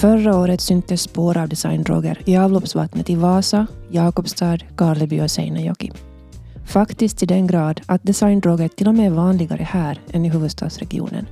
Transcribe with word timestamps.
Förra 0.00 0.36
året 0.36 0.60
syntes 0.60 1.02
spår 1.02 1.38
av 1.38 1.48
designdroger 1.48 2.22
i 2.24 2.36
avloppsvattnet 2.36 3.10
i 3.10 3.14
Vasa, 3.14 3.66
Jakobstad, 3.90 4.58
Karleby 4.76 5.20
och 5.20 5.30
Seinäjoki. 5.30 5.92
Faktiskt 6.66 7.18
till 7.18 7.28
den 7.28 7.46
grad 7.46 7.80
att 7.86 8.02
designdroger 8.02 8.68
till 8.68 8.88
och 8.88 8.94
med 8.94 9.06
är 9.06 9.10
vanligare 9.10 9.62
här 9.62 10.00
än 10.10 10.24
i 10.24 10.28
huvudstadsregionen. 10.28 11.26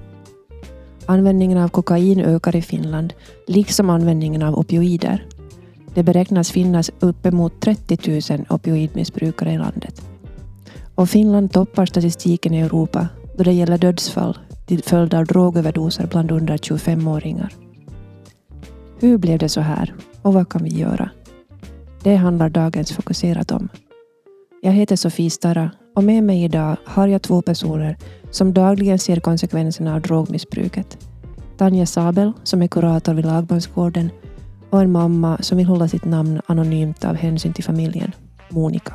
Användningen 1.07 1.59
av 1.59 1.69
kokain 1.69 2.21
ökar 2.21 2.57
i 2.57 2.63
Finland, 2.63 3.13
liksom 3.47 3.91
användningen 3.91 4.43
av 4.43 4.59
opioider. 4.59 5.27
Det 5.95 6.03
beräknas 6.03 6.51
finnas 6.51 6.91
uppemot 7.01 7.61
30 7.61 8.33
000 8.33 8.47
opioidmissbrukare 8.51 9.53
i 9.53 9.59
landet. 9.59 10.03
Och 10.95 11.11
Finland 11.11 11.53
toppar 11.53 11.87
statistiken 11.87 12.55
i 12.55 12.61
Europa 12.61 13.09
då 13.37 13.45
det 13.45 13.53
gäller 13.53 13.79
dödsfall 13.79 14.39
till 14.67 14.83
följd 14.83 15.15
av 15.15 15.25
drogöverdoser 15.25 16.07
bland 16.07 16.31
under 16.31 16.57
25-åringar. 16.57 17.66
Hur 18.99 19.19
blev 19.19 19.39
det 19.39 19.49
så 19.49 19.61
här 19.61 19.95
och 20.23 20.35
vad 20.35 20.49
kan 20.49 20.65
vi 20.65 20.71
göra? 20.71 21.11
Det 22.03 22.17
handlar 22.17 22.49
dagens 22.49 22.93
fokuserat 22.93 23.51
om. 23.51 23.69
Jag 24.63 24.73
heter 24.73 24.97
Sofie 24.97 25.31
Stara 25.31 25.71
och 25.95 26.05
med 26.05 26.23
mig 26.23 26.45
idag 26.45 26.77
har 26.85 27.09
jag 27.09 27.23
två 27.23 27.43
personer 27.43 27.97
som 28.31 28.55
dagligen 28.55 28.99
ser 28.99 29.21
konsekvenserna 29.21 29.95
av 29.95 30.01
drogmissbruket. 30.01 30.99
Tanja 31.57 31.87
Sabel, 31.87 32.33
som 32.43 32.63
är 32.63 32.67
kurator 32.67 33.15
vid 33.15 33.27
Lagmansgården 33.27 34.11
och 34.71 34.81
en 34.81 34.93
mamma 34.93 35.39
som 35.41 35.59
vill 35.59 35.67
hålla 35.67 35.89
sitt 35.89 36.05
namn 36.05 36.41
anonymt 36.47 37.05
av 37.05 37.15
hänsyn 37.15 37.53
till 37.53 37.65
familjen, 37.65 38.13
Monica. 38.51 38.95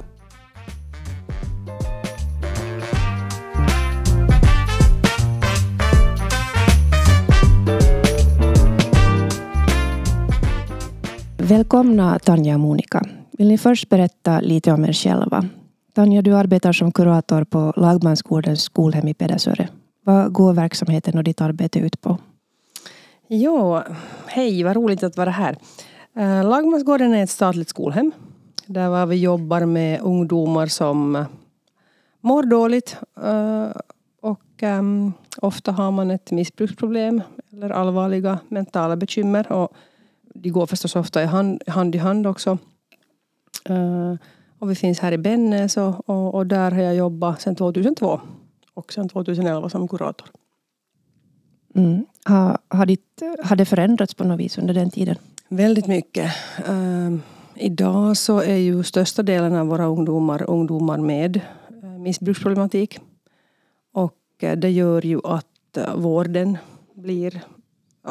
Välkomna 11.52 12.20
Tanja 12.20 12.54
och 12.54 12.60
Monica. 12.60 13.02
Vill 13.32 13.48
ni 13.48 13.58
först 13.58 13.90
berätta 13.90 14.40
lite 14.40 14.72
om 14.72 14.86
er 14.86 14.94
själva? 14.94 15.46
Tanja, 15.94 16.22
du 16.22 16.36
arbetar 16.36 16.74
som 16.74 16.92
kurator 16.92 17.44
på 17.44 17.74
Lagmansgårdens 17.76 18.62
skolhem 18.62 19.08
i 19.08 19.14
Pedersöre. 19.14 19.70
Vad 20.04 20.34
går 20.34 20.54
verksamheten 20.54 21.18
och 21.18 21.24
ditt 21.24 21.42
arbete 21.42 21.80
ut 21.80 22.02
på? 22.02 22.18
Ja, 23.28 23.84
hej, 24.26 24.64
vad 24.64 24.76
roligt 24.76 25.04
att 25.04 25.18
vara 25.18 25.30
här. 25.30 25.58
Eh, 26.16 26.50
Lagmansgården 26.50 27.14
är 27.14 27.24
ett 27.24 27.30
statligt 27.30 27.70
skolhem 27.70 28.12
där 28.66 29.06
vi 29.06 29.16
jobbar 29.16 29.66
med 29.66 30.02
ungdomar 30.02 30.68
som 30.68 31.16
eh, 31.16 31.26
mår 32.22 32.44
dåligt 32.44 32.98
eh, 33.24 33.70
och 34.22 34.64
ehm, 34.64 35.14
ofta 35.38 35.72
har 35.72 35.92
man 35.92 36.12
ett 36.12 36.32
missbruksproblem 36.32 37.22
eller 37.52 37.70
allvarliga 37.70 38.40
mentala 38.48 38.96
bekymmer. 38.96 39.52
Och 39.52 39.74
de 40.34 40.50
går 40.50 40.66
förstås 40.66 40.96
ofta 40.96 41.24
i 41.24 41.26
hand, 41.26 41.64
hand 41.68 41.96
i 41.96 41.98
hand 41.98 42.28
också. 42.28 42.58
Uh, 43.70 44.16
och 44.60 44.72
vi 44.72 44.76
finns 44.76 45.00
här 45.00 45.12
i 45.12 45.18
Bennes 45.18 45.78
och, 45.78 46.10
och, 46.10 46.36
och, 46.36 46.48
där 46.48 46.72
har 46.72 46.82
jag 46.82 46.96
jobbat 46.96 47.42
sedan 47.42 47.56
2002 47.56 48.22
och 48.74 48.94
sedan 48.94 49.10
2011 49.10 49.70
som 49.70 49.88
kurator. 49.88 50.28
Mm. 51.76 52.06
Har, 52.24 52.58
har, 52.68 52.86
ditt, 52.86 53.22
har 53.44 53.56
det 53.56 53.66
förändrats 53.66 54.14
på 54.14 54.24
något 54.24 54.40
vis 54.40 54.58
under 54.58 54.74
den 54.74 54.90
tiden? 54.90 55.16
Väldigt 55.48 55.88
mycket. 55.88 56.32
Uh, 56.70 57.18
idag 57.56 58.18
så 58.18 58.40
är 58.40 58.56
ju 58.56 58.84
största 58.84 59.24
delen 59.24 59.56
av 59.56 59.68
våra 59.68 59.86
ungdomar 59.86 60.50
ungdomar 60.50 60.98
med 60.98 61.42
uh, 61.84 62.00
missbruksproblematik. 62.00 63.00
Och 63.94 64.18
uh, 64.44 64.52
det 64.52 64.70
gör 64.70 65.06
ju 65.06 65.20
att 65.24 65.78
vården 65.96 66.58
blir 66.94 67.42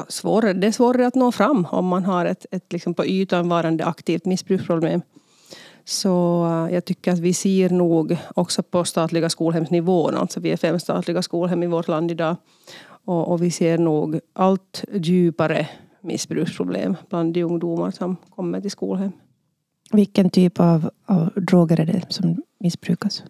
svårare, 0.08 0.52
det 0.52 0.66
är 0.66 0.72
svårare 0.72 1.06
att 1.06 1.14
nå 1.14 1.32
fram 1.32 1.66
om 1.70 1.86
man 1.86 2.04
har 2.04 2.24
ett, 2.24 2.46
ett 2.50 2.72
liksom 2.72 2.94
på 2.94 3.06
ytan 3.06 3.48
varande 3.48 3.84
aktivt 3.84 4.24
missbruksproblem. 4.24 5.02
Så 5.84 6.44
eh, 6.46 6.74
jag 6.74 6.84
tycker 6.84 7.12
att 7.12 7.18
vi 7.18 7.34
ser 7.34 7.70
nog 7.70 8.16
också 8.34 8.62
på 8.62 8.84
statliga 8.84 9.30
skolhemsnivån, 9.30 10.14
alltså 10.14 10.40
vi 10.40 10.50
är 10.50 10.56
fem 10.56 10.78
statliga 10.78 11.22
skolhem 11.22 11.62
i 11.62 11.66
vårt 11.66 11.88
land 11.88 12.10
idag, 12.10 12.36
och, 13.04 13.28
och 13.28 13.42
vi 13.42 13.50
ser 13.50 13.78
nog 13.78 14.20
allt 14.32 14.84
djupare 14.92 15.68
missbruksproblem 16.00 16.96
bland 17.08 17.34
de 17.34 17.42
ungdomar 17.42 17.90
som 17.90 18.16
kommer 18.30 18.60
till 18.60 18.70
skolhem. 18.70 19.12
Vilken 19.92 20.30
typ 20.30 20.60
av, 20.60 20.90
av 21.06 21.30
droger 21.36 21.80
är 21.80 21.86
det 21.86 22.02
som 22.08 22.42
missbrukas? 22.58 23.22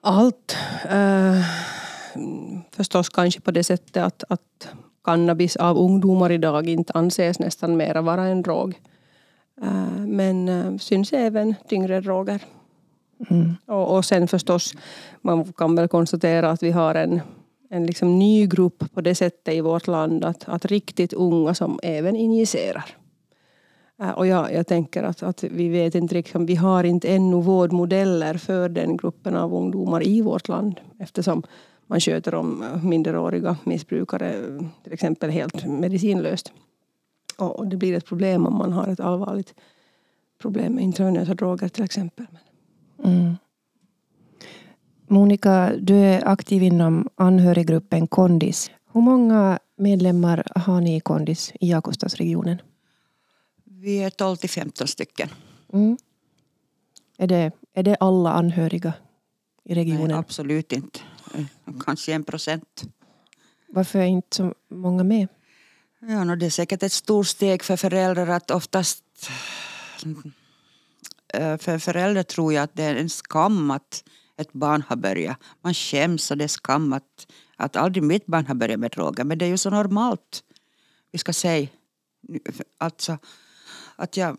Allt. 0.00 0.56
Uh, 0.92 1.44
förstås 2.70 3.08
kanske 3.08 3.40
på 3.40 3.50
det 3.50 3.64
sättet 3.64 3.96
att, 3.96 4.24
att 4.28 4.68
cannabis 5.04 5.56
av 5.56 5.78
ungdomar 5.78 6.32
idag 6.32 6.68
inte 6.68 6.92
anses 6.92 7.38
nästan 7.38 7.76
mera 7.76 8.02
vara 8.02 8.22
en 8.22 8.42
drog. 8.42 8.80
Eh, 9.62 10.06
men 10.06 10.48
eh, 10.48 10.76
syns 10.78 11.12
även 11.12 11.54
tyngre 11.68 12.00
droger. 12.00 12.42
Mm. 13.30 13.56
Och, 13.66 13.96
och 13.96 14.04
sen 14.04 14.28
förstås, 14.28 14.74
man 15.20 15.52
kan 15.52 15.76
väl 15.76 15.88
konstatera 15.88 16.50
att 16.50 16.62
vi 16.62 16.70
har 16.70 16.94
en, 16.94 17.20
en 17.70 17.86
liksom 17.86 18.18
ny 18.18 18.46
grupp 18.46 18.94
på 18.94 19.00
det 19.00 19.14
sättet 19.14 19.54
i 19.54 19.60
vårt 19.60 19.86
land 19.86 20.24
att, 20.24 20.48
att 20.48 20.64
riktigt 20.64 21.12
unga 21.12 21.54
som 21.54 21.80
även 21.82 22.16
injicerar. 22.16 22.84
Eh, 24.02 24.10
och 24.10 24.26
jag, 24.26 24.52
jag 24.52 24.66
tänker 24.66 25.02
att, 25.02 25.22
att 25.22 25.44
vi 25.44 25.68
vet 25.68 25.94
inte 25.94 26.14
riktigt, 26.14 26.40
vi 26.40 26.54
har 26.54 26.84
inte 26.84 27.14
ännu 27.14 27.40
vårdmodeller 27.40 28.34
för 28.34 28.68
den 28.68 28.96
gruppen 28.96 29.36
av 29.36 29.54
ungdomar 29.54 30.06
i 30.06 30.20
vårt 30.20 30.48
land 30.48 30.80
eftersom 30.98 31.42
man 31.92 32.00
sköter 32.00 32.34
om 32.34 32.80
minderåriga 32.82 33.56
missbrukare 33.64 34.58
till 34.84 34.92
exempel 34.92 35.30
helt 35.30 35.66
medicinlöst. 35.66 36.52
Och 37.38 37.66
det 37.66 37.76
blir 37.76 37.94
ett 37.94 38.06
problem 38.06 38.46
om 38.46 38.58
man 38.58 38.72
har 38.72 38.88
ett 38.88 39.00
allvarligt 39.00 39.54
problem 40.38 40.74
med 40.74 40.84
intravenösa 40.84 41.34
droger 41.34 41.68
till 41.68 41.84
exempel. 41.84 42.26
Mm. 43.04 43.34
Monica, 45.06 45.72
du 45.80 45.94
är 45.94 46.28
aktiv 46.28 46.62
inom 46.62 47.08
anhöriggruppen 47.14 48.06
Kondis. 48.06 48.70
Hur 48.92 49.00
många 49.00 49.58
medlemmar 49.76 50.46
har 50.54 50.80
ni 50.80 50.96
i 50.96 51.00
Kondis 51.00 51.52
i 51.60 51.70
Jakobstadsregionen? 51.70 52.58
Vi 53.64 54.02
är 54.02 54.10
12 54.10 54.36
till 54.36 54.50
15 54.50 54.86
stycken. 54.86 55.28
Mm. 55.72 55.96
Är, 57.18 57.26
det, 57.26 57.52
är 57.74 57.82
det 57.82 57.94
alla 57.94 58.32
anhöriga 58.32 58.92
i 59.64 59.74
regionen? 59.74 60.08
Nej, 60.08 60.16
absolut 60.16 60.72
inte. 60.72 61.00
Kanske 61.84 62.12
en 62.12 62.24
procent. 62.24 62.82
Varför 63.68 63.98
är 63.98 64.04
inte 64.04 64.36
så 64.36 64.54
många 64.68 65.04
med? 65.04 65.28
Ja, 66.00 66.24
no, 66.24 66.36
det 66.36 66.46
är 66.46 66.50
säkert 66.50 66.82
ett 66.82 66.92
stort 66.92 67.26
steg 67.26 67.62
för 67.62 67.76
föräldrar 67.76 68.26
att 68.26 68.50
oftast 68.50 69.04
eh, 71.34 71.56
för 71.58 71.78
föräldrar 71.78 72.22
tror 72.22 72.52
jag 72.52 72.62
att 72.62 72.74
det 72.74 72.82
är 72.82 72.94
en 72.94 73.08
skam 73.08 73.70
att 73.70 74.04
ett 74.36 74.52
barn 74.52 74.82
har 74.88 74.96
börjat. 74.96 75.36
Man 75.60 75.74
skäms 75.74 76.30
och 76.30 76.36
det 76.36 76.44
är 76.44 76.48
skam 76.48 76.92
att, 76.92 77.26
att 77.56 77.76
aldrig 77.76 78.02
mitt 78.02 78.26
barn 78.26 78.46
har 78.46 78.54
börjat 78.54 78.80
med 78.80 78.90
droger. 78.90 79.24
Men 79.24 79.38
det 79.38 79.44
är 79.44 79.48
ju 79.48 79.58
så 79.58 79.70
normalt. 79.70 80.42
Vi 81.12 81.18
ska 81.18 81.32
säga 81.32 81.68
alltså 82.78 83.18
att 83.96 84.16
jag 84.16 84.38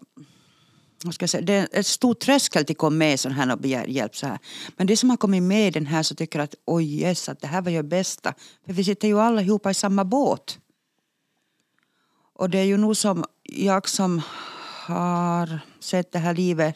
ska 1.11 1.23
jag 1.23 1.29
säga, 1.29 1.41
det 1.41 1.53
är 1.53 1.67
ett 1.71 1.87
stort 1.87 2.19
tröskel 2.19 2.65
till 2.65 2.73
att 2.73 2.77
komma 2.77 2.95
med 2.95 3.19
sån 3.19 3.31
här 3.31 3.51
och 3.51 3.59
begär 3.59 3.85
hjälp 3.85 4.15
så 4.15 4.27
här. 4.27 4.39
Men 4.77 4.87
det 4.87 4.97
som 4.97 5.09
har 5.09 5.17
kommit 5.17 5.43
med 5.43 5.67
i 5.67 5.71
den 5.71 5.85
här 5.85 6.03
så 6.03 6.15
tycker 6.15 6.39
att 6.39 6.55
oj 6.65 6.83
oh 6.83 6.89
yes, 6.89 7.29
att 7.29 7.41
det 7.41 7.47
här 7.47 7.61
var 7.61 7.71
ju 7.71 7.83
bästa. 7.83 8.33
För 8.65 8.73
vi 8.73 8.83
sitter 8.83 9.07
ju 9.07 9.19
allihopa 9.19 9.71
i 9.71 9.73
samma 9.73 10.05
båt. 10.05 10.59
Och 12.35 12.49
det 12.49 12.59
är 12.59 12.63
ju 12.63 12.77
nog 12.77 12.97
som 12.97 13.25
jag 13.43 13.89
som 13.89 14.21
har 14.85 15.59
sett 15.79 16.11
det 16.11 16.19
här 16.19 16.33
livet 16.33 16.75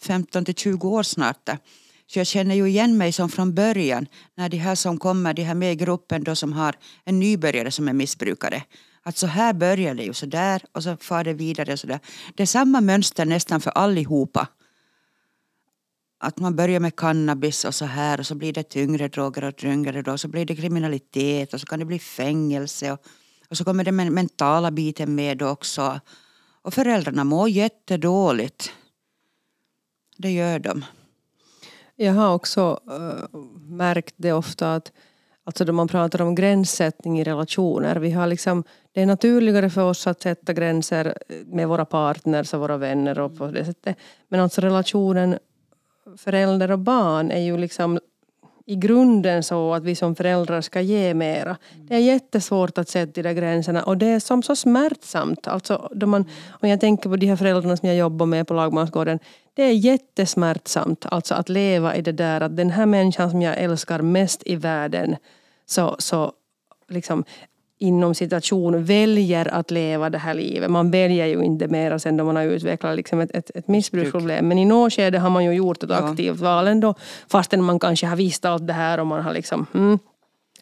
15 0.00 0.44
till 0.44 0.54
20 0.54 0.88
år 0.88 1.02
snart. 1.02 1.48
Så 2.06 2.18
jag 2.18 2.26
känner 2.26 2.54
ju 2.54 2.68
igen 2.68 2.96
mig 2.96 3.12
som 3.12 3.28
från 3.28 3.54
början 3.54 4.06
när 4.34 4.48
de 4.48 4.56
här 4.56 4.74
som 4.74 4.98
kommer, 4.98 5.34
de 5.34 5.42
här 5.42 5.54
med 5.54 5.72
i 5.72 5.76
gruppen 5.76 6.24
då 6.24 6.36
som 6.36 6.52
har 6.52 6.76
en 7.04 7.18
nybörjare 7.18 7.70
som 7.70 7.88
är 7.88 7.92
missbrukare. 7.92 8.62
Att 9.02 9.16
så 9.16 9.26
här 9.26 9.52
börjar 9.52 9.94
det 9.94 10.02
ju 10.02 10.12
så 10.12 10.26
där 10.26 10.62
och 10.72 10.82
så 10.82 10.96
far 10.96 11.24
det 11.24 11.34
vidare 11.34 11.76
så 11.76 11.86
där. 11.86 12.00
Det 12.34 12.42
är 12.42 12.46
samma 12.46 12.80
mönster 12.80 13.24
nästan 13.24 13.60
för 13.60 13.70
allihopa. 13.70 14.48
Att 16.20 16.38
man 16.38 16.56
börjar 16.56 16.80
med 16.80 16.96
cannabis 16.96 17.64
och 17.64 17.74
så 17.74 17.84
här 17.84 18.20
och 18.20 18.26
så 18.26 18.34
blir 18.34 18.52
det 18.52 18.62
tyngre 18.62 19.08
droger 19.08 19.44
och 19.44 19.56
tyngre 19.56 20.02
droger. 20.02 20.16
Så 20.16 20.28
blir 20.28 20.44
det 20.44 20.56
kriminalitet 20.56 21.54
och 21.54 21.60
så 21.60 21.66
kan 21.66 21.78
det 21.78 21.84
bli 21.84 21.98
fängelse. 21.98 22.92
Och, 22.92 22.98
och 23.48 23.56
så 23.56 23.64
kommer 23.64 23.84
den 23.84 24.14
mentala 24.14 24.70
biten 24.70 25.14
med 25.14 25.42
också. 25.42 26.00
Och 26.62 26.74
föräldrarna 26.74 27.24
mår 27.24 27.48
jättedåligt. 27.48 28.72
Det 30.16 30.30
gör 30.30 30.58
de. 30.58 30.84
Jag 31.96 32.12
har 32.12 32.34
också 32.34 32.80
uh, 32.90 33.40
märkt 33.68 34.14
det 34.16 34.32
ofta 34.32 34.74
att 34.74 34.92
Alltså 35.48 35.64
då 35.64 35.72
man 35.72 35.88
pratar 35.88 36.22
om 36.22 36.34
gränssättning 36.34 37.20
i 37.20 37.24
relationer. 37.24 37.96
Vi 37.96 38.10
har 38.10 38.26
liksom, 38.26 38.64
det 38.92 39.02
är 39.02 39.06
naturligare 39.06 39.70
för 39.70 39.82
oss 39.82 40.06
att 40.06 40.22
sätta 40.22 40.52
gränser 40.52 41.18
med 41.46 41.68
våra 41.68 41.84
partners 41.84 42.54
och 42.54 42.60
våra 42.60 42.76
vänner 42.76 43.18
och 43.18 43.38
på 43.38 43.46
det 43.46 43.64
sättet. 43.64 43.96
Men 44.28 44.40
alltså 44.40 44.60
relationen 44.60 45.38
förälder 46.16 46.70
och 46.70 46.78
barn 46.78 47.30
är 47.30 47.40
ju 47.40 47.56
liksom 47.56 47.98
i 48.68 48.76
grunden 48.76 49.42
så 49.42 49.74
att 49.74 49.84
vi 49.84 49.94
som 49.94 50.14
föräldrar 50.14 50.60
ska 50.60 50.80
ge 50.80 51.14
mera. 51.14 51.56
Det 51.88 51.94
är 51.94 51.98
jättesvårt 51.98 52.78
att 52.78 52.88
sätta 52.88 53.12
de 53.12 53.22
där 53.22 53.32
gränserna 53.32 53.82
och 53.82 53.98
det 53.98 54.06
är 54.06 54.20
som 54.20 54.42
så 54.42 54.56
smärtsamt. 54.56 55.48
Alltså, 55.48 55.88
då 55.94 56.06
man, 56.06 56.24
om 56.50 56.68
jag 56.68 56.80
tänker 56.80 57.10
på 57.10 57.16
de 57.16 57.26
här 57.26 57.36
föräldrarna 57.36 57.76
som 57.76 57.88
jag 57.88 57.98
jobbar 57.98 58.26
med 58.26 58.46
på 58.46 58.54
Lagmansgården. 58.54 59.18
Det 59.54 59.62
är 59.62 59.72
jättesmärtsamt 59.72 61.06
alltså 61.06 61.34
att 61.34 61.48
leva 61.48 61.96
i 61.96 62.02
det 62.02 62.12
där 62.12 62.40
att 62.40 62.56
den 62.56 62.70
här 62.70 62.86
människan 62.86 63.30
som 63.30 63.42
jag 63.42 63.58
älskar 63.58 64.02
mest 64.02 64.42
i 64.46 64.56
världen 64.56 65.16
så, 65.66 65.96
så 65.98 66.32
liksom 66.88 67.24
inom 67.78 68.14
situation 68.14 68.84
väljer 68.84 69.54
att 69.54 69.70
leva 69.70 70.10
det 70.10 70.18
här 70.18 70.34
livet. 70.34 70.70
Man 70.70 70.90
väljer 70.90 71.26
ju 71.26 71.42
inte 71.42 71.68
mera 71.68 71.98
sen 71.98 72.16
då 72.16 72.24
man 72.24 72.36
har 72.36 72.42
utvecklat 72.42 72.96
liksom 72.96 73.20
ett, 73.20 73.30
ett, 73.34 73.50
ett 73.54 73.68
missbruksproblem. 73.68 74.48
Men 74.48 74.58
i 74.58 74.64
något 74.64 74.92
skede 74.92 75.18
har 75.18 75.30
man 75.30 75.44
ju 75.44 75.52
gjort 75.52 75.82
ett 75.82 75.90
Ja. 75.90 75.96
aktivt 75.96 76.40
val 76.40 76.66
ändå. 76.66 76.94
Fastän 77.28 77.64
man 77.64 77.78
kanske 77.78 78.06
har 78.06 78.16
visst 78.16 78.44
allt 78.44 78.66
det 78.66 78.72
här 78.72 79.00
och 79.00 79.06
man 79.06 79.22
har 79.22 79.32
liksom... 79.32 79.66
Mm. 79.74 79.98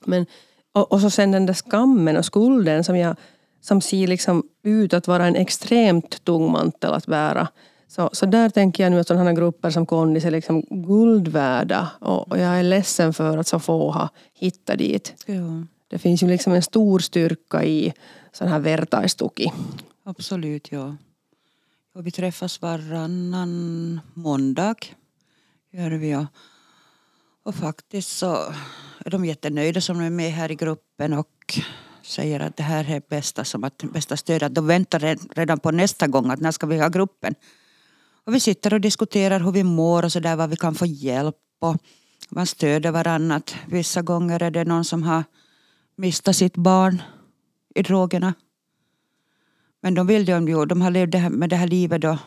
Men, 0.04 0.26
och, 0.74 0.92
och 0.92 1.00
så 1.00 1.10
sen 1.10 1.30
den 1.32 1.46
där 1.46 1.54
skammen 1.54 2.16
och 2.16 2.24
skulden 2.24 2.84
som, 2.84 2.96
jag, 2.96 3.16
som 3.60 3.80
ser 3.80 4.06
liksom 4.06 4.42
ut 4.64 4.94
att 4.94 5.08
vara 5.08 5.26
en 5.26 5.36
extremt 5.36 6.24
tung 6.24 6.52
mantel 6.52 6.92
att 6.92 7.06
bära. 7.06 7.48
Så, 7.88 8.10
så 8.12 8.26
där 8.26 8.48
tänker 8.48 8.82
jag 8.82 8.90
nu 8.90 9.00
att 9.00 9.06
sådana 9.08 9.32
grupper 9.32 9.70
som 9.70 9.86
Kondis 9.86 10.24
är 10.24 10.30
liksom 10.30 10.62
guld 10.70 11.28
värda. 11.28 11.88
Och, 12.00 12.28
och 12.30 12.38
jag 12.38 12.58
är 12.58 12.62
ledsen 12.62 13.12
för 13.12 13.38
att 13.38 13.46
så 13.46 13.58
få 13.58 13.90
har 13.90 14.08
hittat 14.34 14.78
dit. 14.78 15.14
Ja, 15.26 15.66
det 15.88 15.98
finns 15.98 16.22
ju 16.22 16.26
liksom 16.26 16.52
en 16.52 16.62
stor 16.62 16.98
styrka 16.98 17.64
i 17.64 17.92
sån 18.32 18.48
här 18.48 18.58
vertaistuki. 18.58 19.52
absolut, 20.04 20.72
ja. 20.72 20.96
Och 21.94 22.06
vi 22.06 22.10
träffas 22.10 22.62
varannan 22.62 24.00
måndag. 24.14 24.74
Gör 25.70 25.90
vi, 25.90 26.10
ja. 26.10 26.26
Och 27.42 27.54
faktiskt 27.54 28.18
så 28.18 28.34
är 29.04 29.10
de 29.10 29.24
jättenöjda 29.24 29.80
som 29.80 30.00
är 30.00 30.10
med 30.10 30.32
här 30.32 30.50
i 30.50 30.54
gruppen 30.54 31.12
och 31.12 31.58
säger 32.02 32.40
att 32.40 32.56
det 32.56 32.62
här 32.62 32.90
är 32.90 33.02
bästa, 33.08 33.44
som 33.44 33.64
att, 33.64 33.82
bästa 33.92 34.16
stödet. 34.16 34.54
De 34.54 34.66
väntar 34.66 35.16
redan 35.34 35.58
på 35.58 35.70
nästa 35.70 36.06
gång, 36.06 36.30
att 36.30 36.40
när 36.40 36.50
ska 36.50 36.66
vi 36.66 36.78
ha 36.78 36.88
gruppen? 36.88 37.34
Och 38.24 38.34
vi 38.34 38.40
sitter 38.40 38.74
och 38.74 38.80
diskuterar 38.80 39.40
hur 39.40 39.52
vi 39.52 39.64
mår 39.64 40.04
och 40.04 40.12
så 40.12 40.20
där, 40.20 40.36
vad 40.36 40.50
vi 40.50 40.56
kan 40.56 40.74
få 40.74 40.86
hjälp 40.86 41.36
och 41.58 41.76
man 42.28 42.46
stöder 42.46 42.90
varandra. 42.90 43.40
Vissa 43.66 44.02
gånger 44.02 44.42
är 44.42 44.50
det 44.50 44.64
någon 44.64 44.84
som 44.84 45.02
har 45.02 45.24
mista 45.96 46.32
sitt 46.32 46.56
barn 46.56 47.02
i 47.74 47.82
drogerna. 47.82 48.34
Men 49.80 49.94
de 49.94 50.06
vill 50.06 50.28
ju, 50.28 50.48
ju 50.48 50.66
de 50.66 50.80
har 50.82 50.90
levt 50.90 51.12
det 51.12 51.18
här, 51.18 51.30
med 51.30 51.50
det 51.50 51.56
här 51.56 51.66
livet 51.66 52.00
då 52.00 52.18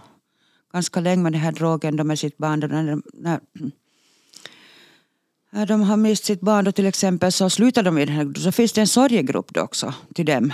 ganska 0.74 1.00
länge 1.00 1.24
med 1.24 1.32
den 1.32 1.42
här 1.42 1.52
drogen 1.52 1.96
då 1.96 2.04
med 2.04 2.20
sitt 2.20 2.38
barn. 2.38 2.60
Då 2.60 2.68
när, 2.68 3.02
när, 3.14 3.40
när 5.50 5.66
de 5.66 5.82
har 5.82 5.98
mist 5.98 6.26
sitt 6.26 6.42
barn 6.42 6.66
då 6.66 6.72
till 6.72 6.86
exempel 6.86 7.32
så 7.32 7.50
slutar 7.50 7.84
de 7.84 7.98
i 7.98 8.06
den 8.06 8.16
här 8.16 8.34
så 8.34 8.52
finns 8.52 8.74
det 8.74 8.82
en 8.82 8.88
sorgegrupp 8.88 9.54
då 9.54 9.62
också 9.62 9.94
till 10.16 10.26
dem 10.26 10.54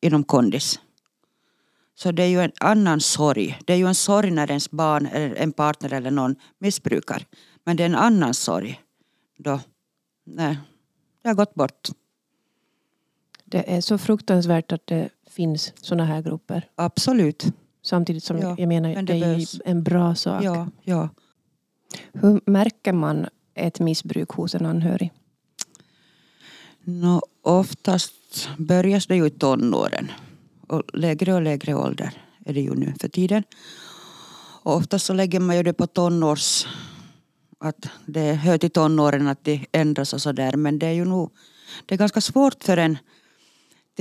inom 0.00 0.24
kondis. 0.24 0.80
Så 1.94 2.12
det 2.12 2.22
är 2.22 2.26
ju 2.26 2.40
en 2.40 2.52
annan 2.60 3.00
sorg. 3.00 3.58
Det 3.64 3.72
är 3.72 3.76
ju 3.76 3.86
en 3.86 3.94
sorg 3.94 4.30
när 4.30 4.50
ens 4.50 4.70
barn 4.70 5.06
eller 5.06 5.34
en 5.34 5.52
partner 5.52 5.92
eller 5.92 6.10
någon 6.10 6.36
missbrukar. 6.58 7.26
Men 7.64 7.76
det 7.76 7.82
är 7.82 7.86
en 7.86 7.94
annan 7.94 8.34
sorg 8.34 8.80
då 9.38 9.60
nej, 10.24 10.58
det 11.22 11.28
har 11.28 11.34
gått 11.34 11.54
bort. 11.54 11.88
Det 13.50 13.76
är 13.76 13.80
så 13.80 13.98
fruktansvärt 13.98 14.72
att 14.72 14.86
det 14.86 15.08
finns 15.30 15.72
såna 15.80 16.04
här 16.04 16.22
grupper. 16.22 16.68
Absolut. 16.74 17.46
Samtidigt 17.82 18.24
som 18.24 18.38
Ja, 18.38 18.54
jag 18.58 18.68
menar, 18.68 18.94
men 18.94 19.04
det, 19.04 19.12
det 19.12 19.26
är 19.26 19.38
ju 19.38 19.46
en 19.64 19.82
bra 19.82 20.14
sak. 20.14 20.44
Ja, 20.44 20.68
ja. 20.82 21.08
Hur 22.12 22.40
märker 22.46 22.92
man 22.92 23.26
ett 23.54 23.80
missbruk 23.80 24.30
hos 24.30 24.54
en 24.54 24.66
anhörig? 24.66 25.12
Nå, 26.84 27.22
oftast 27.42 28.48
börjar 28.58 29.04
det 29.08 29.16
ju 29.16 29.26
i 29.26 29.30
tonåren. 29.30 30.12
Och 30.68 30.82
lägre 30.92 31.34
och 31.34 31.42
lägre 31.42 31.74
ålder 31.74 32.10
är 32.44 32.54
det 32.54 32.60
ju 32.60 32.74
nu 32.74 32.94
för 33.00 33.08
tiden. 33.08 33.42
Och 34.62 34.76
oftast 34.76 35.06
så 35.06 35.12
lägger 35.12 35.40
man 35.40 35.56
ju 35.56 35.62
det 35.62 35.72
på 35.72 35.86
tonårs... 35.86 36.66
Att 37.62 37.88
det 38.06 38.32
hör 38.32 38.58
till 38.58 38.70
tonåren 38.70 39.28
att 39.28 39.44
det 39.44 39.66
ändras 39.72 40.12
och 40.12 40.22
sådär. 40.22 40.56
Men 40.56 40.78
det 40.78 40.86
är 40.86 40.92
ju 40.92 41.04
nog... 41.04 41.30
Det 41.86 41.94
är 41.94 41.98
ganska 41.98 42.20
svårt 42.20 42.64
för 42.64 42.76
en 42.76 42.98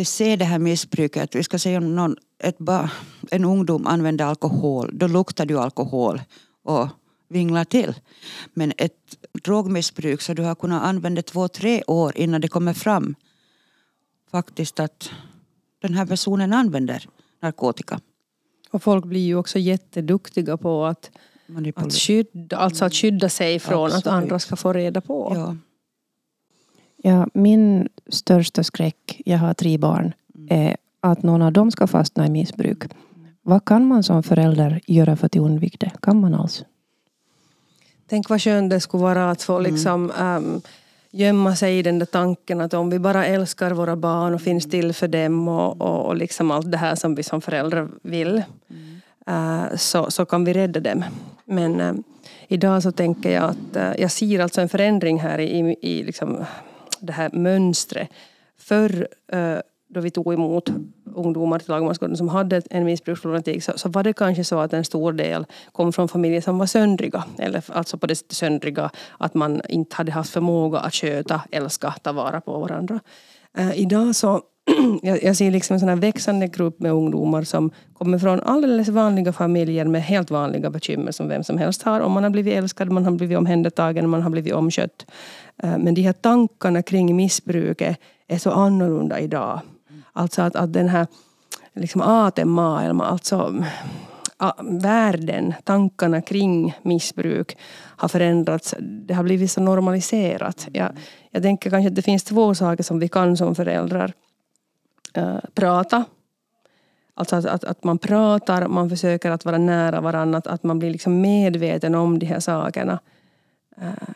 att 0.02 0.08
se 0.08 0.36
det 0.36 0.46
här 0.46 0.60
missbruket. 0.60 1.36
Vi 1.36 1.44
ska 1.44 1.60
säga 1.60 1.78
om 1.78 1.96
någon, 1.96 2.16
ett 2.44 2.58
ba, 2.58 2.90
en 3.32 3.46
ungdom 3.46 3.88
använder 3.88 4.26
alkohol. 4.26 4.90
Då 4.94 5.08
luktar 5.08 5.46
ju 5.46 5.60
alkohol 5.60 6.22
och 6.64 6.88
vinglar 7.30 7.66
till. 7.66 7.94
Men 8.54 8.74
ett 8.78 9.18
drogmissbruk 9.44 10.22
så 10.22 10.34
du 10.34 10.44
har 10.44 10.56
kunnat 10.56 10.84
använda 10.84 11.22
två, 11.22 11.48
tre 11.48 11.84
år 11.88 12.18
innan 12.18 12.42
det 12.42 12.48
kommer 12.48 12.74
fram 12.74 13.16
faktiskt 14.32 14.80
att 14.80 15.12
den 15.82 15.94
här 15.94 16.06
personen 16.06 16.54
använder 16.54 17.06
narkotika. 17.42 18.00
Och 18.72 18.84
folk 18.84 19.06
blir 19.06 19.26
ju 19.26 19.36
också 19.36 19.60
jätteduktiga 19.60 20.58
på 20.58 20.86
att, 20.86 21.12
att, 21.76 21.94
skydda, 21.94 22.58
alltså 22.58 22.86
att 22.86 22.94
skydda 22.94 23.30
sig 23.30 23.60
från 23.60 23.88
att 23.88 23.94
Absolut. 23.94 24.14
andra 24.14 24.40
ska 24.40 24.56
få 24.56 24.74
reda 24.74 25.02
på. 25.02 25.32
ja. 25.36 25.56
Ja, 27.04 27.28
min 27.34 27.90
största 28.10 28.64
skräck, 28.64 29.22
jag 29.26 29.38
har 29.38 29.54
tre 29.54 29.78
barn, 29.78 30.14
är 30.50 30.78
att 31.00 31.24
någon 31.24 31.42
av 31.42 31.52
dem 31.52 31.72
ska 31.72 31.88
fastna 31.88 32.28
i 32.28 32.30
missbruk. 32.30 32.84
Vad 33.42 33.66
kan 33.66 33.86
man 33.86 34.04
som 34.04 34.24
förälder 34.24 34.82
göra 34.88 35.16
för 35.16 35.26
att 35.26 35.36
undvika 35.36 35.78
det? 35.80 35.92
Kan 36.02 36.20
man 36.22 36.34
alls? 36.34 36.64
Tänk 38.10 38.30
vad 38.30 38.42
skönt 38.42 38.70
det 38.70 38.80
skulle 38.80 39.04
vara 39.04 39.32
att 39.32 39.44
få 39.44 39.60
liksom, 39.60 40.12
ehm, 40.20 40.62
gömma 41.12 41.56
sig 41.56 41.80
i 41.80 41.82
den 41.82 42.00
där 42.00 42.06
tanken 42.06 42.62
att 42.62 42.74
om 42.74 42.90
vi 42.90 43.00
bara 43.00 43.26
älskar 43.26 43.72
våra 43.72 43.96
barn 43.96 44.34
och 44.34 44.42
finns 44.42 44.70
till 44.70 44.94
för 44.94 45.08
dem 45.08 45.48
och, 45.48 45.82
och, 45.82 46.06
och 46.06 46.16
liksom 46.16 46.52
allt 46.52 46.72
det 46.72 46.78
här 46.78 46.96
som 46.96 47.16
vi 47.16 47.24
som 47.24 47.42
föräldrar 47.42 47.90
vill 48.02 48.44
eh, 49.28 49.64
så, 49.76 50.12
så 50.12 50.26
kan 50.26 50.46
vi 50.46 50.54
rädda 50.54 50.80
dem. 50.80 51.04
Men 51.46 51.80
eh, 51.80 51.94
idag 52.48 52.84
så 52.84 52.92
tänker 52.92 53.32
jag 53.32 53.44
att 53.44 53.76
eh, 53.76 54.02
jag 54.02 54.12
ser 54.12 54.40
alltså 54.40 54.62
en 54.62 54.70
förändring 54.70 55.20
här 55.20 55.40
i, 55.40 55.60
i, 55.60 55.76
i 55.82 56.04
liksom 56.04 56.46
det 57.02 57.14
här 57.14 57.30
mönstret. 57.34 58.10
Förr 58.58 59.08
eh, 59.32 59.58
då 59.90 60.02
vi 60.02 60.12
tog 60.12 60.34
emot 60.34 60.70
ungdomar 61.16 61.60
till 61.60 61.70
Lagmansgården 61.70 62.18
som 62.18 62.30
hade 62.30 62.62
en 62.70 62.86
missbruksproblematik 62.86 63.64
så, 63.64 63.72
så 63.76 63.90
var 63.90 64.04
det 64.04 64.14
kanske 64.14 64.44
så 64.44 64.60
att 64.60 64.74
en 64.74 64.86
stor 64.86 65.14
del 65.14 65.46
kom 65.72 65.94
från 65.94 66.08
familjer 66.08 66.42
som 66.42 66.58
var 66.58 66.66
söndriga. 66.66 67.24
Eller 67.38 67.64
alltså 67.68 67.98
på 67.98 68.08
det 68.08 68.34
söndriga 68.34 68.92
att 69.18 69.34
man 69.34 69.62
inte 69.70 69.96
hade 69.96 70.12
haft 70.12 70.30
förmåga 70.30 70.80
att 70.80 70.94
sköta, 70.94 71.42
älska, 71.52 71.92
ta 72.02 72.12
vara 72.12 72.42
på 72.42 72.60
varandra. 72.60 73.00
Äh, 73.58 73.80
idag 73.80 74.16
så 74.16 74.42
jag, 75.02 75.24
jag 75.24 75.36
ser 75.36 75.52
liksom 75.52 75.74
en 75.74 75.80
sån 75.80 75.90
här 75.90 75.96
växande 75.96 76.48
grupp 76.48 76.80
med 76.80 76.92
ungdomar 76.92 77.44
som 77.44 77.72
kommer 77.94 78.20
från 78.20 78.40
alldeles 78.40 78.90
vanliga 78.90 79.34
familjer 79.34 79.86
med 79.86 80.04
helt 80.04 80.32
vanliga 80.32 80.70
bekymmer 80.70 81.12
som 81.12 81.28
vem 81.28 81.44
som 81.44 81.58
helst 81.58 81.84
har. 81.84 82.00
Om 82.02 82.12
man 82.12 82.24
har 82.24 82.30
blivit 82.30 82.54
älskad, 82.54 82.92
man 82.92 83.06
har 83.06 83.12
blivit 83.12 83.38
omhändertagen, 83.38 84.10
man 84.10 84.22
har 84.22 84.30
blivit 84.30 84.54
omskött. 84.54 85.06
Eh, 85.64 85.78
men 85.78 85.94
de 85.94 86.02
här 86.02 86.14
tankarna 86.14 86.82
kring 86.82 87.16
missbruket 87.16 87.98
är 88.28 88.38
så 88.38 88.52
annorlunda 88.52 89.20
idag. 89.20 89.60
Alltså 90.14 90.42
att, 90.42 90.56
att 90.56 90.74
den 90.74 90.90
här 90.90 91.08
liksom 91.74 92.02
aatemaailma, 92.02 93.06
alltså 93.06 93.64
världen, 94.64 95.54
tankarna 95.64 96.22
kring 96.22 96.76
missbruk 96.82 97.58
har 97.98 98.08
förändrats. 98.08 98.76
Det 98.80 99.14
har 99.14 99.24
blivit 99.24 99.52
så 99.52 99.62
normaliserat. 99.62 100.68
Jag, 100.74 100.92
jag 101.32 101.44
tänker 101.44 101.70
kanske 101.70 101.88
att 101.88 101.96
det 101.96 102.02
finns 102.02 102.24
två 102.24 102.56
saker 102.56 102.84
som 102.84 103.00
vi 103.00 103.08
kan 103.08 103.38
som 103.38 103.56
föräldrar. 103.56 104.14
Eh, 105.14 105.38
prata. 105.54 106.06
Alltså 107.14 107.36
att, 107.36 107.46
att, 107.46 107.64
att 107.64 107.84
man 107.84 107.98
pratar, 107.98 108.68
man 108.68 108.90
försöker 108.90 109.32
att 109.32 109.46
vara 109.46 109.58
nära 109.58 110.02
varandra, 110.02 110.38
att, 110.38 110.48
att 110.48 110.64
man 110.64 110.80
blir 110.80 110.92
liksom 110.92 111.22
medveten 111.22 111.96
om 111.96 112.20
de 112.20 112.26
här 112.26 112.40
sakerna. 112.40 113.00
Eh, 113.78 114.10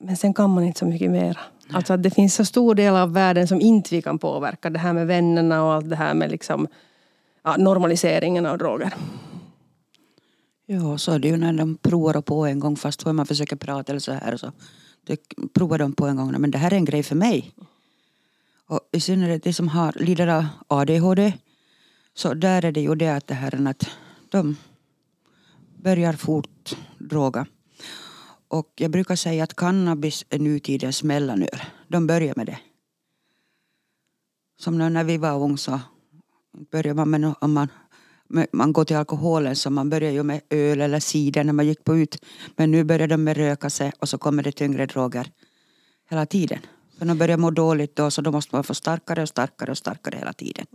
men 0.00 0.16
sen 0.16 0.34
kan 0.34 0.50
man 0.50 0.64
inte 0.64 0.78
så 0.78 0.86
mycket 0.86 1.10
mer. 1.10 1.38
Alltså 1.72 1.92
att 1.92 2.02
det 2.02 2.10
finns 2.10 2.34
så 2.34 2.44
stor 2.44 2.74
del 2.74 2.96
av 2.96 3.12
världen 3.12 3.48
som 3.48 3.60
inte 3.60 3.94
vi 3.94 4.02
kan 4.02 4.18
påverka. 4.18 4.70
Det 4.70 4.78
här 4.78 4.92
med 4.92 5.06
vännerna 5.06 5.64
och 5.64 5.72
allt 5.72 5.90
det 5.90 5.96
här 5.96 6.14
med 6.14 6.30
liksom, 6.30 6.66
ja, 7.42 7.56
normaliseringen 7.56 8.46
av 8.46 8.58
droger. 8.58 8.94
Ja, 10.66 10.98
så 10.98 11.12
är 11.12 11.18
det 11.18 11.28
ju 11.28 11.36
när 11.36 11.52
de 11.52 11.76
provar 11.76 12.20
på 12.20 12.46
en 12.46 12.60
gång 12.60 12.76
fast 12.76 13.06
man 13.06 13.26
försöker 13.26 13.56
prata 13.56 13.92
eller 13.92 14.00
så 14.00 14.12
här 14.12 14.36
så 14.36 14.52
det 15.06 15.20
provar 15.52 15.78
de 15.78 15.92
på 15.92 16.06
en 16.06 16.16
gång. 16.16 16.32
Men 16.38 16.50
det 16.50 16.58
här 16.58 16.72
är 16.72 16.76
en 16.76 16.84
grej 16.84 17.02
för 17.02 17.16
mig. 17.16 17.52
Och 18.66 18.80
i 18.92 19.00
synnerhet 19.00 19.42
de 19.42 19.52
som 19.52 19.68
har, 19.68 19.92
lider 19.92 20.26
av 20.26 20.46
ADHD 20.68 21.32
så 22.14 22.34
där 22.34 22.64
är 22.64 22.72
det 22.72 22.80
ju 22.80 22.94
det 22.94 23.08
att 23.08 23.26
det 23.26 23.34
här 23.34 23.68
att 23.68 23.90
de 24.28 24.56
börjar 25.82 26.12
fort 26.12 26.76
droga. 26.98 27.46
Och 28.48 28.72
jag 28.76 28.90
brukar 28.90 29.16
säga 29.16 29.44
att 29.44 29.56
cannabis 29.56 30.24
är 30.30 30.38
nutidens 30.38 31.02
mellanöl. 31.02 31.60
De 31.88 32.06
börjar 32.06 32.34
med 32.36 32.46
det. 32.46 32.58
Som 34.58 34.78
när 34.78 35.04
vi 35.04 35.18
var 35.18 35.42
ung 35.42 35.58
så 35.58 35.80
började 36.70 36.94
man 36.94 37.10
med, 37.10 37.34
om 37.40 37.52
man, 37.52 37.68
man 38.52 38.72
går 38.72 38.84
till 38.84 38.96
alkoholen 38.96 39.56
så 39.56 39.70
man 39.70 39.90
börjar 39.90 40.10
ju 40.10 40.22
med 40.22 40.40
öl 40.50 40.80
eller 40.80 41.00
cider 41.00 41.44
när 41.44 41.52
man 41.52 41.66
gick 41.66 41.84
på 41.84 41.96
ut. 41.96 42.24
Men 42.56 42.70
nu 42.70 42.84
börjar 42.84 43.08
de 43.08 43.24
med 43.24 43.36
röka 43.36 43.70
sig 43.70 43.92
och 43.98 44.08
så 44.08 44.18
kommer 44.18 44.42
det 44.42 44.52
tyngre 44.52 44.86
droger 44.86 45.30
hela 46.10 46.26
tiden. 46.26 46.58
För 47.04 47.08
de 47.08 47.18
börjar 47.18 47.36
må 47.36 47.50
dåligt 47.50 47.96
då 47.96 48.10
så 48.10 48.22
då 48.22 48.32
måste 48.32 48.54
man 48.54 48.64
få 48.64 48.74
starkare 48.74 49.22
och 49.22 49.28
starkare 49.28 49.70
och 49.70 49.78
starkare 49.78 50.18
hela 50.18 50.32
tiden. 50.32 50.66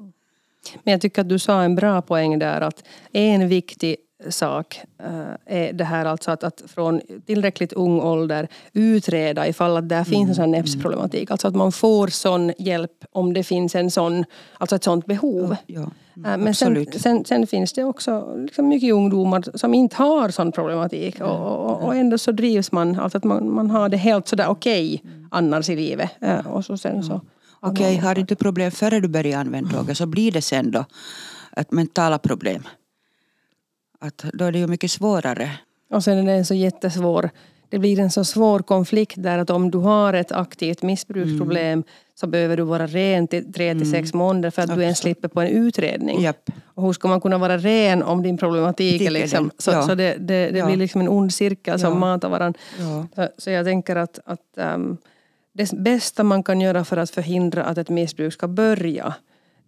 Men 0.84 0.92
jag 0.92 1.02
tycker 1.02 1.22
att 1.22 1.30
du 1.30 1.40
sa 1.40 1.64
en 1.64 1.76
bra 1.76 2.02
poäng 2.02 2.40
där 2.40 2.62
att 2.62 2.84
en 3.12 3.48
viktig 3.48 3.96
sak 4.30 4.82
eh, 5.04 5.58
är 5.60 5.74
det 5.74 5.84
här 5.84 6.06
alltså 6.06 6.32
att, 6.32 6.44
att 6.44 6.64
från 6.68 7.02
tillräckligt 7.26 7.74
ung 7.74 8.00
ålder 8.00 8.48
utreda 8.74 9.48
ifall 9.48 9.78
att 9.78 9.90
där 9.90 10.04
finns 10.04 10.30
en 10.30 10.36
sån 10.36 10.44
här 10.44 10.52
NEPS-problematik. 10.52 11.32
Alltså 11.32 11.48
att 11.48 11.56
man 11.56 11.72
får 11.72 12.08
sån 12.08 12.54
hjälp 12.58 12.92
om 13.12 13.34
det 13.34 13.44
finns 13.44 13.76
en 13.76 13.92
sån, 13.92 14.26
alltså 14.58 14.76
ett 14.76 14.84
sånt 14.84 15.06
behov. 15.06 15.56
Ja, 15.68 15.92
Eh, 16.26 16.38
Men 16.38 16.56
sen, 16.56 16.86
sen, 17.00 17.26
sen 17.26 17.48
finns 17.48 17.74
det 17.74 17.84
också 17.84 18.36
liksom 18.38 18.68
mycket 18.68 18.94
ungdomar 18.94 19.58
som 19.58 19.74
inte 19.74 19.96
har 19.96 20.30
sån 20.30 20.52
problematik 20.52 21.22
och, 21.22 21.66
och, 21.70 21.84
och 21.84 21.96
ändå 21.96 22.18
så 22.18 22.32
drivs 22.32 22.72
man, 22.72 23.00
alltså 23.00 23.18
att 23.18 23.24
man, 23.24 23.52
man 23.54 23.70
har 23.70 23.90
det 23.90 23.98
helt 23.98 24.28
sådär 24.28 24.48
okej 24.48 25.04
annars 25.32 25.70
i 25.70 25.76
livet. 25.76 26.10
Eh, 26.22 26.48
Och 26.48 26.66
så 26.66 26.78
sen 26.78 27.04
så, 27.04 27.22
Okej, 27.60 27.96
har 27.98 28.16
du 28.16 28.22
inte 28.22 28.36
problem 28.36 28.72
före 28.72 29.00
du 29.00 29.08
börjar 29.08 29.40
använda 29.40 29.70
droger 29.70 29.94
så 29.94 30.06
blir 30.06 30.32
det 30.32 30.42
sen 30.42 30.72
då 30.72 30.86
ett 31.58 31.72
mentala 31.72 32.18
problem. 32.18 32.64
Att 34.00 34.26
då 34.34 34.46
är 34.46 34.52
det 34.52 34.60
ju 34.60 34.68
mycket 34.68 34.92
svårare. 34.92 35.52
Och 35.92 36.04
sen 36.04 36.18
är 36.18 36.24
det 36.24 36.32
en 36.32 36.46
så 36.46 36.54
jättesvår, 36.54 37.30
det 37.70 37.80
blir 37.80 38.00
en 38.00 38.12
så 38.12 38.24
svår 38.24 38.60
konflikt 38.60 39.14
där 39.24 39.38
att 39.38 39.50
om 39.50 39.72
du 39.72 39.78
har 39.78 40.14
ett 40.14 40.32
aktivt 40.32 40.82
missbruksproblem 40.82 41.84
så 42.16 42.28
behöver 42.28 42.58
du 42.58 42.64
vara 42.64 42.88
ren 42.88 43.28
till 43.28 43.54
tre 43.54 43.74
till 43.76 43.92
sex 43.92 44.14
månader 44.14 44.50
för 44.50 44.62
att 44.62 44.76
du 44.76 44.82
ens 44.82 44.98
slipper 44.98 45.28
på 45.28 45.42
en 45.42 45.48
utredning. 45.48 46.22
Japp. 46.22 46.50
Och 46.64 46.84
hur 46.84 46.94
ska 46.94 47.08
man 47.08 47.22
kunna 47.22 47.38
vara 47.38 47.58
ren 47.58 48.04
om 48.04 48.24
din 48.24 48.38
problematik 48.38 49.02
är 49.02 49.10
liksom, 49.12 49.44
den. 49.48 49.52
så, 49.58 49.72
Ja. 49.72 49.82
så 49.88 49.96
det, 49.96 50.16
det, 50.20 50.50
det 50.50 50.58
Ja. 50.58 50.66
blir 50.66 50.78
liksom 50.78 51.02
en 51.02 51.10
ond 51.10 51.34
cirkel 51.34 51.80
som 51.80 51.94
Ja. 51.94 52.00
matar 52.00 52.30
varandra. 52.30 52.60
Så, 53.16 53.28
så 53.38 53.50
jag 53.50 53.66
tänker 53.66 53.96
att, 53.96 54.20
att 54.26 54.58
ehm, 54.58 54.98
det 55.54 55.72
bästa 55.72 56.24
man 56.24 56.44
kan 56.44 56.62
göra 56.62 56.86
för 56.86 56.98
att 56.98 57.10
förhindra 57.10 57.64
att 57.64 57.78
ett 57.78 57.90
missbruk 57.90 58.34
ska 58.34 58.48
börja 58.48 59.14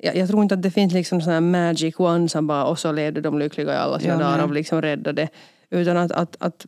jag, 0.01 0.15
jag 0.15 0.27
tror 0.27 0.43
inte 0.43 0.55
att 0.55 0.61
det 0.61 0.71
finns 0.71 0.93
liksom 0.93 1.21
sån 1.21 1.33
här 1.33 1.41
magic 1.41 1.99
one 1.99 2.29
som 2.29 2.47
bara 2.47 2.65
och 2.65 2.79
så 2.79 2.91
levde 2.91 3.21
de 3.21 3.39
lyckliga 3.39 3.73
i 3.73 3.77
alla 3.77 3.99
sina 3.99 4.13
Ja, 4.13 4.19
dagar 4.19 4.43
och 4.43 4.53
liksom 4.53 4.81
räddade. 4.81 5.29
Utan 5.69 5.97
att, 5.97 6.11
att, 6.11 6.35
att 6.39 6.65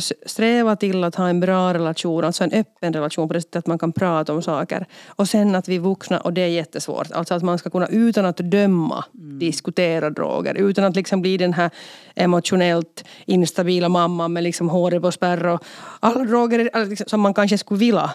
sträva 0.00 0.76
till 0.76 1.04
att 1.04 1.14
ha 1.14 1.28
en 1.28 1.40
bra 1.40 1.74
relation, 1.74 2.24
alltså 2.24 2.44
en 2.44 2.52
öppen 2.52 2.92
relation 2.92 3.28
på 3.28 3.34
det 3.34 3.40
sättet 3.40 3.56
att 3.56 3.66
man 3.66 3.78
kan 3.78 3.92
prata 3.92 4.32
om 4.32 4.42
saker. 4.42 4.86
Och 5.06 5.28
sen 5.28 5.54
att 5.54 5.68
vi 5.68 5.78
vuxna, 5.78 6.20
och 6.20 6.32
det 6.32 6.40
är 6.40 6.48
jättesvårt, 6.48 7.12
alltså 7.12 7.34
att 7.34 7.42
man 7.42 7.58
ska 7.58 7.70
kunna 7.70 7.86
utan 7.86 8.24
att 8.24 8.36
döma 8.36 9.04
diskutera 9.12 10.10
droger. 10.10 10.54
Utan 10.54 10.84
att 10.84 10.96
liksom 10.96 11.22
bli 11.22 11.36
den 11.36 11.52
här 11.52 11.70
emotionellt 12.14 13.04
instabila 13.26 13.88
mamman 13.88 14.32
med 14.32 14.42
liksom 14.42 14.68
håret 14.68 15.02
på 15.02 15.12
spärr 15.12 15.46
och 15.46 15.64
alla 16.00 16.24
droger 16.24 16.58
är- 16.58 16.86
liksom, 16.86 17.06
som 17.08 17.20
man 17.20 17.34
kanske 17.34 17.58
skulle 17.58 17.80
vilja 17.80 18.10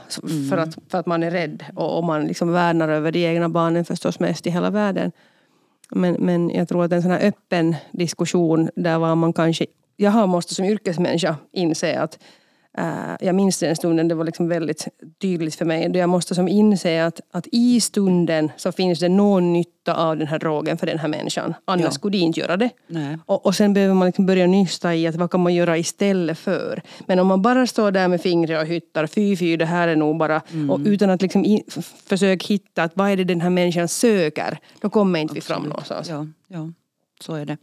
för, 0.49 0.57
att, 0.57 0.77
för 0.91 0.97
att 0.97 1.05
man 1.05 1.23
är 1.23 1.31
rädd. 1.31 1.63
Och, 1.75 1.97
och 1.97 2.03
man 2.03 2.25
liksom 2.25 2.51
värnar 2.51 2.89
över 2.89 3.11
de 3.11 3.25
egna 3.25 3.49
barnen 3.49 3.85
förstås 3.85 4.19
mest 4.19 4.47
i 4.47 4.49
hela 4.49 4.69
världen. 4.69 5.11
Men, 5.91 6.13
men 6.13 6.49
jag 6.49 6.67
tror 6.67 6.85
att 6.85 6.91
en 6.91 7.01
sån 7.01 7.11
här 7.11 7.27
öppen 7.27 7.75
diskussion 7.91 8.69
där 8.75 8.97
var 8.99 9.15
man 9.15 9.33
kanske... 9.33 9.65
Jag 9.99 10.29
måste 10.29 10.55
som 10.55 10.65
yrkesmänniska 10.65 11.35
inse 11.51 11.99
att 11.99 12.19
äh, 12.77 13.15
jag 13.19 13.35
minns 13.35 13.59
den 13.59 13.75
stunden, 13.75 14.07
det 14.07 14.15
var 14.15 14.23
liksom 14.25 14.47
väldigt 14.47 14.87
tydligt 15.21 15.55
för 15.55 15.65
mig. 15.65 15.89
Då 15.89 15.99
jag 15.99 16.09
måste 16.09 16.35
som 16.35 16.47
inse 16.47 17.05
att, 17.05 17.21
att 17.31 17.47
i 17.51 17.81
stunden 17.81 18.51
så 18.57 18.71
finns 18.71 18.99
det 18.99 19.09
någon 19.09 19.53
nytta 19.53 19.95
av 19.95 20.17
den 20.17 20.27
här 20.27 20.39
drogen 20.39 20.77
för 20.77 20.87
den 20.87 20.99
här 20.99 21.07
människan. 21.07 21.53
Annars 21.65 21.83
Ja. 21.85 21.91
skulle 21.91 22.17
de 22.17 22.23
inte 22.23 22.39
göra 22.39 22.57
det. 22.57 22.69
Och, 23.25 23.45
och 23.45 23.55
sen 23.55 23.73
behöver 23.73 23.93
man 23.93 24.05
liksom 24.05 24.25
börja 24.25 24.47
nysta 24.47 24.95
i 24.95 25.07
att 25.07 25.15
vad 25.15 25.31
kan 25.31 25.39
man 25.41 25.53
göra 25.55 25.77
istället 25.77 26.37
för. 26.39 26.81
Men 27.05 27.19
om 27.19 27.27
man 27.27 27.41
bara 27.41 27.67
står 27.67 27.91
där 27.91 28.07
med 28.07 28.21
fingret 28.21 28.61
och 28.61 28.67
hyttar, 28.67 29.07
fy 29.07 29.35
fy 29.37 29.57
det 29.57 29.65
här 29.65 29.87
är 29.87 29.95
nog 29.95 30.17
bara, 30.17 30.41
och 30.69 30.79
utan 30.85 31.09
att 31.09 31.21
liksom 31.21 31.59
försöka 32.05 32.45
hitta 32.47 32.83
att 32.83 32.91
vad 32.95 33.09
är 33.11 33.17
det 33.17 33.23
den 33.23 33.41
här 33.41 33.49
människan 33.49 33.87
söker, 33.87 34.57
då 34.81 34.89
kommer 34.89 35.19
inte 35.19 35.33
vi 35.33 35.41
fram 35.41 35.63
någonstans. 35.63 36.09
Ja, 36.09 36.27
ja, 36.47 36.71
så 37.21 37.33
är 37.33 37.45
det. 37.45 37.57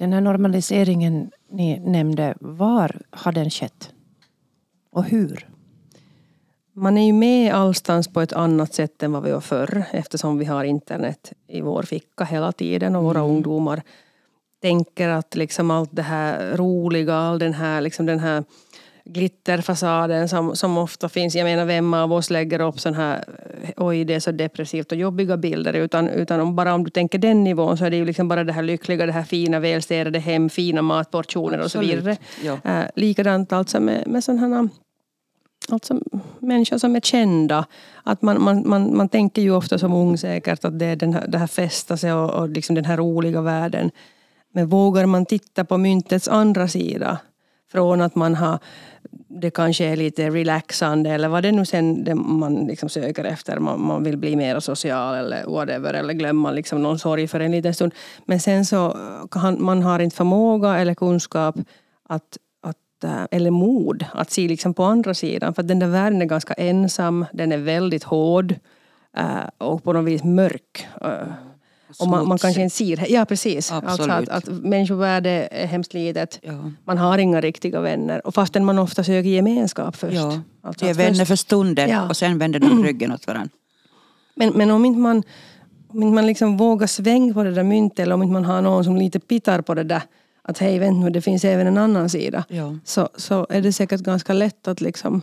Den 0.00 0.12
här 0.12 0.20
normaliseringen 0.20 1.30
ni 1.50 1.78
nämnde, 1.78 2.34
var 2.40 3.00
har 3.10 3.32
den 3.32 3.50
skett? 3.50 3.92
Och 4.90 5.04
hur? 5.04 5.48
Man 6.72 6.98
är 6.98 7.06
ju 7.06 7.12
med 7.12 7.54
allstans 7.54 8.08
på 8.08 8.20
ett 8.20 8.32
annat 8.32 8.74
sätt 8.74 9.02
än 9.02 9.12
vad 9.12 9.22
vi 9.22 9.30
var 9.30 9.40
förr 9.40 9.84
eftersom 9.90 10.38
vi 10.38 10.44
har 10.44 10.64
internet 10.64 11.32
i 11.46 11.60
vår 11.60 11.82
ficka 11.82 12.24
hela 12.24 12.52
tiden 12.52 12.96
och 12.96 13.04
våra 13.04 13.20
ungdomar 13.20 13.82
tänker 14.62 15.08
att 15.08 15.36
liksom 15.36 15.70
allt 15.70 15.90
det 15.92 16.02
här 16.02 16.56
roliga, 16.56 17.14
all 17.14 17.38
den 17.38 17.54
här, 17.54 17.80
liksom 17.80 18.06
den 18.06 18.18
här 18.18 18.44
glitterfasaden 19.04 20.28
som, 20.28 20.56
som 20.56 20.78
ofta 20.78 21.08
finns. 21.08 21.34
Jag 21.34 21.44
menar 21.44 21.64
vem 21.64 21.94
av 21.94 22.12
oss 22.12 22.30
lägger 22.30 22.60
upp 22.60 22.80
sån 22.80 22.94
här 22.94 23.24
oj 23.76 24.04
det 24.04 24.14
är 24.14 24.20
så 24.20 24.30
depressivt 24.30 24.92
och 24.92 24.98
jobbiga 24.98 25.36
bilder 25.36 25.72
utan, 25.72 26.08
utan 26.08 26.40
om, 26.40 26.56
bara 26.56 26.74
om 26.74 26.84
du 26.84 26.90
tänker 26.90 27.18
den 27.18 27.44
nivån 27.44 27.78
så 27.78 27.84
är 27.84 27.90
det 27.90 27.96
ju 27.96 28.04
liksom 28.04 28.28
bara 28.28 28.44
det 28.44 28.52
här 28.52 28.62
lyckliga, 28.62 29.06
det 29.06 29.12
här 29.12 29.22
fina 29.22 29.60
välstädade 29.60 30.18
hem, 30.18 30.48
fina 30.48 30.82
matportioner 30.82 31.60
och 31.60 31.70
så 31.70 31.80
vidare. 31.80 32.16
Ja. 32.42 32.58
Eh, 32.64 32.84
likadant 32.96 33.52
alltså 33.52 33.80
med, 33.80 34.06
med 34.06 34.24
sådana 34.24 34.56
här 34.56 34.68
alltså 35.68 36.00
människor 36.38 36.78
som 36.78 36.96
är 36.96 37.00
kända. 37.00 37.66
Att 38.02 38.22
man, 38.22 38.42
man, 38.42 38.68
man, 38.68 38.96
man 38.96 39.08
tänker 39.08 39.42
ju 39.42 39.50
ofta 39.50 39.78
som 39.78 39.92
ung 39.92 40.18
säkert 40.18 40.64
att 40.64 40.78
det 40.78 40.86
är 40.86 40.96
den 40.96 41.14
här, 41.14 41.26
det 41.28 41.38
här 41.38 41.46
festa 41.46 41.96
sig 41.96 42.12
och, 42.12 42.30
och 42.30 42.48
liksom 42.48 42.74
den 42.74 42.84
här 42.84 42.96
roliga 42.96 43.40
världen. 43.40 43.90
Men 44.52 44.68
vågar 44.68 45.06
man 45.06 45.26
titta 45.26 45.64
på 45.64 45.78
myntets 45.78 46.28
andra 46.28 46.68
sida 46.68 47.18
från 47.72 48.00
att 48.00 48.14
man 48.14 48.34
har 48.34 48.58
det 49.28 49.50
kanske 49.50 49.84
är 49.84 49.96
lite 49.96 50.30
relaxande 50.30 51.10
eller 51.10 51.28
vad 51.28 51.42
det 51.42 51.52
nu 51.52 51.64
sen 51.64 52.04
det 52.04 52.14
man 52.14 52.54
liksom 52.54 52.88
söker 52.88 53.24
efter. 53.24 53.58
Man, 53.58 53.80
man 53.80 54.04
vill 54.04 54.16
bli 54.16 54.36
mer 54.36 54.60
social 54.60 55.14
eller 55.14 55.46
whatever 55.46 55.94
eller 55.94 56.14
glömma 56.14 56.50
liksom 56.50 56.82
någon 56.82 56.98
sorg 56.98 57.28
för 57.28 57.40
en 57.40 57.52
liten 57.52 57.74
stund. 57.74 57.94
Men 58.24 58.40
sen 58.40 58.64
så 58.64 58.96
kan 59.30 59.62
man 59.62 59.82
har 59.82 59.98
inte 59.98 60.16
förmåga 60.16 60.78
eller 60.78 60.94
kunskap 60.94 61.56
att, 62.08 62.38
att, 62.62 63.04
eh, 63.04 63.24
eller 63.30 63.50
mod 63.50 64.04
att 64.12 64.30
se 64.30 64.48
liksom 64.48 64.74
på 64.74 64.84
andra 64.84 65.14
sidan. 65.14 65.54
För 65.54 65.62
att 65.62 65.68
den 65.68 65.78
där 65.78 65.88
världen 65.88 66.22
är 66.22 66.26
ganska 66.26 66.54
ensam, 66.54 67.24
den 67.32 67.52
är 67.52 67.58
väldigt 67.58 68.04
hård 68.04 68.54
eh, 69.16 69.48
och 69.58 69.84
på 69.84 69.92
något 69.92 70.04
vis 70.04 70.24
mörk. 70.24 70.86
Eh, 71.00 71.32
och 71.98 72.08
man, 72.08 72.28
man 72.28 72.38
kanske 72.38 72.62
inte 72.62 72.76
ser 72.76 72.96
det. 72.96 73.06
Ja, 73.08 73.24
precis. 73.24 73.72
Alltså 73.72 74.02
att, 74.02 74.10
Absolut. 74.10 74.28
att 74.28 74.48
människovärde 74.48 75.48
är 75.50 75.66
hemskt 75.66 75.94
litet. 75.94 76.38
Ja. 76.42 76.70
Man 76.84 76.98
har 76.98 77.18
inga 77.18 77.40
riktiga 77.40 77.80
vänner. 77.80 78.26
Och 78.26 78.34
fastän 78.34 78.64
man 78.64 78.78
ofta 78.78 79.04
söker 79.04 79.28
gemenskap 79.30 79.96
först. 79.96 80.14
Ja. 80.16 80.40
Alltså 80.62 80.84
De 80.84 80.90
är 80.90 80.94
vänner 80.94 81.14
först- 81.14 81.28
för 81.28 81.36
stunden 81.36 81.88
Ja. 81.90 82.08
och 82.08 82.16
sen 82.16 82.38
vänder 82.38 82.60
de 82.60 82.84
ryggen 82.84 83.12
åt 83.12 83.26
varandra. 83.26 83.50
Men, 84.34 84.52
men 84.52 84.70
om 84.70 84.84
inte 84.84 84.98
man, 85.00 85.22
om 85.88 86.02
inte 86.02 86.14
man 86.14 86.26
liksom 86.26 86.56
vågar 86.56 86.86
svänga 86.86 87.34
på 87.34 87.42
det 87.44 87.50
där 87.54 87.62
myntet 87.62 87.98
eller 87.98 88.14
om 88.14 88.22
inte 88.22 88.32
man 88.32 88.44
har 88.44 88.62
någon 88.62 88.84
som 88.84 88.96
lite 88.96 89.20
pittar 89.20 89.60
på 89.62 89.74
det 89.74 89.82
där 89.84 90.02
att 90.42 90.58
hej 90.58 90.78
vänta 90.78 91.00
nu 91.04 91.10
det 91.10 91.20
finns 91.20 91.44
även 91.44 91.66
en 91.66 91.78
annan 91.78 92.08
sida. 92.10 92.44
Ja. 92.48 92.76
Så, 92.84 93.08
så 93.16 93.46
är 93.50 93.60
det 93.60 93.72
säkert 93.72 94.00
ganska 94.00 94.32
lätt 94.32 94.68
att 94.68 94.80
liksom 94.80 95.22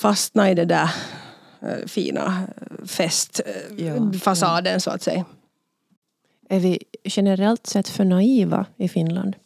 fastna 0.00 0.50
i 0.50 0.54
det 0.54 0.64
där 0.64 0.90
eh, 1.62 1.86
fina 1.86 2.48
Ja. 2.78 2.86
festfasaden 2.86 4.80
så 4.80 4.90
att 4.90 5.02
säga. 5.02 5.24
Är 6.48 6.60
vi 6.60 6.78
generellt 7.04 7.66
sett 7.66 7.88
för 7.88 8.04
naiva 8.04 8.66
i 8.76 8.88
Finland? 8.88 9.36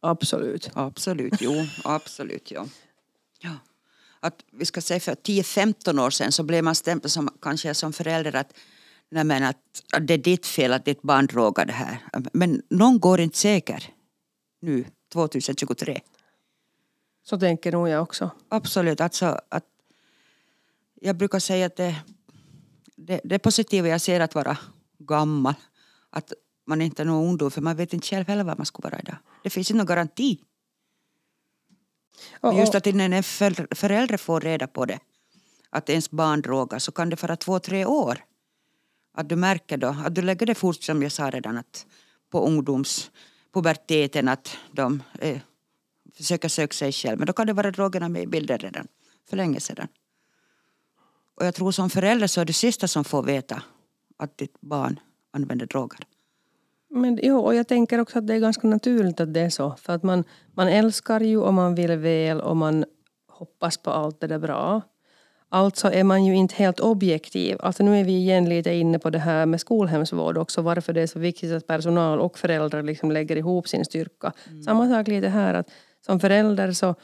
Absolut. 0.00 0.70
Absolut, 0.74 1.34
jo, 1.40 1.66
absolut, 1.84 2.50
ja. 2.50 2.66
ja. 3.40 3.50
Att 4.20 4.44
vi 4.52 4.64
ska 4.64 4.80
säga 4.80 5.00
för 5.00 5.14
10-15 5.14 6.00
år 6.00 6.10
sedan 6.10 6.32
så 6.32 6.42
blev 6.42 6.64
man 6.64 6.74
stämplad 6.74 7.10
som, 7.10 7.28
kanske 7.42 7.74
som 7.74 7.92
förälder 7.92 8.36
att, 8.36 8.52
nej 9.10 9.24
men 9.24 9.42
att, 9.42 9.56
att 9.92 10.06
det 10.06 10.14
är 10.14 10.18
ditt 10.18 10.46
fel 10.46 10.72
att 10.72 10.84
ditt 10.84 11.02
barn 11.02 11.26
drogar 11.26 11.64
det 11.64 11.72
här. 11.72 11.98
Men 12.32 12.62
någon 12.70 12.98
går 13.00 13.20
inte 13.20 13.38
säker 13.38 13.84
nu, 14.60 14.84
2023. 15.12 16.00
Så 17.24 17.38
tänker 17.38 17.72
nog 17.72 17.88
jag 17.88 18.02
också. 18.02 18.30
Absolut, 18.48 19.00
alltså 19.00 19.40
att 19.48 19.64
jag 21.06 21.16
brukar 21.16 21.38
säga 21.38 21.66
att 21.66 21.76
det, 21.76 21.96
det, 22.96 23.20
det 23.24 23.38
positiva 23.38 23.88
jag 23.88 24.00
ser 24.00 24.20
att 24.20 24.34
vara 24.34 24.58
gammal, 24.98 25.54
att 26.10 26.32
man 26.66 26.82
inte 26.82 27.02
är 27.02 27.04
någon 27.04 27.28
ungdom 27.28 27.50
för 27.50 27.60
man 27.60 27.76
vet 27.76 27.92
inte 27.92 28.06
själv 28.06 28.28
heller 28.28 28.44
vad 28.44 28.58
man 28.58 28.66
skulle 28.66 28.90
vara 28.90 29.00
idag. 29.00 29.16
Det 29.42 29.50
finns 29.50 29.70
inte 29.70 29.78
någon 29.78 29.86
garanti. 29.86 30.40
Men 32.40 32.56
Just 32.56 32.74
att 32.74 32.84
när 32.84 33.10
en 33.10 33.22
för- 33.22 33.74
förälder 33.74 34.16
får 34.16 34.40
reda 34.40 34.66
på 34.66 34.84
det, 34.84 34.98
att 35.70 35.90
ens 35.90 36.10
barn 36.10 36.42
drogar, 36.42 36.78
så 36.78 36.92
kan 36.92 37.10
det 37.10 37.22
vara 37.22 37.36
två, 37.36 37.58
tre 37.58 37.84
år. 37.84 38.24
Att 39.14 39.28
du 39.28 39.36
märker 39.36 39.76
då, 39.76 39.96
att 40.04 40.14
du 40.14 40.22
lägger 40.22 40.46
det 40.46 40.54
fort 40.54 40.82
som 40.82 41.02
jag 41.02 41.12
sa 41.12 41.30
redan, 41.30 41.56
att 41.58 41.86
på 42.30 42.40
ungdomspuberteten 42.46 44.28
att 44.28 44.56
de 44.72 45.02
eh, 45.18 45.38
försöker 46.16 46.48
söka 46.48 46.72
sig 46.72 46.92
själv. 46.92 47.18
Men 47.18 47.26
då 47.26 47.32
kan 47.32 47.46
det 47.46 47.52
vara 47.52 47.70
drogerna 47.70 48.08
med 48.08 48.22
i 48.22 48.26
bilden 48.26 48.58
redan, 48.58 48.88
för 49.28 49.36
länge 49.36 49.60
sedan. 49.60 49.88
Och 51.36 51.46
jag 51.46 51.54
tror 51.54 51.70
som 51.70 51.90
förälder 51.90 52.26
så 52.26 52.40
är 52.40 52.44
det 52.44 52.52
sista 52.52 52.88
som 52.88 53.04
får 53.04 53.22
veta 53.22 53.62
att 54.16 54.38
ditt 54.38 54.60
barn 54.60 55.00
använder 55.32 55.66
droger. 55.66 55.98
Men 56.90 57.18
jo, 57.22 57.38
och 57.38 57.54
jag 57.54 57.68
tänker 57.68 57.98
också 57.98 58.18
att 58.18 58.26
det 58.26 58.34
är 58.34 58.38
ganska 58.38 58.68
naturligt 58.68 59.20
att 59.20 59.34
det 59.34 59.40
är 59.40 59.50
så. 59.50 59.74
För 59.78 59.92
att 59.92 60.02
man, 60.02 60.24
man 60.54 60.68
älskar 60.68 61.20
ju 61.20 61.38
och 61.38 61.54
man 61.54 61.74
vill 61.74 61.96
väl 61.96 62.40
och 62.40 62.56
man 62.56 62.84
hoppas 63.28 63.76
på 63.76 63.90
allt 63.90 64.20
det 64.20 64.26
där 64.26 64.38
bra. 64.38 64.82
Alltså 65.48 65.92
är 65.92 66.04
man 66.04 66.24
ju 66.24 66.36
inte 66.36 66.54
helt 66.54 66.80
objektiv. 66.80 67.56
Alltså 67.60 67.82
nu 67.82 68.00
är 68.00 68.04
vi 68.04 68.12
igen 68.12 68.48
lite 68.48 68.74
inne 68.74 68.98
på 68.98 69.10
det 69.10 69.18
här 69.18 69.46
med 69.46 69.60
skolhemsvård 69.60 70.38
också. 70.38 70.62
Varför 70.62 70.92
det 70.92 71.00
är 71.00 71.06
så 71.06 71.18
viktigt 71.18 71.52
att 71.52 71.66
personal 71.66 72.20
och 72.20 72.38
föräldrar 72.38 72.82
liksom 72.82 73.12
lägger 73.12 73.36
ihop 73.36 73.68
sin 73.68 73.84
styrka. 73.84 74.32
Mm. 74.48 74.62
Samma 74.62 74.88
sak 74.88 75.08
lite 75.08 75.28
här 75.28 75.54
att 75.54 75.70
som 76.06 76.20
förälder 76.20 76.72
så 76.72 76.94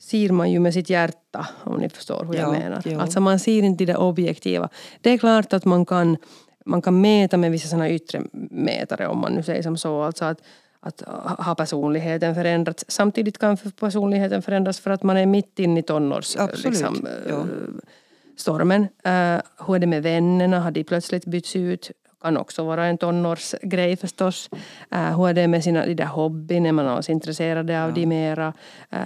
ser 0.00 0.30
man 0.30 0.50
ju 0.50 0.60
med 0.60 0.74
sitt 0.74 0.90
hjärta, 0.90 1.48
om 1.64 1.80
ni 1.80 1.88
förstår 1.88 2.24
hur 2.24 2.34
jag 2.34 2.52
menar. 2.52 2.82
Ja. 2.84 3.00
Alltså 3.00 3.20
man 3.20 3.38
ser 3.38 3.62
inte 3.62 3.84
det 3.84 3.96
objektiva. 3.96 4.68
Det 5.00 5.10
är 5.10 5.18
klart 5.18 5.52
att 5.52 5.64
man 5.64 5.86
kan, 5.86 6.16
man 6.64 6.82
kan 6.82 7.00
mäta 7.00 7.36
med 7.36 7.50
vissa 7.50 7.68
såna 7.68 7.90
yttre 7.90 8.22
mätare, 8.50 9.06
om 9.06 9.18
man 9.18 9.32
nu 9.32 9.42
säger 9.42 9.62
som 9.62 9.76
så. 9.76 10.02
Alltså 10.02 10.24
att, 10.24 10.40
att 10.80 11.00
ha 11.46 11.54
personligheten 11.54 12.34
förändrats. 12.34 12.84
Samtidigt 12.88 13.38
kan 13.38 13.56
personligheten 13.56 14.42
förändras 14.42 14.80
för 14.80 14.90
att 14.90 15.02
man 15.02 15.16
är 15.16 15.26
mitt 15.26 15.58
inne 15.58 15.80
i 15.80 15.82
tonårsstormen. 15.82 16.56
Liksom, 16.64 17.08
ja. 17.28 17.46
Uh, 18.46 19.40
hur 19.66 19.74
är 19.74 19.78
det 19.78 19.86
med 19.86 20.02
vännerna? 20.02 20.60
Har 20.60 20.70
de 20.70 20.84
plötsligt 20.84 21.24
bytts 21.24 21.56
ut? 21.56 21.90
Kan 22.22 22.36
också 22.36 22.64
vara 22.64 22.86
en 22.86 22.98
tonårsgrej 22.98 23.96
förstås. 23.96 24.50
Uh, 24.94 25.18
hur 25.18 25.28
är 25.28 25.34
det 25.34 25.48
med 25.48 25.64
sina, 25.64 25.86
de 25.86 25.94
där 25.94 26.04
hobbyn, 26.04 26.66
är 26.66 26.72
man 26.72 26.88
alls 26.88 27.10
intresserad 27.10 27.70
av 27.70 27.88
ja. 27.88 27.90
de 27.94 28.06
mera? 28.06 28.52
Uh, 28.92 29.00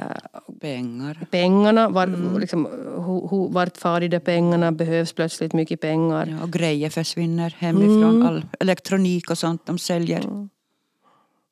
pengar. 0.61 1.19
Pengarna, 1.31 1.89
var, 1.89 2.05
mm. 2.05 2.39
liksom, 2.39 2.67
hu, 2.97 3.29
hu, 3.29 3.49
vart 3.53 3.77
far 3.77 4.01
de 4.01 4.09
där 4.09 4.19
pengarna? 4.19 4.73
Behövs 4.73 5.13
plötsligt 5.13 5.53
mycket 5.53 5.81
pengar? 5.81 6.27
Ja, 6.27 6.43
och 6.43 6.53
grejer 6.53 6.91
försvinner 6.91 7.55
hemifrån, 7.59 8.17
mm. 8.17 8.27
all 8.27 8.45
elektronik 8.61 9.31
och 9.31 9.39
sånt 9.39 9.67
de 9.67 9.79
säljer. 9.79 10.25
Mm. 10.25 10.49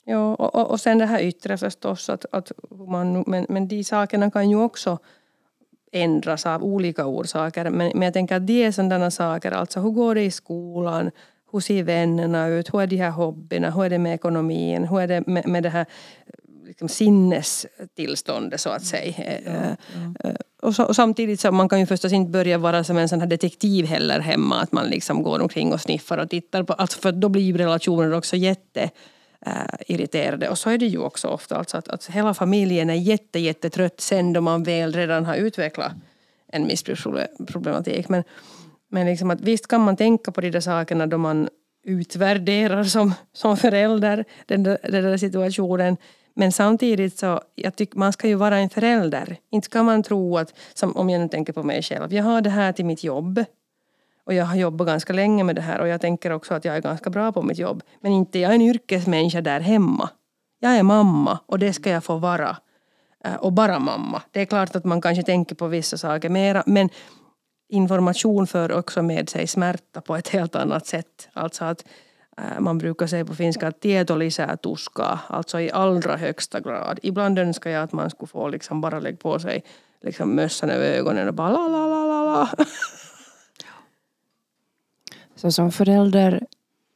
Ja, 0.04 0.34
och, 0.34 0.70
och 0.70 0.80
sen 0.80 0.98
det 0.98 1.06
här 1.06 1.20
yttre 1.20 1.58
förstås. 1.58 2.08
Att, 2.10 2.26
att 2.32 2.52
man, 2.88 3.24
men, 3.26 3.46
men 3.48 3.68
de 3.68 3.84
sakerna 3.84 4.30
kan 4.30 4.50
ju 4.50 4.56
också 4.56 4.98
ändras 5.92 6.46
av 6.46 6.64
olika 6.64 7.06
orsaker. 7.06 7.70
Men, 7.70 7.92
men 7.94 8.02
jag 8.02 8.12
tänker 8.12 8.36
att 8.36 8.46
det 8.46 8.64
är 8.64 8.72
sådana 8.72 9.10
saker, 9.10 9.52
alltså 9.52 9.80
hur 9.80 9.90
går 9.90 10.14
det 10.14 10.22
i 10.22 10.30
skolan? 10.30 11.10
Hur 11.52 11.60
ser 11.60 11.82
vännerna 11.82 12.48
ut? 12.48 12.74
Hur 12.74 12.82
är 12.82 12.86
de 12.86 12.96
här 12.96 13.10
hobbyerna? 13.10 13.70
Hur 13.70 13.84
är 13.84 13.90
det 13.90 13.98
med 13.98 14.14
ekonomin? 14.14 14.84
Hur 14.84 15.00
är 15.00 15.06
det 15.06 15.26
med, 15.26 15.48
med 15.48 15.62
det 15.62 15.68
här 15.68 15.86
liksom 16.66 16.88
sinnestillståndet 16.88 18.60
så 18.60 18.70
att 18.70 18.84
säga? 18.84 19.14
Ja, 19.16 19.52
ja. 19.52 19.52
Eh, 19.52 20.30
eh, 20.30 20.36
och, 20.62 20.74
så, 20.74 20.84
och, 20.84 20.96
samtidigt 20.96 21.40
så 21.40 21.52
man 21.52 21.68
kan 21.68 21.80
ju 21.80 21.86
förstås 21.86 22.12
inte 22.12 22.30
börja 22.30 22.58
vara 22.58 22.84
som 22.84 22.96
en 22.96 23.08
sån 23.08 23.20
här 23.20 23.26
detektiv 23.26 23.86
heller 23.86 24.20
hemma. 24.20 24.60
Att 24.60 24.72
man 24.72 24.86
liksom 24.86 25.22
går 25.22 25.40
omkring 25.40 25.72
och 25.72 25.80
sniffar 25.80 26.18
och 26.18 26.30
tittar 26.30 26.62
på. 26.62 26.72
Alltså 26.72 26.98
för 26.98 27.12
då 27.12 27.28
blir 27.28 27.42
ju 27.42 27.56
relationer 27.56 28.12
också 28.12 28.36
jätte 28.36 28.90
äh, 29.46 29.52
irriterade. 29.86 30.48
Och 30.48 30.58
så 30.58 30.70
är 30.70 30.78
det 30.78 30.86
ju 30.86 30.98
också 30.98 31.28
ofta. 31.28 31.56
Alltså 31.56 31.76
att, 31.76 31.88
att 31.88 32.06
hela 32.06 32.34
familjen 32.34 32.90
är 32.90 32.94
jätte, 32.94 33.38
jättetrött 33.38 34.00
sen 34.00 34.32
då 34.32 34.40
man 34.40 34.62
väl 34.62 34.92
redan 34.92 35.24
har 35.24 35.34
utvecklat 35.34 35.92
en 36.52 36.66
missbruksproblematik. 36.66 38.08
Men, 38.08 38.24
men 38.92 39.06
liksom 39.06 39.30
att 39.30 39.40
visst 39.40 39.66
kan 39.66 39.80
man 39.80 39.96
tänka 39.96 40.32
på 40.32 40.40
de 40.40 40.50
där 40.50 40.60
sakerna 40.60 41.06
då 41.06 41.18
man 41.18 41.48
utvärderar 41.84 42.84
som, 42.84 43.14
som 43.32 43.56
förälder 43.56 44.24
den 44.46 44.62
där, 44.62 44.78
den 44.82 45.04
där 45.04 45.16
situationen. 45.16 45.96
Men 46.34 46.52
samtidigt 46.52 47.18
så, 47.18 47.40
jag 47.54 47.76
tycker 47.76 47.98
man 47.98 48.12
ska 48.12 48.28
ju 48.28 48.34
vara 48.34 48.58
en 48.58 48.70
förälder. 48.70 49.36
Inte 49.50 49.64
ska 49.64 49.82
man 49.82 50.02
tro 50.02 50.38
att, 50.38 50.54
som 50.74 50.96
om 50.96 51.10
jag 51.10 51.20
nu 51.20 51.28
tänker 51.28 51.52
på 51.52 51.62
mig 51.62 51.82
själv, 51.82 52.12
jag 52.14 52.24
har 52.24 52.40
det 52.40 52.50
här 52.50 52.72
till 52.72 52.84
mitt 52.84 53.04
jobb. 53.04 53.44
Och 54.24 54.34
jag 54.34 54.44
har 54.44 54.56
jobbat 54.56 54.86
ganska 54.86 55.12
länge 55.12 55.44
med 55.44 55.56
det 55.56 55.62
här 55.62 55.80
och 55.80 55.88
jag 55.88 56.00
tänker 56.00 56.30
också 56.30 56.54
att 56.54 56.64
jag 56.64 56.76
är 56.76 56.80
ganska 56.80 57.10
bra 57.10 57.32
på 57.32 57.42
mitt 57.42 57.58
jobb. 57.58 57.82
Men 58.00 58.12
inte 58.12 58.38
jag 58.38 58.50
är 58.50 58.54
en 58.54 58.62
yrkesmänniska 58.62 59.40
där 59.40 59.60
hemma. 59.60 60.10
Jag 60.60 60.76
är 60.76 60.82
mamma 60.82 61.38
och 61.46 61.58
det 61.58 61.72
ska 61.72 61.90
jag 61.90 62.04
få 62.04 62.16
vara. 62.16 62.56
Äh, 63.24 63.34
och 63.34 63.52
bara 63.52 63.78
mamma. 63.78 64.22
Det 64.30 64.40
är 64.40 64.44
klart 64.44 64.76
att 64.76 64.84
man 64.84 65.00
kanske 65.00 65.22
tänker 65.22 65.54
på 65.54 65.66
vissa 65.66 65.98
saker 65.98 66.28
mera 66.28 66.62
men 66.66 66.88
information 67.72 68.46
för 68.46 68.72
också 68.72 69.02
med 69.02 69.28
sig 69.28 69.46
smärta 69.46 70.00
på 70.00 70.16
ett 70.16 70.28
helt 70.28 70.54
annat 70.54 70.86
sätt. 70.86 71.28
Alltså 71.32 71.64
att 71.64 71.84
äh, 72.38 72.60
man 72.60 72.78
brukar 72.78 73.06
säga 73.06 73.24
på 73.24 73.34
finska 73.34 73.68
att 73.68 73.80
tieto 73.80 74.16
lisää 74.16 74.56
tuskaa, 74.56 75.18
alltså 75.28 75.60
i 75.60 75.70
allra 75.70 76.16
högsta 76.16 76.60
grad. 76.60 76.98
Ibland 77.02 77.38
önskar 77.38 77.70
jag 77.70 77.82
att 77.82 77.92
man 77.92 78.10
skulle 78.10 78.28
få 78.28 78.48
liksom 78.48 78.80
bara 78.80 79.00
lägga 79.00 79.16
på 79.16 79.38
sig 79.38 79.64
liksom 80.02 80.34
mössan 80.34 80.70
över 80.70 80.86
ögonen 80.86 81.28
och 81.28 81.34
bara 81.34 81.50
la 81.50 81.68
la 81.68 81.86
la 81.86 82.04
la 82.04 82.24
la. 82.24 82.48
Så 85.36 85.52
som 85.52 85.72
förälder 85.72 86.46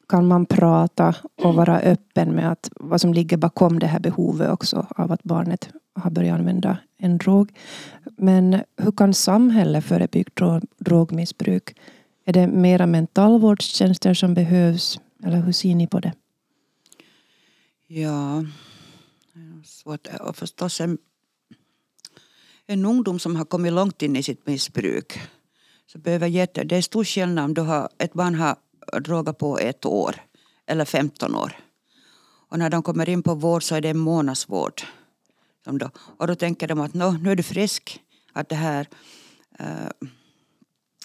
kan 0.08 0.26
man 0.26 0.46
prata 0.46 1.14
och 1.36 1.54
vara 1.54 1.80
öppen 1.80 2.34
med 2.34 2.52
att 2.52 2.70
vad 2.80 3.00
som 3.00 3.14
ligger 3.14 3.36
bakom 3.36 3.78
det 3.78 3.86
här 3.86 4.00
behovet 4.00 4.50
också 4.50 4.86
av 4.90 5.12
att 5.12 5.22
barnet 5.22 5.68
har 5.94 6.10
börjat 6.10 6.38
använda 6.38 6.78
en 6.98 7.18
drog. 7.18 7.52
Men 8.16 8.62
hur 8.76 8.92
kan 8.92 9.14
samhället 9.14 9.84
förebygga 9.84 10.60
drogmissbruk? 10.78 11.76
Är 12.24 12.32
det 12.32 12.46
mera 12.46 12.86
mentalvårdstjänster 12.86 14.14
som 14.14 14.34
behövs? 14.34 15.00
Eller 15.24 15.40
hur 15.40 15.52
ser 15.52 15.74
ni 15.74 15.86
på 15.86 16.00
det? 16.00 16.12
Ja, 17.86 18.44
svårt. 19.64 20.08
Och 20.20 20.36
förstås 20.36 20.80
en, 20.80 20.98
en 22.66 22.86
ungdom 22.86 23.18
som 23.18 23.36
har 23.36 23.44
kommit 23.44 23.72
långt 23.72 24.02
in 24.02 24.16
i 24.16 24.22
sitt 24.22 24.46
missbruk 24.46 25.20
så 25.86 25.98
behöver 25.98 26.26
jätte, 26.26 26.64
det 26.64 26.76
är 26.76 26.82
stor 26.82 27.04
skillnad 27.04 27.44
om 27.44 27.54
du 27.54 27.60
har, 27.60 27.88
ett 27.98 28.12
barn 28.12 28.34
har 28.34 28.56
droga 29.00 29.32
på 29.32 29.58
ett 29.58 29.84
år 29.84 30.16
eller 30.66 30.84
15 30.84 31.34
år. 31.34 31.58
Och 32.48 32.58
när 32.58 32.70
de 32.70 32.82
kommer 32.82 33.08
in 33.08 33.22
på 33.22 33.34
vård 33.34 33.62
så 33.62 33.74
är 33.74 33.80
det 33.80 33.88
en 33.88 33.98
månadsvård. 33.98 34.82
Då, 35.64 35.90
och 35.96 36.26
då 36.26 36.34
tänker 36.34 36.68
de 36.68 36.80
att 36.80 36.94
nu 36.94 37.30
är 37.30 37.36
du 37.36 37.42
frisk, 37.42 38.00
att 38.32 38.48
det 38.48 38.54
här 38.54 38.88
uh, 39.60 40.08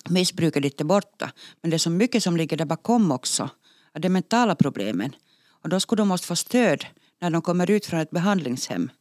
missbruket 0.10 0.64
ditt 0.64 0.82
är 0.82 0.86
borta. 0.86 1.32
Men 1.62 1.70
det 1.70 1.76
är 1.76 1.80
så 1.80 1.90
mycket 1.90 2.24
som 2.24 2.38
ligger 2.38 2.58
där 2.58 2.66
bakom 2.66 3.12
också. 3.12 3.50
Att 3.92 4.02
det 4.02 4.08
är 4.08 4.10
mentala 4.10 4.56
problemen. 4.56 5.16
Och 5.64 5.70
då 5.70 5.80
skulle 5.80 6.02
de 6.02 6.08
måste 6.08 6.28
få 6.28 6.36
stöd 6.36 6.86
när 7.22 7.30
de 7.30 7.42
kommer 7.42 7.72
ut 7.72 7.86
från 7.86 8.00
ett 8.00 8.12
behandlingshem 8.12 8.92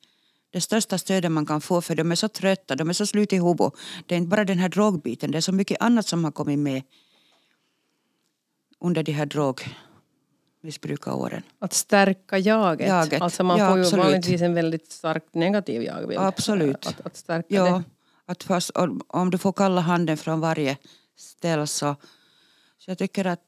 det 0.53 0.61
största 0.61 0.99
stödet 0.99 1.33
man 1.33 1.47
kan 1.47 1.61
få 1.61 1.81
för 1.81 1.95
de 1.95 2.13
är 2.13 2.15
så 2.15 2.29
trötta, 2.29 2.77
de 2.77 2.89
är 2.89 2.93
så 2.93 3.07
slut 3.07 3.33
i 3.33 3.37
huvudet. 3.37 3.73
Det 4.07 4.15
är 4.15 4.19
inte 4.19 4.29
bara 4.29 4.45
den 4.45 4.59
här 4.59 4.69
drogbiten, 4.69 5.31
det 5.31 5.39
är 5.39 5.43
så 5.43 5.53
mycket 5.53 5.83
annat 5.83 6.07
som 6.07 6.25
har 6.25 6.31
kommit 6.31 6.59
med 6.59 6.83
under 8.81 9.03
de 9.03 9.13
här 9.13 9.27
drogmissbrukaråren. 9.27 11.43
Att 11.59 11.73
stärka 11.73 12.39
jaget. 12.39 12.89
jaget. 12.89 13.23
Alltså 13.23 13.45
man 13.45 13.59
ja, 13.59 13.69
får 13.69 13.79
ju 13.79 13.85
absolut. 13.85 14.05
vanligtvis 14.05 14.43
en 14.43 14.55
väldigt 14.55 14.93
starkt 14.93 15.35
negativ 15.35 15.83
jagbild. 15.83 16.21
Absolut. 16.21 16.87
Att, 16.87 17.07
att 17.07 17.17
stärka 17.17 17.55
ja, 17.55 17.65
det. 17.65 17.83
Att 18.27 18.43
först, 18.43 18.71
om 19.07 19.31
du 19.31 19.39
får 19.39 19.53
kalla 19.53 19.81
handen 19.81 20.17
från 20.17 20.41
varje 20.41 20.77
ställe 21.17 21.67
så, 21.67 21.97
så 22.79 22.91
jag 22.91 22.99
tycker 22.99 23.25
att 23.25 23.41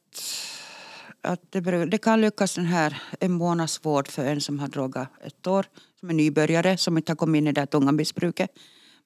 att 1.23 1.51
det, 1.51 1.85
det, 1.85 1.97
kan 1.97 2.21
lyckas 2.21 2.55
den 2.55 2.65
här 2.65 3.01
en 3.19 3.31
månads 3.31 3.85
vård 3.85 4.07
för 4.07 4.25
en 4.25 4.41
som 4.41 4.59
har 4.59 4.67
drogat 4.67 5.07
ett 5.21 5.47
år, 5.47 5.65
som 5.99 6.09
är 6.09 6.13
nybörjare, 6.13 6.77
som 6.77 6.97
inte 6.97 7.11
har 7.11 7.17
kommit 7.17 7.39
in 7.39 7.47
i 7.47 7.51
det 7.51 7.65
tunga 7.65 7.91
missbruket. 7.91 8.49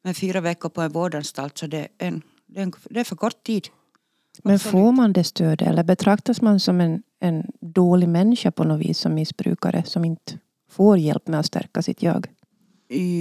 Men 0.03 0.15
fyra 0.15 0.41
veckor 0.41 0.69
på 0.69 0.81
en 0.81 0.91
vårdanstalt, 0.91 1.57
så 1.57 1.67
det 1.67 1.77
är, 1.77 1.87
en, 1.97 2.21
det 2.45 2.59
är, 2.59 2.63
en, 2.63 2.73
det 2.89 2.99
är 2.99 3.03
för 3.03 3.15
kort 3.15 3.43
tid. 3.43 3.67
Men 4.43 4.55
Absolut. 4.55 4.71
får 4.71 4.91
man 4.91 5.13
det 5.13 5.23
stödet 5.23 5.67
eller 5.67 5.83
betraktas 5.83 6.41
man 6.41 6.59
som 6.59 6.81
en, 6.81 7.03
en 7.19 7.51
dålig 7.61 8.09
människa 8.09 8.51
på 8.51 8.63
något 8.63 8.79
vis 8.79 8.99
som 8.99 9.13
missbrukare 9.13 9.83
som 9.85 10.05
inte 10.05 10.39
får 10.69 10.97
hjälp 10.97 11.27
med 11.27 11.39
att 11.39 11.45
stärka 11.45 11.81
sitt 11.81 12.03
jag? 12.03 12.27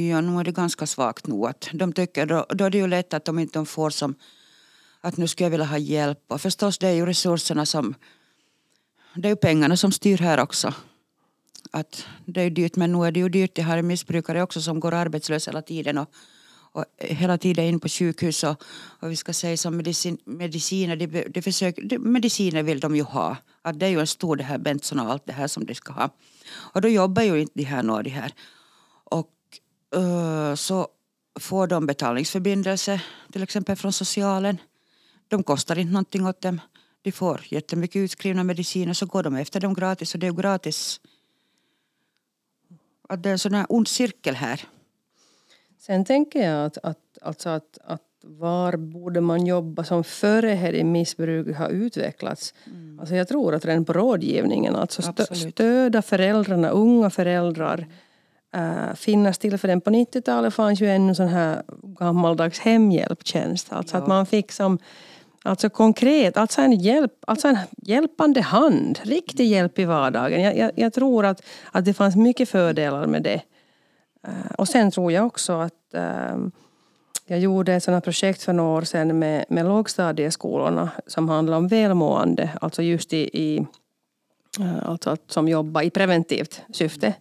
Ja, 0.08 0.20
nu 0.20 0.40
är 0.40 0.44
det 0.44 0.52
ganska 0.52 0.86
svagt 0.86 1.26
nog. 1.26 1.46
Att 1.46 1.68
de 1.72 1.92
tycker, 1.92 2.26
då, 2.26 2.46
då 2.48 2.64
är 2.64 2.70
det 2.70 2.78
ju 2.78 2.86
lätt 2.86 3.14
att 3.14 3.24
de 3.24 3.38
inte 3.38 3.64
får 3.64 3.90
som 3.90 4.14
att 5.00 5.16
nu 5.16 5.28
skulle 5.28 5.44
jag 5.44 5.50
vilja 5.50 5.66
ha 5.66 5.78
hjälp. 5.78 6.18
Och 6.28 6.40
förstås 6.40 6.78
det 6.78 6.88
är 6.88 6.92
ju 6.92 7.06
resurserna 7.06 7.66
som 7.66 7.94
det 9.14 9.28
är 9.28 9.30
ju 9.30 9.36
pengarna 9.36 9.76
som 9.76 9.92
styr 9.92 10.18
här 10.18 10.40
också. 10.40 10.74
Att 11.70 12.06
det 12.24 12.42
är 12.42 12.50
dyrt, 12.50 12.76
men 12.76 12.92
nu 12.92 13.06
är 13.06 13.12
det 13.12 13.20
ju 13.20 13.28
dyrt. 13.28 13.58
Jag 13.58 13.64
har 13.64 13.78
en 13.78 13.86
missbrukare 13.86 14.42
också 14.42 14.60
som 14.60 14.80
går 14.80 14.94
arbetslös 14.94 15.48
hela 15.48 15.62
tiden 15.62 15.98
och, 15.98 16.10
och 16.76 16.84
hela 16.98 17.38
tiden 17.38 17.64
in 17.64 17.80
på 17.80 17.88
sjukhus 17.88 18.44
och, 18.44 18.62
och 19.00 19.10
vi 19.10 19.16
ska 19.16 19.32
säga 19.32 19.56
som 19.56 19.76
medicin, 19.76 20.18
mediciner, 20.24 20.96
de, 20.96 21.06
de 21.06 21.42
försöker, 21.42 21.82
de, 21.82 21.98
mediciner 21.98 22.62
vill 22.62 22.80
de 22.80 22.96
ju 22.96 23.02
ha. 23.02 23.36
Att 23.62 23.78
det 23.78 23.86
är 23.86 23.90
ju 23.90 24.00
en 24.00 24.06
stor 24.06 24.36
det 24.36 24.44
här 24.44 24.58
Bentson 24.58 25.00
och 25.00 25.10
allt 25.10 25.26
det 25.26 25.32
här 25.32 25.46
som 25.48 25.66
de 25.66 25.74
ska 25.74 25.92
ha. 25.92 26.10
Och 26.74 26.80
då 26.80 26.88
jobbar 26.88 27.22
ju 27.22 27.40
inte 27.40 27.52
de 27.54 27.64
här 27.64 27.82
några 27.82 28.02
de 28.02 28.10
här. 28.10 28.32
Och 29.04 29.32
uh, 29.96 30.54
så 30.54 30.88
får 31.40 31.66
de 31.66 31.86
betalningsförbindelse 31.86 33.00
till 33.32 33.42
exempel 33.42 33.76
från 33.76 33.92
socialen. 33.92 34.60
De 35.28 35.42
kostar 35.42 35.78
inte 35.78 35.92
någonting 35.92 36.26
åt 36.26 36.40
dem. 36.40 36.60
De 37.02 37.12
får 37.12 37.44
jättemycket 37.48 37.96
utskrivna 37.96 38.44
mediciner 38.44 38.92
så 38.92 39.06
går 39.06 39.22
de 39.22 39.36
efter 39.36 39.60
dem 39.60 39.74
gratis 39.74 40.14
och 40.14 40.20
det 40.20 40.26
är 40.26 40.32
gratis. 40.32 41.00
Att 43.08 43.22
det 43.22 43.28
är 43.28 43.32
en 43.32 43.38
sån 43.38 43.54
här 43.54 43.66
ond 43.68 43.88
cirkel 43.88 44.34
här. 44.34 44.68
Sen 45.86 46.04
tänker 46.04 46.50
jag 46.50 46.66
att, 46.66 46.78
att, 46.82 46.98
alltså 47.22 47.48
att, 47.48 47.78
att 47.84 48.02
var 48.22 48.76
borde 48.76 49.20
man 49.20 49.46
jobba 49.46 49.84
som 49.84 50.04
före 50.04 50.50
här 50.50 50.84
missbruk 50.84 51.56
har 51.56 51.68
utvecklats. 51.68 52.54
Mm. 52.66 53.00
Alltså 53.00 53.14
jag 53.14 53.28
tror 53.28 53.54
att 53.54 53.64
redan 53.64 53.84
på 53.84 53.92
rådgivningen, 53.92 54.76
alltså 54.76 55.02
stö, 55.02 55.24
stöda 55.34 56.02
föräldrarna, 56.02 56.68
unga 56.68 57.10
föräldrar 57.10 57.86
äh, 58.54 58.94
finnas 58.94 59.38
till. 59.38 59.58
För 59.58 59.68
den 59.68 59.80
på 59.80 59.90
90-talet 59.90 60.54
fanns 60.54 60.80
ju 60.80 60.90
ännu 60.90 61.14
sån 61.14 61.28
här 61.28 61.62
gammaldags 61.82 62.58
hemhjälptjänst. 62.58 63.72
Alltså 63.72 63.96
ja. 63.96 64.02
att 64.02 64.08
man 64.08 64.26
fick 64.26 64.52
som 64.52 64.78
Alltså 65.42 65.70
konkret, 65.70 66.36
alltså 66.36 66.60
en, 66.60 66.72
hjälp, 66.72 67.12
alltså 67.26 67.48
en 67.48 67.58
hjälpande 67.82 68.40
hand, 68.40 69.00
riktig 69.02 69.46
hjälp 69.46 69.78
i 69.78 69.84
vardagen. 69.84 70.42
Jag, 70.42 70.56
jag, 70.56 70.70
jag 70.76 70.92
tror 70.92 71.24
att, 71.24 71.42
att 71.72 71.84
det 71.84 71.94
fanns 71.94 72.16
mycket 72.16 72.48
fördelar 72.48 73.06
med 73.06 73.22
det. 73.22 73.42
Eh, 74.26 74.54
och 74.58 74.68
sen 74.68 74.90
tror 74.90 75.12
jag 75.12 75.26
också 75.26 75.52
att 75.52 75.94
ehm, 75.94 76.50
jag 77.26 77.38
gjorde 77.38 77.74
ett 77.74 77.82
sådant 77.82 78.04
projekt 78.04 78.42
för 78.42 78.52
några 78.52 78.78
år 78.78 78.82
sedan 78.82 79.18
med, 79.18 79.44
med 79.48 79.64
lågstadieskolorna 79.64 80.90
som 81.06 81.28
handlar 81.28 81.56
om 81.56 81.68
välmående, 81.68 82.50
alltså 82.60 82.82
just 82.82 83.12
i, 83.12 83.30
i 83.32 83.66
eh, 84.60 84.88
alltså 84.88 85.10
att, 85.10 85.30
som 85.30 85.48
jobbar 85.48 85.82
i 85.82 85.90
preventivt 85.90 86.62
syfte 86.72 87.14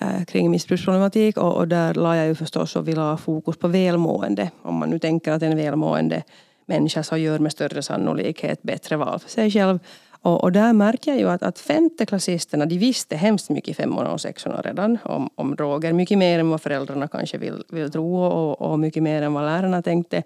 eh, 0.00 0.24
kring 0.24 0.50
missbruksproblematik 0.50 1.36
och, 1.36 1.56
och 1.56 1.68
där 1.68 1.94
la 1.94 2.16
jag 2.16 2.26
ju 2.26 2.34
förstås 2.34 2.76
och 2.76 2.88
vill 2.88 2.98
ha 2.98 3.16
fokus 3.16 3.56
på 3.56 3.68
välmående. 3.68 4.50
Om 4.62 4.74
man 4.74 4.90
nu 4.90 4.98
tänker 4.98 5.32
att 5.32 5.42
en 5.42 5.56
välmående 5.56 6.22
människa 6.66 7.02
så 7.02 7.16
gör 7.16 7.38
med 7.38 7.52
större 7.52 7.82
sannolikhet 7.82 8.62
bättre 8.62 8.96
val 8.96 9.18
för 9.18 9.30
sig 9.30 9.50
själv. 9.50 9.78
Och, 10.22 10.42
och 10.42 10.52
där 10.52 10.72
märker 10.72 11.10
jag 11.10 11.20
ju 11.20 11.30
att, 11.30 11.42
att 11.42 11.58
femteklassisterna 11.58 12.66
de 12.66 12.78
visste 12.78 13.16
hemskt 13.16 13.50
mycket 13.50 13.68
i 13.68 13.74
femmorna 13.74 14.12
och 14.12 14.20
sexorna 14.20 14.60
redan 14.60 14.98
om, 15.04 15.30
om 15.34 15.56
droger. 15.56 15.92
Mycket 15.92 16.18
mer 16.18 16.38
än 16.38 16.50
vad 16.50 16.62
föräldrarna 16.62 17.08
kanske 17.08 17.38
vill, 17.38 17.64
vill 17.68 17.90
tro 17.90 18.16
och, 18.16 18.60
och 18.60 18.78
mycket 18.78 19.02
mer 19.02 19.22
än 19.22 19.32
vad 19.32 19.44
lärarna 19.44 19.82
tänkte. 19.82 20.22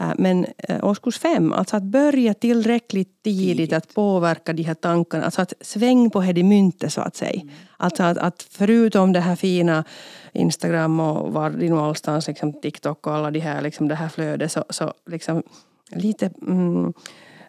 Äh, 0.00 0.12
men 0.18 0.46
äh, 0.58 0.84
årskurs 0.84 1.18
fem, 1.18 1.52
alltså 1.52 1.76
att 1.76 1.82
börja 1.82 2.34
tillräckligt 2.34 3.22
tidigt 3.22 3.72
att 3.72 3.94
påverka 3.94 4.52
de 4.52 4.62
här 4.62 4.74
tankarna, 4.74 5.24
alltså 5.24 5.42
att 5.42 5.52
sväng 5.60 6.10
på 6.10 6.20
det 6.20 6.42
myntet 6.42 6.92
så 6.92 7.00
att 7.00 7.16
säga. 7.16 7.40
Mm. 7.40 7.54
Alltså 7.76 8.02
att, 8.02 8.18
att 8.18 8.46
förutom 8.50 9.12
det 9.12 9.20
här 9.20 9.36
fina 9.36 9.84
Instagram 10.32 11.00
och 11.00 11.32
var 11.32 11.50
det 11.50 11.68
nu 11.68 11.76
allstans, 11.76 12.26
liksom 12.26 12.52
TikTok 12.52 13.06
och 13.06 13.14
alla 13.14 13.30
de 13.30 13.40
här, 13.40 13.62
liksom 13.62 13.88
det 13.88 13.94
här 13.94 14.08
flödet 14.08 14.52
så, 14.52 14.64
så 14.70 14.94
liksom 15.06 15.42
lite 15.90 16.30
mm, 16.42 16.92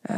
Eh, 0.10 0.16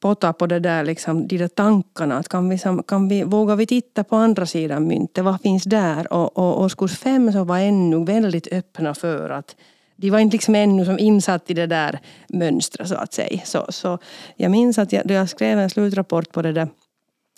potta 0.00 0.32
på 0.32 0.46
det 0.46 0.60
där, 0.60 0.84
liksom, 0.84 1.26
de 1.28 1.38
där 1.38 1.48
tankarna. 1.48 2.18
Att 2.18 2.28
kan 2.28 2.48
vi, 2.48 2.58
kan 2.86 3.08
vi, 3.08 3.24
vågar 3.24 3.56
vi 3.56 3.66
titta 3.66 4.04
på 4.04 4.16
andra 4.16 4.46
sidan 4.46 4.86
myntet? 4.86 5.24
Vad 5.24 5.40
finns 5.40 5.64
där? 5.64 6.12
Och, 6.12 6.38
och 6.38 6.60
årskurs 6.60 6.98
fem 6.98 7.32
så 7.32 7.44
var 7.44 7.58
ännu 7.58 8.04
väldigt 8.04 8.52
öppna 8.52 8.94
för 8.94 9.30
att 9.30 9.56
de 9.96 10.10
var 10.10 10.18
inte 10.18 10.34
liksom 10.34 10.54
ännu 10.54 10.84
som 10.84 10.98
insatt 10.98 11.50
i 11.50 11.54
det 11.54 11.66
där 11.66 12.00
mönstret 12.28 12.88
så 12.88 12.94
att 12.94 13.12
säga. 13.12 13.40
Så, 13.44 13.66
så 13.68 13.98
jag 14.36 14.50
minns 14.50 14.78
att 14.78 14.92
jag, 14.92 15.06
då 15.06 15.14
jag 15.14 15.28
skrev 15.28 15.58
en 15.58 15.70
slutrapport 15.70 16.32
på 16.32 16.42
det 16.42 16.52
där 16.52 16.68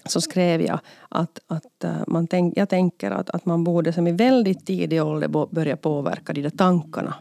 så 0.04 0.20
skrev 0.20 0.62
jag 0.62 0.78
att, 1.08 1.38
att 1.46 1.84
eh, 1.84 2.02
man 2.06 2.26
tänk, 2.26 2.56
jag 2.56 2.68
tänker 2.68 3.10
att, 3.10 3.30
att 3.30 3.46
man 3.46 3.64
borde 3.64 3.92
som 3.92 4.06
i 4.06 4.12
väldigt 4.12 4.66
tidig 4.66 5.02
ålder 5.02 5.46
börja 5.54 5.76
påverka 5.76 6.32
de 6.32 6.42
där 6.42 6.50
tankarna 6.50 7.14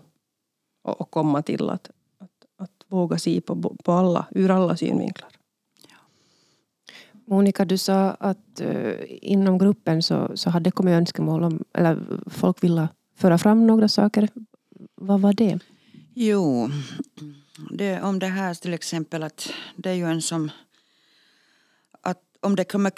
och, 0.84 1.02
och 1.02 1.12
komma 1.12 1.42
till 1.42 1.70
att, 1.70 1.90
våga 2.90 3.18
se 3.18 3.42
på, 3.42 3.76
på 3.84 3.92
alla, 3.92 4.26
ur 4.32 4.52
alla 4.52 4.78
synvinklar. 4.78 5.30
Monica, 7.30 7.66
du 7.66 7.78
sa 7.78 8.10
att 8.10 8.62
uh, 8.62 8.94
inom 9.08 9.58
gruppen 9.58 10.04
så, 10.04 10.32
så 10.36 10.50
hade 10.50 10.64
det 10.64 10.72
kommit 10.72 10.92
önskemål 10.92 11.44
om, 11.44 11.64
eller 11.74 12.00
folk 12.28 12.64
ville 12.64 12.88
föra 13.16 13.38
fram 13.38 13.68
några 13.68 13.88
saker. 13.88 14.30
Vad 14.96 15.22
var 15.22 15.34
det? 15.34 15.60
Jo, 16.14 16.70
det, 17.72 18.02
om 18.02 18.20
det 18.20 18.28
här 18.28 18.54
till 18.54 18.74
exempel 18.74 19.24
att 19.24 19.50
det 19.76 19.90
är 19.90 19.94
ju 19.94 20.06
en 20.06 20.22
som 20.22 20.52
att 22.02 22.22
om 22.40 22.56
det 22.56 22.64
kommer 22.64 22.92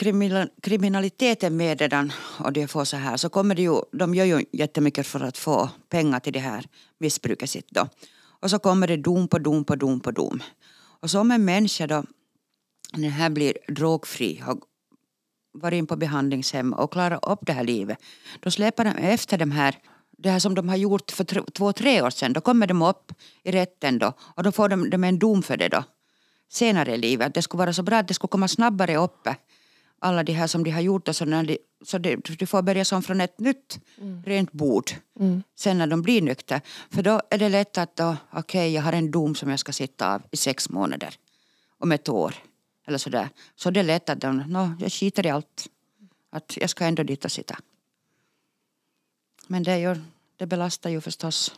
kriminaliteten 0.62 1.58
med 1.58 1.82
redan 1.82 2.12
och 2.40 2.54
de 2.54 2.68
får 2.68 2.86
så 2.86 2.98
här 2.98 3.18
så 3.18 3.30
kommer 3.30 3.56
det 3.56 3.62
ju, 3.62 3.82
de 3.92 4.16
gör 4.16 4.26
ju 4.26 4.46
jättemycket 4.52 5.08
för 5.08 5.20
att 5.20 5.38
få 5.38 5.70
pengar 5.90 6.20
till 6.20 6.34
det 6.34 6.40
här 6.40 6.66
missbruket 6.98 7.50
sitt 7.50 7.70
då. 7.70 7.88
Och 8.42 8.50
så 8.50 8.60
kommer 8.60 8.88
det 8.88 8.98
dom 8.98 9.28
på 9.28 9.40
dom 9.40 9.64
på 9.64 9.76
dom 9.76 10.00
på 10.00 10.12
dom. 10.12 10.44
Och 11.02 11.12
så 11.12 11.20
om 11.20 11.32
en 11.32 11.46
människa 11.46 11.88
då, 11.88 12.04
när 12.94 13.02
den 13.02 13.12
här 13.12 13.30
blir 13.30 13.54
drogfri, 13.68 14.40
har 14.40 14.58
varit 15.54 15.78
in 15.78 15.88
på 15.88 15.96
behandlingshem 15.96 16.74
och 16.74 16.92
klarat 16.92 17.26
upp 17.28 17.40
det 17.42 17.54
här 17.54 17.64
livet, 17.64 17.98
då 18.40 18.52
släpar 18.52 18.86
de 18.86 18.90
efter 18.90 19.38
de 19.38 19.52
här 19.52 19.76
det 20.18 20.30
här 20.30 20.40
som 20.40 20.56
de 20.56 20.70
har 20.70 20.76
gjort 20.76 21.12
för 21.12 21.52
två, 21.52 21.74
tre 21.74 22.02
år 22.02 22.10
sedan, 22.10 22.34
då 22.34 22.42
kommer 22.42 22.68
de 22.68 22.82
upp 22.82 23.12
i 23.44 23.52
rätten 23.52 24.00
då 24.00 24.14
och 24.20 24.44
då 24.44 24.52
får 24.52 24.70
de, 24.70 24.90
de 24.90 25.04
en 25.04 25.20
dom 25.20 25.44
för 25.44 25.58
det 25.58 25.70
då. 25.70 25.84
Senare 26.50 26.96
i 26.96 26.98
livet, 26.98 27.28
att 27.28 27.34
det 27.34 27.42
skulle 27.42 27.60
vara 27.60 27.74
så 27.74 27.84
bra 27.84 27.98
att 27.98 28.08
det 28.08 28.14
skulle 28.14 28.30
komma 28.30 28.48
snabbare 28.48 28.98
upp 28.98 29.28
alla 30.00 30.24
de 30.24 30.34
här 30.34 30.48
som 30.48 30.64
de 30.64 30.72
har 30.72 30.82
gjort 30.82 31.08
och 31.08 31.16
så, 31.16 31.26
när 31.26 31.44
de, 31.44 31.58
så 31.84 31.98
de, 31.98 32.16
de 32.16 32.48
får 32.48 32.62
börja 32.62 32.86
som 32.86 33.04
från 33.04 33.22
ett 33.22 33.40
nytt 33.40 33.80
mm. 33.98 34.24
rent 34.24 34.52
bord 34.52 34.92
mm. 35.20 35.44
sen 35.56 35.78
när 35.78 35.88
de 35.88 36.02
blir 36.02 36.22
nyktra. 36.22 36.62
För 36.90 37.04
då 37.04 37.22
är 37.30 37.38
det 37.38 37.50
lätt 37.50 37.78
att 37.78 38.00
okej 38.00 38.18
okay, 38.40 38.70
jag 38.70 38.82
har 38.82 38.94
en 38.94 39.12
dom 39.12 39.36
som 39.36 39.50
jag 39.50 39.60
ska 39.60 39.72
sitta 39.72 40.14
av 40.14 40.22
i 40.32 40.38
sex 40.38 40.70
månader 40.70 41.16
om 41.78 41.92
ett 41.92 42.10
år 42.10 42.36
eller 42.88 42.98
sådär. 42.98 43.30
Så 43.56 43.72
det 43.72 43.80
är 43.80 43.84
lätt 43.84 44.10
att 44.10 44.22
de, 44.22 44.38
no, 44.38 44.76
jag 44.80 44.92
skiter 44.92 45.26
i 45.26 45.30
allt. 45.30 45.68
Att 46.30 46.58
jag 46.58 46.70
ska 46.70 46.86
ändå 46.86 47.04
dit 47.04 47.26
och 47.26 47.32
sitta. 47.32 47.58
Men 49.48 49.64
det, 49.64 49.72
är 49.72 50.02
det 50.38 50.46
belastar 50.46 50.90
ju 50.90 51.02
förstås 51.02 51.56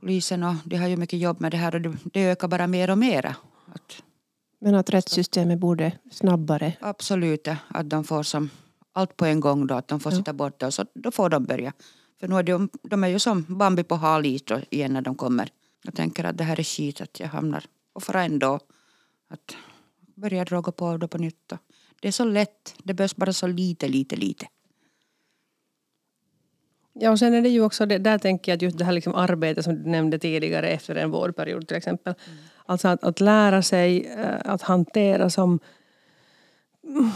polisen 0.00 0.42
och 0.42 0.54
de 0.64 0.76
har 0.76 0.88
ju 0.88 0.96
mycket 0.96 1.18
jobb 1.18 1.40
med 1.40 1.50
det 1.52 1.56
här 1.56 1.74
och 1.74 1.80
det, 1.80 1.96
det 2.04 2.24
ökar 2.24 2.48
bara 2.48 2.66
mer 2.66 2.90
och 2.90 2.98
mer. 2.98 3.34
Att 3.74 4.02
men 4.60 4.74
att 4.74 4.90
rättssystemet 4.90 5.58
borde 5.58 5.92
snabbare? 6.10 6.72
Absolut, 6.80 7.48
att 7.68 7.90
de 7.90 8.04
får 8.04 8.22
som 8.22 8.50
allt 8.92 9.16
på 9.16 9.24
en 9.24 9.40
gång 9.40 9.66
då, 9.66 9.74
att 9.74 9.88
de 9.88 10.00
får 10.00 10.12
ja. 10.12 10.18
sitta 10.18 10.32
borta 10.32 10.66
och 10.66 10.74
så 10.74 10.86
då 10.94 11.10
får 11.10 11.28
de 11.28 11.44
börja. 11.44 11.72
För 12.20 12.28
nu 12.28 12.36
är 12.36 12.42
de, 12.42 12.68
de 12.82 13.04
är 13.04 13.08
ju 13.08 13.18
som 13.18 13.44
Bambi 13.48 13.84
på 13.84 13.94
hal 13.94 14.26
is 14.26 14.42
igen 14.70 14.92
när 14.92 15.02
de 15.02 15.14
kommer. 15.14 15.48
Jag 15.82 15.94
tänker 15.94 16.24
att 16.24 16.38
det 16.38 16.44
här 16.44 16.60
är 16.60 16.64
skit 16.64 17.00
att 17.00 17.20
jag 17.20 17.28
hamnar 17.28 17.64
och 17.92 18.02
får 18.02 18.16
ändå 18.16 18.60
att 19.28 19.56
börja 20.14 20.44
droga 20.44 20.72
på 20.72 20.96
då 20.96 21.08
på 21.08 21.18
nytt. 21.18 21.52
Det 22.00 22.08
är 22.08 22.12
så 22.12 22.24
lätt, 22.24 22.74
det 22.84 22.94
behövs 22.94 23.16
bara 23.16 23.32
så 23.32 23.46
lite, 23.46 23.88
lite, 23.88 24.16
lite. 24.16 24.46
Ja, 26.92 27.10
och 27.10 27.18
sen 27.18 27.34
är 27.34 27.42
det 27.42 27.48
ju 27.48 27.62
också, 27.62 27.86
det, 27.86 27.98
där 27.98 28.18
tänker 28.18 28.52
jag 28.52 28.56
att 28.56 28.62
just 28.62 28.78
det 28.78 28.84
här 28.84 28.92
liksom 28.92 29.14
arbetet 29.14 29.64
som 29.64 29.82
du 29.82 29.90
nämnde 29.90 30.18
tidigare 30.18 30.68
efter 30.68 30.94
en 30.94 31.10
vårdperiod 31.10 31.68
till 31.68 31.76
exempel. 31.76 32.14
Mm. 32.26 32.38
Alltså 32.66 32.88
att, 32.88 33.04
att 33.04 33.20
lära 33.20 33.62
sig 33.62 34.06
eh, 34.06 34.52
att 34.52 34.62
hantera 34.62 35.30
som 35.30 35.60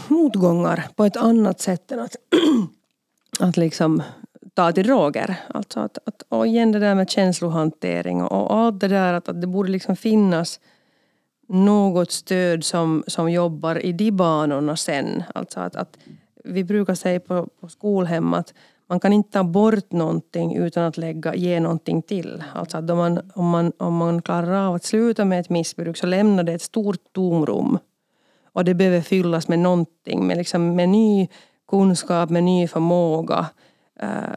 motgångar 0.07 0.87
på 0.95 1.05
ett 1.05 1.17
annat 1.17 1.59
sätt 1.59 1.91
än 1.91 1.99
att, 1.99 2.15
att 3.39 3.57
liksom 3.57 4.03
ta 4.53 4.71
till 4.71 4.87
droger. 4.87 5.35
Alltså 5.47 5.79
att, 5.79 5.97
att, 6.05 6.23
och 6.29 6.47
igen 6.47 6.71
det 6.71 6.79
där 6.79 6.95
med 6.95 7.09
känslohantering 7.09 8.23
och, 8.23 8.51
och 8.51 8.57
allt 8.57 8.79
det 8.79 8.87
där 8.87 9.13
att, 9.13 9.29
att 9.29 9.41
det 9.41 9.47
borde 9.47 9.71
liksom 9.71 9.95
finnas 9.95 10.59
något 11.47 12.11
stöd 12.11 12.63
som, 12.63 13.03
som 13.07 13.31
jobbar 13.31 13.85
i 13.85 13.91
de 13.91 14.11
banorna 14.11 14.75
sen. 14.75 15.23
Alltså 15.35 15.59
att, 15.59 15.75
att 15.75 15.97
vi 16.43 16.63
brukar 16.63 16.95
säga 16.95 17.19
på, 17.19 17.47
på 17.59 17.69
skolhem 17.69 18.33
att 18.33 18.53
man 18.87 18.99
kan 18.99 19.13
inte 19.13 19.31
ta 19.31 19.43
bort 19.43 19.91
någonting 19.91 20.55
utan 20.55 20.83
att 20.83 20.97
lägga, 20.97 21.35
ge 21.35 21.59
någonting 21.59 22.01
till. 22.01 22.43
Alltså 22.53 22.77
att 22.77 22.89
om, 22.89 22.97
man, 22.97 23.31
om, 23.35 23.49
man, 23.49 23.71
om 23.77 23.95
man 23.95 24.21
klarar 24.21 24.67
av 24.67 24.75
att 24.75 24.83
sluta 24.83 25.25
med 25.25 25.39
ett 25.39 25.49
missbruk 25.49 25.97
så 25.97 26.05
lämnar 26.05 26.43
det 26.43 26.53
ett 26.53 26.61
stort 26.61 27.13
tomrum. 27.13 27.77
Och 28.53 28.65
det 28.65 28.73
behöver 28.73 29.01
fyllas 29.01 29.47
med 29.47 29.59
någonting, 29.59 30.27
med, 30.27 30.37
liksom, 30.37 30.75
med 30.75 30.89
ny 30.89 31.27
kunskap, 31.67 32.29
med 32.29 32.43
ny 32.43 32.67
förmåga. 32.67 33.45
Uh, 34.03 34.35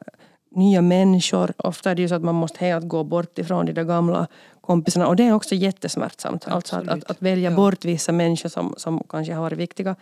nya 0.51 0.83
människor. 0.83 1.53
Ofta 1.57 1.91
är 1.91 1.95
det 1.95 2.03
ju 2.03 2.09
så 2.09 2.15
att 2.15 2.23
man 2.23 2.35
måste 2.35 2.65
helt 2.65 2.89
gå 2.89 3.05
bort 3.05 3.39
ifrån 3.39 3.67
de 3.67 3.73
där 3.73 3.85
gamla 3.85 4.27
kompisarna. 4.61 5.09
Och 5.09 5.17
det 5.17 5.23
är 5.23 5.33
också 5.33 5.55
jättesmärtsamt. 5.55 6.49
Alltså 6.49 6.77
att, 6.77 6.89
att, 6.89 7.11
att, 7.11 7.23
välja 7.23 7.51
ja. 7.51 7.57
bort 7.57 7.85
vissa 7.85 8.13
människor 8.13 8.49
som, 8.49 8.75
som 8.77 9.03
kanske 9.09 9.35
har 9.35 9.43
varit 9.43 9.59
viktiga. 9.59 9.97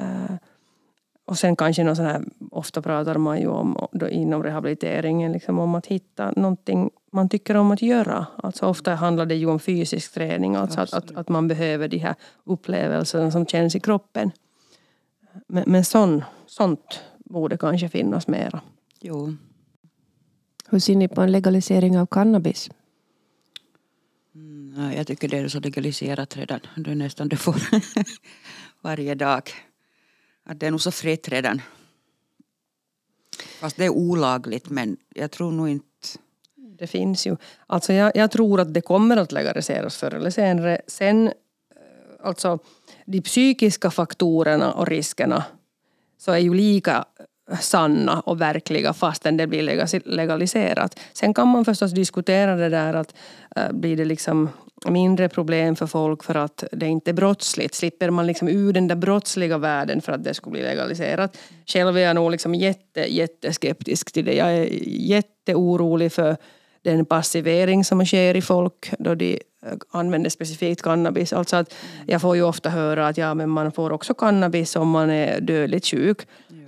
Uh, 0.00 0.36
och 1.28 1.38
sen 1.38 1.56
kanske 1.56 1.84
någon 1.84 1.96
sån 1.96 2.04
här, 2.04 2.24
ofta 2.50 2.82
pratar 2.82 3.18
man 3.18 3.40
ju 3.40 3.48
om 3.48 3.88
då 3.92 4.08
inom 4.08 4.42
rehabiliteringen 4.42 5.32
liksom 5.32 5.58
om 5.58 5.74
att 5.74 5.86
hitta 5.86 6.32
någonting 6.36 6.90
man 7.12 7.28
tycker 7.28 7.54
om 7.54 7.70
att 7.70 7.82
göra. 7.82 8.26
Alltså 8.36 8.66
ofta 8.66 8.94
handlar 8.94 9.26
det 9.26 9.34
ju 9.34 9.46
om 9.46 9.58
fysisk 9.58 10.14
träning, 10.14 10.56
alltså 10.56 10.80
att, 10.80 10.92
att, 10.92 11.16
att, 11.16 11.28
man 11.28 11.48
behöver 11.48 11.88
de 11.88 11.98
här 11.98 12.14
upplevelserna 12.44 13.30
som 13.30 13.46
känns 13.46 13.74
i 13.76 13.80
kroppen. 13.80 14.30
Men, 15.46 15.64
men 15.66 15.84
sån, 15.84 16.24
sånt 16.46 17.00
borde 17.18 17.56
kanske 17.56 17.88
finnas 17.88 18.28
mera. 18.28 18.60
Jo. 19.00 19.36
Hur 20.68 20.78
ser 20.78 20.96
ni 20.96 21.08
på 21.08 21.20
en 21.20 21.32
legalisering 21.32 21.98
av 21.98 22.06
cannabis? 22.06 22.70
Mm, 24.34 24.92
jag 24.96 25.06
tycker 25.06 25.28
det 25.28 25.38
är 25.38 25.48
så 25.48 25.60
legaliserat 25.60 26.36
redan. 26.36 26.60
Du 26.76 26.94
nästan 26.94 27.28
du 27.28 27.36
får 27.36 27.56
varje 28.82 29.14
dag. 29.14 29.42
Att 30.48 30.60
det 30.60 30.66
är 30.66 30.70
nog 30.70 30.80
så 30.80 30.90
fritt 30.90 31.28
redan. 31.28 31.62
Fast 33.60 33.76
det 33.76 33.84
är 33.84 33.90
olagligt 33.90 34.70
men 34.70 34.96
jag 35.14 35.30
tror 35.30 35.52
nog 35.52 35.68
inte 35.68 35.86
det 36.78 36.86
finns 36.86 37.26
ju. 37.26 37.36
Alltså 37.66 37.92
jag, 37.92 38.16
jag, 38.16 38.30
tror 38.30 38.60
att 38.60 38.74
det 38.74 38.80
kommer 38.80 39.16
att 39.16 39.32
legaliseras 39.32 39.96
förr 39.96 40.14
eller 40.14 40.30
senare. 40.30 40.80
Sen, 40.86 41.26
eh, 41.28 41.32
alltså 42.22 42.58
de 43.04 43.20
psykiska 43.20 43.90
faktorerna 43.90 44.72
och 44.72 44.86
riskerna 44.86 45.44
så 46.18 46.32
är 46.32 46.38
ju 46.38 46.54
lika 46.54 47.04
sanna 47.60 48.20
och 48.20 48.40
verkliga 48.40 48.92
fastän 48.92 49.36
det 49.36 49.46
blir 49.46 49.62
legaliserat. 50.04 51.00
Sen 51.12 51.34
kan 51.34 51.48
man 51.48 51.64
förstås 51.64 51.92
diskutera 51.92 52.56
det 52.56 52.68
där 52.68 52.94
att 52.94 53.14
äh, 53.56 53.72
blir 53.72 53.96
det 53.96 54.04
liksom 54.04 54.48
mindre 54.86 55.28
problem 55.28 55.76
för 55.76 55.86
folk 55.86 56.24
för 56.24 56.34
att 56.34 56.64
det 56.72 56.86
inte 56.86 57.10
är 57.10 57.12
brottsligt. 57.12 57.74
Slipper 57.74 58.10
man 58.10 58.26
liksom 58.26 58.48
ur 58.48 58.72
den 58.72 58.88
där 58.88 58.96
brottsliga 58.96 59.58
världen 59.58 60.00
för 60.00 60.12
att 60.12 60.24
det 60.24 60.34
skulle 60.34 60.52
bli 60.52 60.62
legaliserat. 60.62 61.38
Själv 61.66 61.96
är 61.96 62.00
jag 62.00 62.14
nog 62.14 62.30
liksom 62.30 62.54
jätte, 62.54 63.00
jätteskeptisk 63.00 64.12
till 64.12 64.24
det. 64.24 64.34
Jag 64.34 64.56
är 64.56 64.68
jätteorolig 64.86 66.12
för 66.12 66.36
den 66.82 67.04
passivering 67.04 67.84
som 67.84 68.06
sker 68.06 68.36
i 68.36 68.42
folk 68.42 68.92
då 68.98 69.14
de 69.14 69.40
eh, 69.62 69.72
använder 69.90 70.30
specifikt 70.30 70.82
cannabis. 70.82 71.32
Alltså 71.32 71.56
att 71.56 71.74
jag 72.06 72.20
får 72.20 72.36
ju 72.36 72.42
ofta 72.42 72.70
höra 72.70 73.08
att 73.08 73.18
ja, 73.18 73.34
men 73.34 73.50
man 73.50 73.72
får 73.72 73.92
också 73.92 74.14
cannabis 74.14 74.76
om 74.76 74.90
man 74.90 75.10
är 75.10 75.40
dödligt 75.40 75.86
sjuk. 75.86 76.18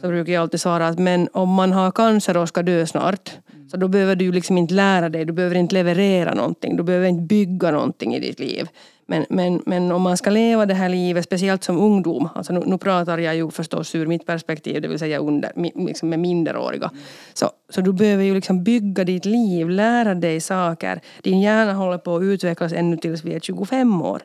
Så 0.01 0.09
brukar 0.09 0.33
jag 0.33 0.43
alltid 0.43 0.61
svara 0.61 0.89
att 0.89 0.99
men 0.99 1.29
om 1.33 1.49
man 1.49 1.73
har 1.73 1.91
cancer 1.91 2.37
och 2.37 2.49
ska 2.49 2.63
dö 2.63 2.87
snart 2.87 3.31
så 3.71 3.77
då 3.77 3.89
behöver 3.89 4.17
du 4.17 4.33
liksom 4.33 4.59
inte 4.59 4.75
lära 4.75 5.09
dig, 5.09 5.25
du 5.25 5.33
behöver 5.33 5.57
inte 5.57 5.75
leverera 5.75 6.35
någonting, 6.35 6.77
du 6.77 6.83
behöver 6.83 7.09
inte 7.09 7.23
bygga 7.23 7.71
någonting 7.71 8.15
i 8.15 8.21
ditt 8.21 8.41
liv. 8.41 8.69
Men, 9.07 9.27
men, 9.29 9.63
men 9.67 9.93
om 9.93 10.03
man 10.03 10.17
ska 10.17 10.31
leva 10.31 10.67
det 10.67 10.75
här 10.75 10.89
livet, 10.89 11.25
speciellt 11.25 11.65
som 11.65 11.79
ungdom, 11.79 12.29
alltså 12.35 12.53
nu, 12.53 12.63
nu 12.67 12.79
pratar 12.79 13.19
jag 13.19 13.37
ju 13.37 13.51
förstås 13.51 13.95
ur 13.95 14.07
mitt 14.07 14.27
perspektiv, 14.27 14.83
det 14.83 14.89
vill 14.89 14.99
säga 14.99 15.19
under, 15.19 15.53
liksom 15.87 16.09
med 16.09 16.19
minderåriga. 16.19 16.91
Så, 17.35 17.51
så 17.69 17.81
du 17.81 17.93
behöver 17.93 18.25
ju 18.25 18.35
liksom 18.35 18.65
bygga 18.65 19.05
ditt 19.05 19.25
liv, 19.25 19.71
lära 19.71 20.15
dig 20.15 20.41
saker. 20.41 21.01
Din 21.23 21.41
hjärna 21.41 21.73
håller 21.73 21.99
på 21.99 22.17
att 22.17 22.23
utvecklas 22.23 22.73
ännu 22.73 22.97
tills 22.97 23.25
vi 23.25 23.35
är 23.35 23.41
25 23.41 24.03
år. 24.03 24.23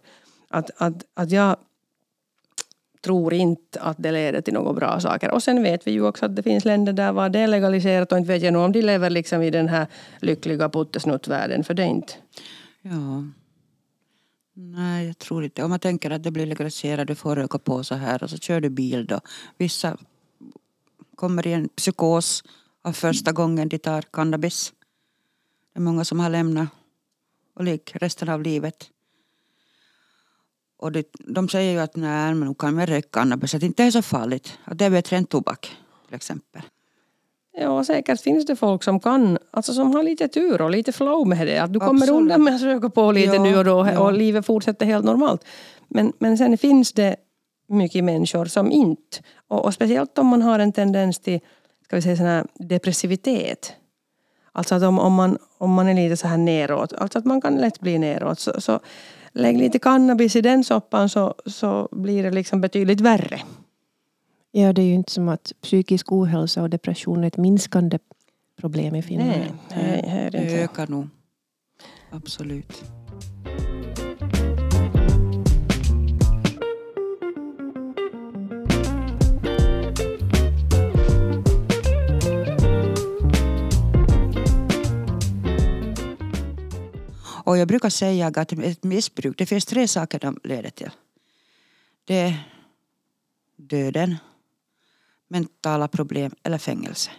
Att, 0.50 0.72
att, 0.78 1.04
att 1.14 1.32
jag 1.32 1.56
tror 3.06 3.34
inte 3.34 3.82
att 3.82 3.98
det 4.00 4.12
leder 4.12 4.41
till 4.41 4.54
några 4.54 4.74
bra 4.74 5.00
saker. 5.00 5.32
Och 5.32 5.44
sen 5.44 5.63
vet 5.63 5.88
vi 5.88 5.91
ju 5.91 6.08
också 6.08 6.26
att 6.26 6.36
det 6.36 6.44
finns 6.44 6.65
länder 6.65 6.94
där 6.94 7.12
var 7.12 7.30
det 7.30 7.39
är 7.39 7.48
legaliserat 7.48 8.12
och 8.12 8.18
inte 8.18 8.28
vet 8.28 8.44
jag 8.44 8.54
nog 8.54 8.65
om 8.65 8.72
de 8.72 8.82
lever 8.82 9.10
liksom 9.10 9.41
i 9.41 9.50
den 9.50 9.68
här 9.68 9.88
lyckliga 10.22 10.70
puttesnuttvärlden, 10.70 11.63
för 11.63 11.74
det 11.74 11.84
är 11.84 11.88
inte. 11.88 12.13
Ja. 12.82 13.24
Nej, 14.54 15.08
jag 15.08 15.18
tror 15.18 15.44
inte. 15.44 15.63
Om 15.63 15.70
man 15.70 15.80
tänker 15.80 16.12
att 16.12 16.24
det 16.24 16.32
blir 16.32 16.46
legaliserat, 16.46 17.08
du 17.08 17.15
får 17.15 17.36
röka 17.36 17.58
på 17.58 17.84
så 17.84 17.96
här 17.96 18.24
och 18.24 18.30
så 18.30 18.38
kör 18.38 18.62
du 18.62 18.70
bil 18.70 19.06
då. 19.06 19.20
Vissa 19.58 19.98
kommer 21.15 21.48
i 21.48 21.54
en 21.54 21.68
psykos 21.68 22.44
av 22.82 22.94
första 22.94 23.32
gången 23.32 23.70
de 23.70 23.78
tar 23.78 24.02
cannabis. 24.02 24.74
Det 25.74 25.80
är 25.80 25.82
många 25.82 26.06
som 26.06 26.20
har 26.20 26.30
lämnat 26.30 26.68
och 27.56 27.63
lik 27.63 27.91
resten 27.96 28.30
av 28.30 28.41
livet. 28.41 28.89
Och 30.78 30.92
det, 30.92 31.06
de 31.20 31.50
säger 31.50 31.72
ju 31.72 31.80
att 31.80 31.96
nej, 31.96 32.34
men 32.34 32.48
nu 32.48 32.54
kan 32.54 32.76
man 32.76 32.86
röka 32.86 33.08
cannabis, 33.10 33.56
att 33.56 33.62
det 33.62 33.66
inte 33.66 33.84
är 33.84 33.92
så 33.92 34.02
farligt. 34.02 34.60
Att 34.64 34.78
det 34.78 34.86
är 34.86 34.90
bättre 34.90 35.18
än 35.18 35.26
tobak 35.26 35.78
till 36.06 36.16
exempel. 36.16 36.62
Ja, 37.58 37.84
säkert 37.84 38.22
finns 38.22 38.46
det 38.46 38.56
folk 38.56 38.84
som 38.84 39.00
kan, 39.00 39.38
alltså 39.52 39.74
som 39.74 39.96
har 39.96 40.04
lite 40.04 40.28
tur 40.28 40.62
och 40.62 40.72
lite 40.72 40.92
flow 40.92 41.28
med 41.28 41.48
det. 41.48 41.58
Att 41.58 41.74
du 41.74 41.80
kommer 41.80 42.02
Absolut. 42.02 42.22
undan 42.22 42.44
med 42.44 42.56
att 42.56 42.62
röka 42.62 42.90
på 42.90 43.12
lite 43.12 43.36
ja, 43.36 43.44
nu 43.44 43.58
och 43.58 43.66
då 43.66 43.88
ja. 43.94 44.00
och 44.00 44.14
livet 44.14 44.46
fortsätter 44.46 44.86
helt 44.86 45.06
normalt. 45.06 45.46
Men, 45.88 46.14
men 46.20 46.38
sen 46.38 46.58
finns 46.58 46.94
det 46.94 47.16
mycket 47.68 48.04
människor 48.04 48.46
som 48.46 48.72
inte. 48.72 49.18
Och, 49.48 49.66
och 49.66 49.74
speciellt 49.74 50.18
om 50.18 50.28
man 50.28 50.42
har 50.42 50.60
en 50.60 50.72
tendens 50.72 51.20
till 51.20 51.40
ska 51.86 51.96
vi 51.96 52.02
säga, 52.02 52.18
sån 52.18 52.26
här 52.26 52.46
depressivitet. 52.54 53.74
Alltså 54.52 54.76
att 54.76 54.84
om, 54.84 55.00
om, 55.00 55.14
man, 55.14 55.38
om 55.58 55.74
man 55.74 55.88
är 55.88 55.94
lite 55.94 56.18
så 56.18 56.28
här 56.28 56.38
neråt, 56.38 56.94
alltså 56.94 57.20
att 57.20 57.26
man 57.26 57.42
kan 57.42 57.56
lätt 57.56 57.80
bli 57.80 57.98
neråt. 57.98 58.40
Så, 58.40 58.62
så 58.62 58.80
lägg 59.36 59.58
lite 59.58 59.80
cannabis 59.80 60.36
i 60.36 60.41
den 60.41 60.63
soppan 60.63 61.10
så, 61.10 61.36
så 61.45 61.89
blir 61.91 62.24
det 62.24 62.32
liksom 62.32 62.62
betydligt 62.62 63.02
värre. 63.02 63.41
Ja, 64.52 64.74
det 64.74 64.82
är 64.82 64.86
ju 64.86 64.93
inte 64.93 65.12
som 65.12 65.30
att 65.30 65.52
psykisk 65.62 66.12
ohälsa 66.12 66.62
och 66.62 66.69
depression 66.69 67.24
är 67.24 67.28
ett 67.28 67.38
minskande 67.38 68.00
problem 68.56 68.95
i 68.95 69.02
Finland. 69.02 69.32
Nej, 69.76 70.04
nej 70.08 70.30
det, 70.32 70.38
det 70.38 70.63
ökar 70.63 70.88
nog. 70.88 71.08
Absolut. 72.12 72.84
Och 87.46 87.58
jag 87.58 87.68
brukar 87.68 87.90
säga 87.90 88.28
att 88.28 88.52
ett 88.52 88.84
missbruk, 88.84 89.38
det 89.38 89.46
finns 89.46 89.66
tre 89.66 89.88
saker 89.88 90.20
de 90.20 90.40
leder 90.44 90.70
till. 90.70 90.90
Det 92.06 92.20
är 92.20 92.50
döden, 93.56 94.16
mentala 95.28 95.88
problem 95.88 96.32
eller 96.44 96.58
fängelse. 96.58 97.12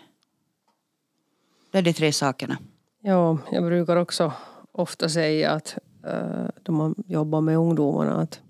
Det 1.70 1.78
är 1.78 1.82
de 1.82 1.92
tre 1.92 2.12
sakerna. 2.12 2.58
Ja, 3.00 3.38
jag 3.52 3.64
brukar 3.64 3.96
också 3.96 4.32
ofta 4.72 5.08
säga 5.08 5.50
att 5.50 5.78
uh, 6.06 6.48
då 6.62 6.72
man 6.72 6.94
jobbar 7.06 7.40
med 7.40 7.56
ungdomarna 7.56 8.20
att 8.20 8.40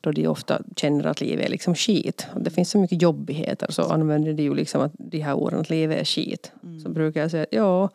då 0.00 0.12
de 0.12 0.26
ofta 0.26 0.62
känner 0.76 1.04
att 1.04 1.20
livet 1.20 1.46
är 1.46 1.50
liksom 1.50 1.74
skit. 1.74 2.26
Det 2.36 2.50
finns 2.50 2.70
så 2.70 2.78
mycket 2.78 3.02
jobbigheter 3.02 3.72
så 3.72 3.82
använder 3.82 4.32
de 4.32 4.42
ju 4.42 4.54
liksom 4.54 4.80
att 4.80 4.92
de 4.98 5.20
här 5.20 5.34
orden 5.34 5.60
att 5.60 5.70
livet 5.70 6.00
är 6.00 6.04
skit. 6.04 6.52
Mm. 6.62 6.80
Så 6.80 6.88
brukar 6.88 7.20
jag 7.20 7.30
säga 7.30 7.42
att 7.42 7.52
ja, 7.52 7.90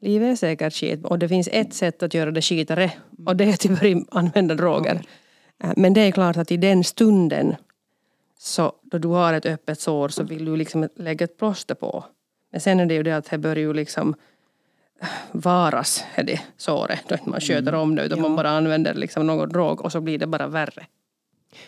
livet 0.00 0.32
är 0.32 0.36
säkert 0.36 0.74
skit 0.74 1.04
och 1.04 1.18
det 1.18 1.28
finns 1.28 1.48
ett 1.52 1.74
sätt 1.74 2.02
att 2.02 2.14
göra 2.14 2.30
det 2.30 2.42
skitare 2.42 2.92
och 3.26 3.36
det 3.36 3.44
är 3.44 3.52
att 3.72 3.80
börja 3.80 4.04
använda 4.10 4.54
droger. 4.54 5.02
Mm. 5.62 5.74
Men 5.76 5.94
det 5.94 6.00
är 6.00 6.12
klart 6.12 6.36
att 6.36 6.52
i 6.52 6.56
den 6.56 6.84
stunden 6.84 7.56
så 8.38 8.72
då 8.82 8.98
du 8.98 9.08
har 9.08 9.34
ett 9.34 9.46
öppet 9.46 9.80
sår 9.80 10.08
så 10.08 10.22
vill 10.22 10.44
du 10.44 10.56
liksom 10.56 10.88
lägga 10.96 11.24
ett 11.24 11.38
plåster 11.38 11.74
på. 11.74 12.04
Men 12.52 12.60
sen 12.60 12.80
är 12.80 12.86
det 12.86 12.94
ju 12.94 13.02
det 13.02 13.16
att 13.16 13.30
det 13.30 13.38
börjar 13.38 13.62
ju 13.62 13.72
liksom 13.72 14.14
äh, 15.00 15.08
varas, 15.32 16.04
är 16.14 16.24
det 16.24 16.40
såret. 16.56 17.00
Då 17.08 17.16
man 17.24 17.40
sköter 17.40 17.68
mm. 17.68 17.80
om 17.80 17.94
det 17.94 18.04
utan 18.04 18.18
ja. 18.18 18.22
man 18.22 18.36
bara 18.36 18.50
använder 18.50 18.94
liksom 18.94 19.26
någon 19.26 19.48
drog 19.48 19.84
och 19.84 19.92
så 19.92 20.00
blir 20.00 20.18
det 20.18 20.26
bara 20.26 20.46
värre. 20.46 20.86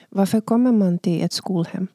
Varför 0.09 0.41
kommer 0.41 0.73
man 0.73 0.99
till 0.99 1.25
ett 1.25 1.33
skolhem? 1.33 1.89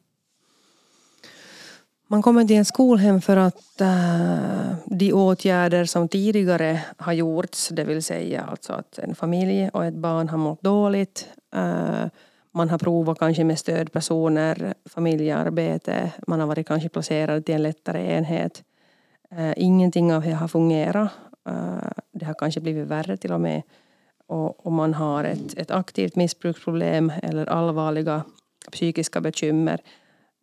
Man 2.14 2.22
kommer 2.22 2.44
till 2.44 2.60
ett 2.60 2.66
skolhem 2.66 3.20
för 3.20 3.36
att 3.36 3.80
äh, 3.80 4.74
de 4.86 5.12
åtgärder 5.12 5.84
som 5.84 6.08
tidigare 6.08 6.82
har 6.96 7.12
gjorts, 7.12 7.68
det 7.68 7.84
vill 7.84 8.02
säga 8.02 8.42
alltså 8.42 8.72
att 8.72 8.98
en 8.98 9.14
familj 9.14 9.68
och 9.68 9.84
ett 9.84 9.94
barn 9.94 10.28
har 10.28 10.38
mått 10.38 10.62
dåligt, 10.62 11.28
äh, 11.54 12.06
man 12.52 12.70
har 12.70 12.78
provat 12.78 13.18
kanske 13.18 13.44
med 13.44 13.58
stödpersoner, 13.58 14.74
familjearbete, 14.84 16.12
man 16.26 16.40
har 16.40 16.46
varit 16.46 16.66
kanske 16.66 16.88
placerad 16.88 17.46
till 17.46 17.54
en 17.54 17.62
lättare 17.62 18.16
enhet. 18.16 18.62
Äh, 19.30 19.52
ingenting 19.56 20.14
av 20.14 20.22
det 20.22 20.32
har 20.32 20.48
fungerat. 20.48 21.10
Det 22.12 22.24
har 22.24 22.34
kanske 22.34 22.60
blivit 22.60 22.86
värre 22.86 23.16
till 23.16 23.32
och 23.32 23.40
med. 23.40 23.62
Och, 24.26 24.66
och 24.66 24.72
man 24.72 24.94
har 24.94 25.24
ett, 25.24 25.58
ett 25.58 25.70
aktivt 25.70 26.16
missbruksproblem 26.16 27.12
eller 27.22 27.46
allvarliga 27.46 28.22
psykiska 28.72 29.20
bekymmer. 29.20 29.80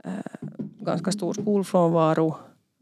Eh, 0.03 0.47
ganska 0.79 1.11
stor 1.11 1.33
skolfrånvaro. 1.33 2.35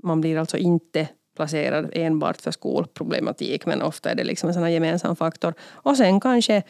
Man 0.04 0.22
blir 0.22 0.38
alltså 0.38 0.58
inte 0.58 1.08
placerad 1.36 1.90
enbart 1.94 2.42
för 2.42 2.52
skolproblematik 2.52 3.66
men 3.66 3.82
ofta 3.82 4.12
är 4.12 4.16
det 4.16 4.24
liksom 4.24 4.48
en 4.48 4.54
sån 4.54 4.72
gemensam 4.72 5.16
faktor. 5.16 5.54
Och 5.62 5.98
sen 5.98 6.20
kanske 6.20 6.64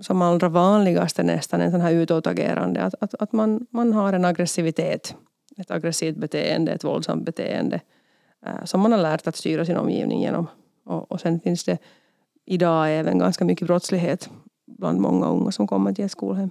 som 0.00 0.22
allra 0.22 0.48
vanligaste 0.48 1.22
nästan 1.22 1.60
en 1.60 1.70
sån 1.70 1.80
här 1.80 1.92
utåtagerande. 1.92 2.82
Att, 2.82 2.94
att, 3.00 3.14
att 3.14 3.32
man, 3.32 3.66
man 3.70 3.92
har 3.92 4.12
en 4.12 4.24
aggressivitet, 4.24 5.14
ett 5.56 5.70
aggressivt 5.70 6.16
beteende, 6.16 6.72
ett 6.72 6.84
våldsamt 6.84 7.24
beteende 7.24 7.80
eh, 8.46 8.64
som 8.64 8.80
man 8.80 8.92
har 8.92 8.98
lärt 8.98 9.26
att 9.26 9.36
styra 9.36 9.64
sin 9.64 9.76
omgivning 9.76 10.20
genom. 10.20 10.46
Och, 10.84 11.12
och 11.12 11.20
sen 11.20 11.40
finns 11.40 11.64
det 11.64 11.78
idag 12.44 12.98
även 12.98 13.18
ganska 13.18 13.44
mycket 13.44 13.66
brottslighet 13.66 14.30
bland 14.66 15.00
många 15.00 15.28
unga 15.28 15.52
som 15.52 15.66
kommer 15.66 15.92
till 15.92 16.04
ett 16.04 16.10
skolhem. 16.10 16.50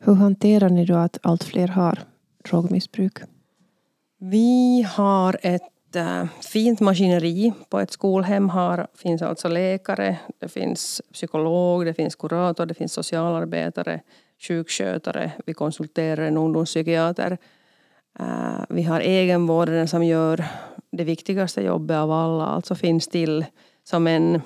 Hur 0.00 0.14
hanterar 0.14 0.68
ni 0.68 0.84
då 0.84 0.94
att 0.94 1.18
allt 1.22 1.44
fler 1.44 1.68
har 1.68 1.98
drogmissbruk? 2.50 3.18
Vi 4.18 4.86
har 4.96 5.38
ett 5.42 5.96
äh, 5.96 6.24
fint 6.52 6.80
maskineri 6.80 7.52
på 7.68 7.80
ett 7.80 7.90
skolhem 7.90 8.48
har, 8.48 8.86
finns 8.94 9.22
alltså 9.22 9.48
läkare, 9.48 10.18
det 10.38 10.48
finns 10.48 11.02
psykolog, 11.12 11.84
det 11.84 11.94
finns 11.94 12.14
kurator, 12.14 12.66
det 12.66 12.74
finns 12.74 12.92
socialarbetare, 12.92 14.00
sjukskötare, 14.48 15.32
vi 15.46 15.54
konsulterar 15.54 16.26
en 16.26 16.36
ungdomspsykiater. 16.36 17.38
Äh, 18.18 18.64
vi 18.68 18.82
har 18.82 19.00
egenvården 19.00 19.88
som 19.88 20.04
gör 20.04 20.44
det 20.92 21.04
viktigaste 21.04 21.62
jobbet 21.62 21.96
av 21.96 22.12
alla, 22.12 22.46
alltså 22.46 22.74
finns 22.74 23.08
till 23.08 23.44
som 23.84 24.06
en 24.06 24.42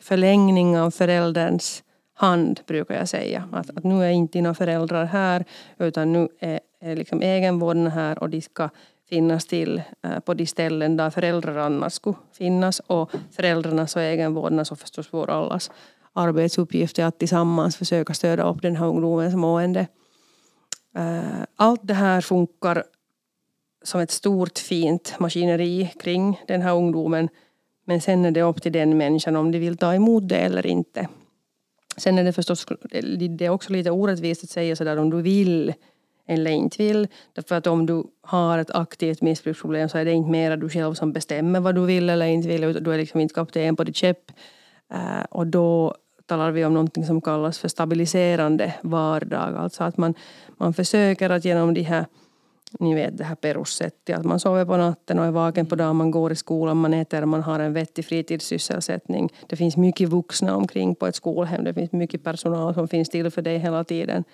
förlängning 0.00 0.78
av 0.78 0.90
förälderns 0.90 1.82
hand, 2.22 2.60
brukar 2.66 2.94
jag 2.94 3.08
säga. 3.08 3.48
Att, 3.52 3.70
att 3.70 3.84
nu 3.84 4.04
är 4.04 4.10
inte 4.10 4.38
dina 4.38 4.54
föräldrar 4.54 5.04
här, 5.04 5.44
utan 5.78 6.12
nu 6.12 6.28
är, 6.38 6.60
är 6.80 6.96
liksom 6.96 7.22
egenvårdarna 7.22 7.90
här 7.90 8.18
och 8.18 8.30
de 8.30 8.40
ska 8.40 8.68
finnas 9.08 9.46
till 9.46 9.82
eh, 10.02 10.18
på 10.20 10.34
de 10.34 10.46
ställen 10.46 10.96
där 10.96 11.10
föräldrar 11.10 11.56
annars 11.56 11.92
skulle 11.92 12.16
finnas 12.32 12.80
och 12.80 13.10
föräldrarnas 13.30 13.96
och 13.96 14.02
egenvårdarnas 14.02 14.72
och 14.72 14.78
förstås 14.78 15.08
vår 15.10 15.30
allas 15.30 15.70
arbetsuppgift 16.12 16.98
är 16.98 17.04
att 17.04 17.18
tillsammans 17.18 17.76
försöka 17.76 18.14
stödja 18.14 18.44
upp 18.44 18.62
den 18.62 18.76
här 18.76 18.86
ungdomens 18.86 19.34
mående. 19.34 19.86
Eh, 20.96 21.42
allt 21.56 21.80
det 21.82 21.94
här 21.94 22.20
funkar 22.20 22.84
som 23.84 24.00
ett 24.00 24.10
stort 24.10 24.58
fint 24.58 25.14
maskineri 25.18 25.92
kring 26.00 26.40
den 26.48 26.62
här 26.62 26.74
ungdomen. 26.74 27.28
Men 27.84 28.00
sen 28.00 28.24
är 28.24 28.30
det 28.30 28.42
upp 28.42 28.62
till 28.62 28.72
den 28.72 28.98
människan 28.98 29.36
om 29.36 29.52
de 29.52 29.58
vill 29.58 29.76
ta 29.76 29.94
emot 29.94 30.28
det 30.28 30.38
eller 30.38 30.66
inte. 30.66 31.08
Sen 31.96 32.18
är 32.18 32.24
det 32.24 32.32
förstås 32.32 32.66
det 33.28 33.44
är 33.44 33.50
också 33.50 33.72
lite 33.72 33.90
orättvist 33.90 34.44
att 34.44 34.50
säga 34.50 34.76
sådär 34.76 34.96
om 34.96 35.10
du 35.10 35.22
vill 35.22 35.72
eller 36.26 36.50
inte 36.50 36.82
vill. 36.82 37.08
Därför 37.32 37.54
att 37.54 37.66
om 37.66 37.86
du 37.86 38.04
har 38.20 38.58
ett 38.58 38.70
aktivt 38.70 39.22
missbruksproblem 39.22 39.88
så 39.88 39.98
är 39.98 40.04
det 40.04 40.12
inte 40.12 40.30
mera 40.30 40.56
du 40.56 40.68
själv 40.68 40.94
som 40.94 41.12
bestämmer 41.12 41.60
vad 41.60 41.74
du 41.74 41.86
vill 41.86 42.10
eller 42.10 42.26
inte 42.26 42.48
vill. 42.48 42.84
Du 42.84 42.94
är 42.94 42.98
liksom 42.98 43.20
inte 43.20 43.34
kapten 43.34 43.76
på 43.76 43.84
ditt 43.84 43.96
skepp. 43.96 44.32
Uh, 44.94 45.24
och 45.30 45.46
då 45.46 45.94
talar 46.26 46.50
vi 46.50 46.64
om 46.64 46.74
någonting 46.74 47.06
som 47.06 47.20
kallas 47.20 47.58
för 47.58 47.68
stabiliserande 47.68 48.74
vardag. 48.82 49.56
Alltså 49.56 49.84
att 49.84 49.96
man, 49.96 50.14
man 50.56 50.74
försöker 50.74 51.30
att 51.30 51.44
genom 51.44 51.74
de 51.74 51.82
här 51.82 52.06
ni 52.80 52.94
vet 52.94 53.18
det 53.18 53.24
här 53.24 53.34
perussättet, 53.34 54.18
att 54.18 54.24
man 54.24 54.40
sover 54.40 54.64
på 54.64 54.76
natten 54.76 55.18
och 55.18 55.24
är 55.24 55.30
vaken 55.30 55.66
på 55.66 55.74
dagen, 55.74 55.96
man 55.96 56.10
går 56.10 56.32
i 56.32 56.36
skolan, 56.36 56.76
man 56.76 56.94
äter, 56.94 57.24
man 57.24 57.42
har 57.42 57.60
en 57.60 57.72
vettig 57.72 58.04
fritidssysselsättning. 58.04 59.32
Det 59.46 59.56
finns 59.56 59.76
mycket 59.76 60.08
vuxna 60.08 60.56
omkring 60.56 60.94
på 60.94 61.06
ett 61.06 61.16
skolhem, 61.16 61.64
det 61.64 61.74
finns 61.74 61.92
mycket 61.92 62.24
personal 62.24 62.74
som 62.74 62.88
finns 62.88 63.08
till 63.08 63.30
för 63.30 63.42
dig 63.42 63.58
hela 63.58 63.84
tiden. 63.84 64.24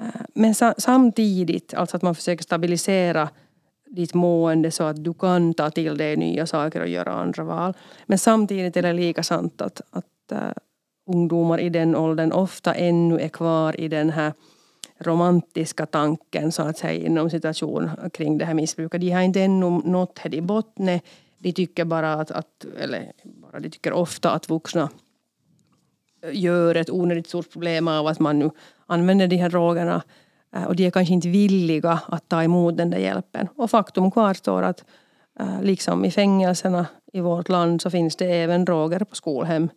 Eh, 0.00 0.20
men 0.34 0.54
samtidigt, 0.78 1.74
alltså 1.74 1.96
att 1.96 2.02
man 2.02 2.14
försöker 2.14 2.42
stabilisera 2.42 3.28
ditt 3.86 4.14
mående 4.14 4.70
så 4.70 4.84
att 4.84 5.04
du 5.04 5.14
kan 5.14 5.54
ta 5.54 5.70
till 5.70 5.96
dig 5.96 6.16
nya 6.16 6.46
saker 6.46 6.80
och 6.80 6.88
göra 6.88 7.12
andra 7.12 7.44
val. 7.44 7.74
Men 8.06 8.18
samtidigt 8.18 8.76
är 8.76 8.82
det 8.82 8.92
lika 8.92 9.22
sant 9.22 9.60
att, 9.60 9.80
att 9.90 10.04
uh, 10.32 10.38
ungdomar 11.06 11.60
i 11.60 11.68
den 11.68 11.96
åldern 11.96 12.32
ofta 12.32 12.74
ännu 12.74 13.20
är 13.20 13.28
kvar 13.28 13.80
i 13.80 13.88
den 13.88 14.10
här 14.10 14.32
romantiska 14.98 15.86
tanken 15.86 16.52
så 16.52 16.62
att 16.62 16.78
säga 16.78 17.06
inom 17.06 17.30
situation 17.30 17.90
kring 18.12 18.38
det 18.38 18.44
här 18.44 18.54
missbruket. 18.54 19.00
De 19.00 19.10
har 19.10 19.22
inte 19.22 19.42
ännu 19.42 19.70
nått 19.84 20.20
det 20.24 20.36
i 20.36 20.40
botten. 20.40 21.00
De 21.38 21.52
tycker 21.52 21.84
bara 21.84 22.12
att, 22.12 22.30
att, 22.30 22.66
eller 22.78 23.12
bara 23.24 23.60
de 23.60 23.70
tycker 23.70 23.92
ofta 23.92 24.30
att 24.30 24.48
vuxna 24.50 24.90
gör 26.32 26.74
ett 26.74 26.90
onödigt 26.90 27.28
stort 27.28 27.52
problem 27.52 27.88
av 27.88 28.06
att 28.06 28.18
man 28.20 28.38
nu 28.38 28.50
använder 28.86 29.26
de 29.26 29.36
här 29.36 29.50
drogerna. 29.50 30.02
Eh, 30.54 30.64
och 30.64 30.76
de 30.76 30.86
är 30.86 30.90
kanske 30.90 31.14
inte 31.14 31.28
villiga 31.28 32.00
att 32.08 32.28
ta 32.28 32.42
emot 32.42 32.76
den 32.76 32.90
där 32.90 32.98
hjälpen. 32.98 33.48
Och 33.56 33.70
faktum 33.70 34.10
kvarstår 34.10 34.62
att 34.62 34.84
eh, 35.40 35.62
liksom 35.62 36.04
i 36.04 36.10
fängelserna 36.10 36.86
i 37.12 37.20
vårt 37.20 37.48
land 37.48 37.82
så 37.82 37.90
finns 37.90 38.16
det 38.16 38.26
även 38.26 38.64
droger 38.64 39.04
på 39.04 39.14
skolhem. 39.14 39.68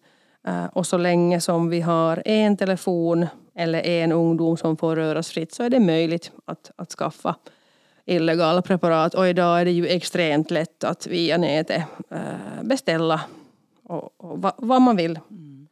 Eh, 0.47 0.65
och 0.65 0.87
så 0.87 0.97
länge 0.97 1.41
som 1.41 1.69
vi 1.69 1.81
har 1.81 2.23
en 2.25 2.57
telefon 2.57 3.27
eller 3.55 3.85
en 3.85 4.11
ungdom 4.11 4.57
som 4.57 4.77
får 4.77 4.95
röras 4.95 5.29
fritt 5.29 5.53
så 5.53 5.63
är 5.63 5.69
det 5.69 5.79
möjligt 5.79 6.31
att, 6.45 6.71
att 6.75 6.91
skaffa 6.91 7.35
illegala 8.05 8.61
preparat. 8.61 9.13
Och 9.13 9.27
idag 9.27 9.61
är 9.61 9.65
det 9.65 9.71
ju 9.71 9.87
extremt 9.87 10.51
lätt 10.51 10.83
att 10.83 11.07
via 11.07 11.37
nätet 11.37 11.83
äh, 12.09 12.63
beställa 12.63 13.21
och, 13.83 14.09
och 14.17 14.41
va, 14.41 14.53
vad 14.57 14.81
man 14.81 14.95
vill. 14.95 15.19
Mm. 15.29 15.67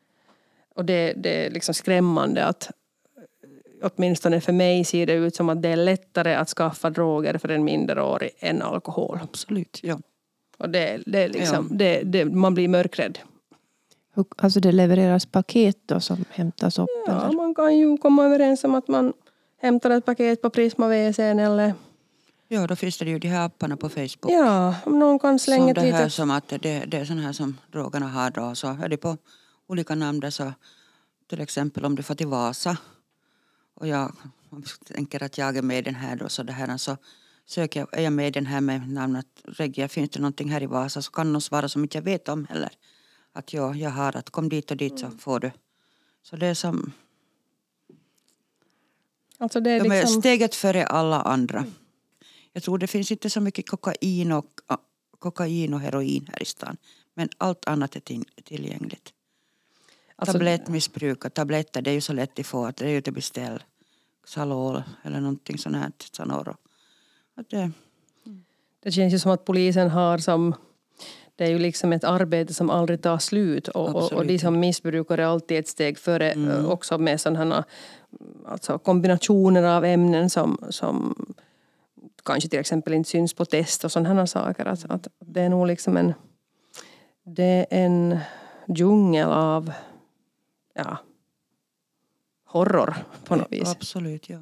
Och 0.76 0.86
det, 0.86 1.14
det 1.14 1.46
är 1.46 1.52
liksom 1.52 1.74
skrämmande 1.74 2.46
att 2.46 2.72
åtminstone 3.82 4.42
för 4.42 4.54
mig 4.54 4.84
ser 4.84 5.06
det 5.06 5.14
ut 5.14 5.36
som 5.36 5.50
att 5.50 5.62
det 5.62 5.70
är 5.70 5.76
lättare 5.76 6.36
att 6.36 6.50
skaffa 6.50 6.90
droger 6.90 7.38
för 7.38 7.50
en 7.50 7.64
minderårig 7.64 8.30
än 8.40 8.62
alkohol. 8.62 9.20
Absolut, 9.24 9.80
ja. 9.84 10.00
Och 10.58 10.70
det, 10.70 11.00
det 11.06 11.24
är 11.24 11.30
liksom, 11.30 11.68
ja. 11.72 11.78
det, 11.78 12.02
det, 12.04 12.26
man 12.26 12.54
blir 12.54 12.68
mörkrädd. 12.68 13.20
Alltså 14.38 14.60
det 14.60 14.72
levereras 14.72 15.26
paket 15.26 15.78
då 15.86 16.00
som 16.00 16.26
hämtas 16.30 16.80
upp? 16.80 16.90
Ja, 17.08 17.26
eller? 17.26 17.36
man 17.36 17.56
kan 17.56 17.78
ju 17.78 17.98
komma 17.98 18.26
överens 18.26 18.64
om 18.64 18.76
att 18.76 18.88
man 18.88 19.14
hämtar 19.62 19.90
ett 19.90 20.06
paket 20.06 20.42
på 20.42 20.50
Prisma 20.50 20.88
WC 20.88 21.20
eller 21.20 21.74
Ja, 22.50 22.68
då 22.68 22.76
finns 22.76 22.98
det 22.98 23.06
ju 23.06 23.20
de 23.20 23.28
här 23.28 23.46
apparna 23.46 23.78
på 23.78 23.90
Facebook. 23.90 24.32
Ja, 24.32 24.76
om 24.86 25.00
någon 25.00 25.20
kan 25.20 25.40
slänga 25.40 25.76
som 25.76 25.84
det 25.84 25.92
här 25.92 26.10
som 26.10 26.32
att 26.32 26.48
det, 26.48 26.86
det 26.88 26.98
är 26.98 27.06
sådana 27.06 27.22
här 27.22 27.34
som 27.34 27.58
drogerna 27.72 28.08
har 28.08 28.32
då. 28.32 28.56
Så 28.56 28.68
är 28.68 28.90
det 28.90 28.98
på 28.98 29.18
olika 29.68 29.96
namn 29.96 30.20
där 30.20 30.30
så 30.30 30.54
till 31.30 31.42
exempel 31.42 31.86
om 31.86 31.96
du 31.96 32.04
får 32.04 32.16
till 32.16 32.28
Vasa 32.28 32.78
och 33.74 33.88
jag 33.88 34.12
tänker 34.94 35.24
att 35.24 35.38
jag 35.38 35.58
är 35.58 35.62
med 35.62 35.78
i 35.78 35.82
den 35.82 35.96
här 35.96 36.16
då 36.16 36.30
så 36.30 36.44
det 36.44 36.54
här 36.54 36.78
så 36.78 36.98
söker 37.46 37.80
jag, 37.80 38.00
är 38.00 38.04
jag 38.04 38.14
med 38.14 38.28
i 38.28 38.32
den 38.32 38.46
här 38.46 38.62
med 38.62 38.90
namnet 38.90 39.26
Regia, 39.44 39.88
finns 39.88 40.10
det 40.10 40.20
någonting 40.20 40.50
här 40.50 40.64
i 40.64 40.66
Vasa 40.66 41.02
så 41.02 41.12
kan 41.12 41.34
det 41.34 41.42
svara 41.42 41.70
som 41.70 41.84
inte 41.84 41.98
jag 41.98 42.04
vet 42.04 42.30
om 42.30 42.46
heller 42.50 42.72
att 43.38 43.54
ja, 43.54 43.76
jag 43.76 43.90
har 43.90 44.18
att 44.18 44.30
kom 44.30 44.50
dit 44.50 44.72
och 44.72 44.78
dit 44.78 45.00
så 45.00 45.06
mm. 45.06 45.18
får 45.18 45.40
du. 45.40 45.52
Så 46.24 46.36
det 46.36 46.48
är 46.48 46.54
som... 46.54 46.92
Alltså 49.38 49.60
det 49.60 49.72
är 49.72 49.80
de 49.84 49.90
liksom... 49.90 50.18
är 50.18 50.22
steget 50.22 50.56
före 50.56 50.86
alla 50.86 51.22
andra. 51.22 51.60
Mm. 51.60 51.74
Jag 52.54 52.64
tror 52.64 52.78
det 52.78 52.88
finns 52.88 53.12
inte 53.12 53.30
så 53.30 53.42
mycket 53.42 53.70
kokain 53.70 54.32
och, 54.32 54.62
kokain 55.20 55.74
och 55.74 55.80
heroin 55.80 56.30
här 56.32 56.42
i 56.42 56.46
stan. 56.46 56.78
Men 57.14 57.30
allt 57.38 57.68
annat 57.68 57.96
är 57.96 58.02
tillgängligt. 58.44 59.14
Alltså, 60.16 60.34
Tablettmissbruk 60.34 61.26
och 61.26 61.34
tabletter 61.34 61.82
det 61.82 61.90
är 61.90 61.94
ju 61.94 62.02
så 62.02 62.14
lätt 62.14 62.40
att 62.40 62.46
få 62.46 62.66
att 62.66 62.78
det 62.78 62.86
är 62.86 62.90
ju 62.90 63.02
till 63.02 63.14
beställ. 63.14 63.64
Salol 64.26 64.84
eller 65.04 65.20
någonting 65.20 65.58
sånt 65.58 65.76
här. 65.76 65.92
Sanoro. 66.12 66.56
Att 67.36 67.50
det, 67.50 67.72
det 68.84 68.92
känns 68.92 69.14
ju 69.14 69.20
som 69.20 69.32
att 69.32 69.46
polisen 69.46 69.90
har 69.90 70.18
som 70.18 70.56
det 71.38 71.46
är 71.46 71.50
ju 71.50 71.60
liksom 71.60 71.94
ett 71.94 72.04
arbete 72.04 72.54
som 72.54 72.70
aldrig 72.70 73.02
tar 73.02 73.18
slut 73.18 73.68
och, 73.68 73.96
och, 73.96 74.14
och 74.14 74.26
de 74.26 74.40
som 74.40 74.60
missbrukar 74.60 75.18
är 75.18 75.24
alltid 75.24 75.60
ett 75.60 75.68
steg 75.68 75.98
före 75.98 76.32
mm. 76.32 76.66
också 76.66 76.98
med 76.98 77.22
sådana 77.22 77.64
alltså 78.46 78.78
kombinationer 78.78 79.64
av 79.64 79.86
ämnen 79.86 80.30
som, 80.30 80.58
som 80.70 81.16
kanske 82.26 82.50
till 82.50 82.60
exempel 82.60 82.94
inte 82.94 83.10
syns 83.10 83.34
på 83.34 83.46
test 83.46 83.84
och 83.84 83.92
sådana 83.92 84.28
saker. 84.28 84.66
Att, 84.66 84.86
att 84.92 85.08
det 85.20 85.42
är 85.42 85.50
nog 85.50 85.68
liksom 85.68 85.98
en, 85.98 86.14
det 87.24 87.44
är 87.44 87.66
en 87.70 88.20
djungel 88.68 89.30
av 89.30 89.72
ja, 90.74 90.98
horror 92.46 92.96
på 93.26 93.36
något 93.36 93.52
vis. 93.52 93.72
Absolut, 93.72 94.30
ja. 94.30 94.40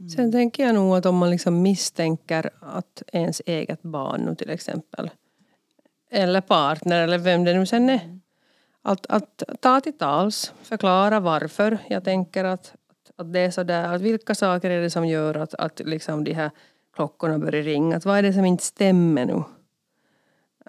Mm. 0.00 0.10
Sen 0.10 0.32
tänker 0.32 0.66
jag 0.66 0.74
nog 0.74 0.96
att 0.96 1.06
om 1.06 1.16
man 1.16 1.30
liksom 1.30 1.62
misstänker 1.62 2.50
att 2.60 3.02
ens 3.12 3.42
eget 3.46 3.82
barn 3.82 4.20
nu 4.20 4.34
till 4.34 4.50
exempel 4.50 5.10
eller 6.10 6.40
partner 6.40 7.02
eller 7.04 7.18
vem 7.18 7.44
det 7.44 7.54
nu 7.54 7.66
sen 7.66 7.90
är. 7.90 8.04
Mm. 8.04 8.20
Att, 8.82 9.06
att 9.06 9.42
ta 9.60 9.80
till 9.80 9.98
tals, 9.98 10.52
förklara 10.62 11.20
varför. 11.20 11.78
Jag 11.88 12.04
tänker 12.04 12.44
att, 12.44 12.74
att 13.16 13.32
det 13.32 13.40
är 13.40 13.50
sådär, 13.50 13.94
att 13.94 14.00
vilka 14.00 14.34
saker 14.34 14.70
är 14.70 14.82
det 14.82 14.90
som 14.90 15.06
gör 15.06 15.34
att, 15.34 15.54
att 15.54 15.80
liksom 15.84 16.24
de 16.24 16.32
här 16.32 16.50
klockorna 16.94 17.38
börjar 17.38 17.62
ringa? 17.62 17.96
Att 17.96 18.04
vad 18.04 18.18
är 18.18 18.22
det 18.22 18.32
som 18.32 18.44
inte 18.44 18.64
stämmer 18.64 19.26
nu? 19.26 19.42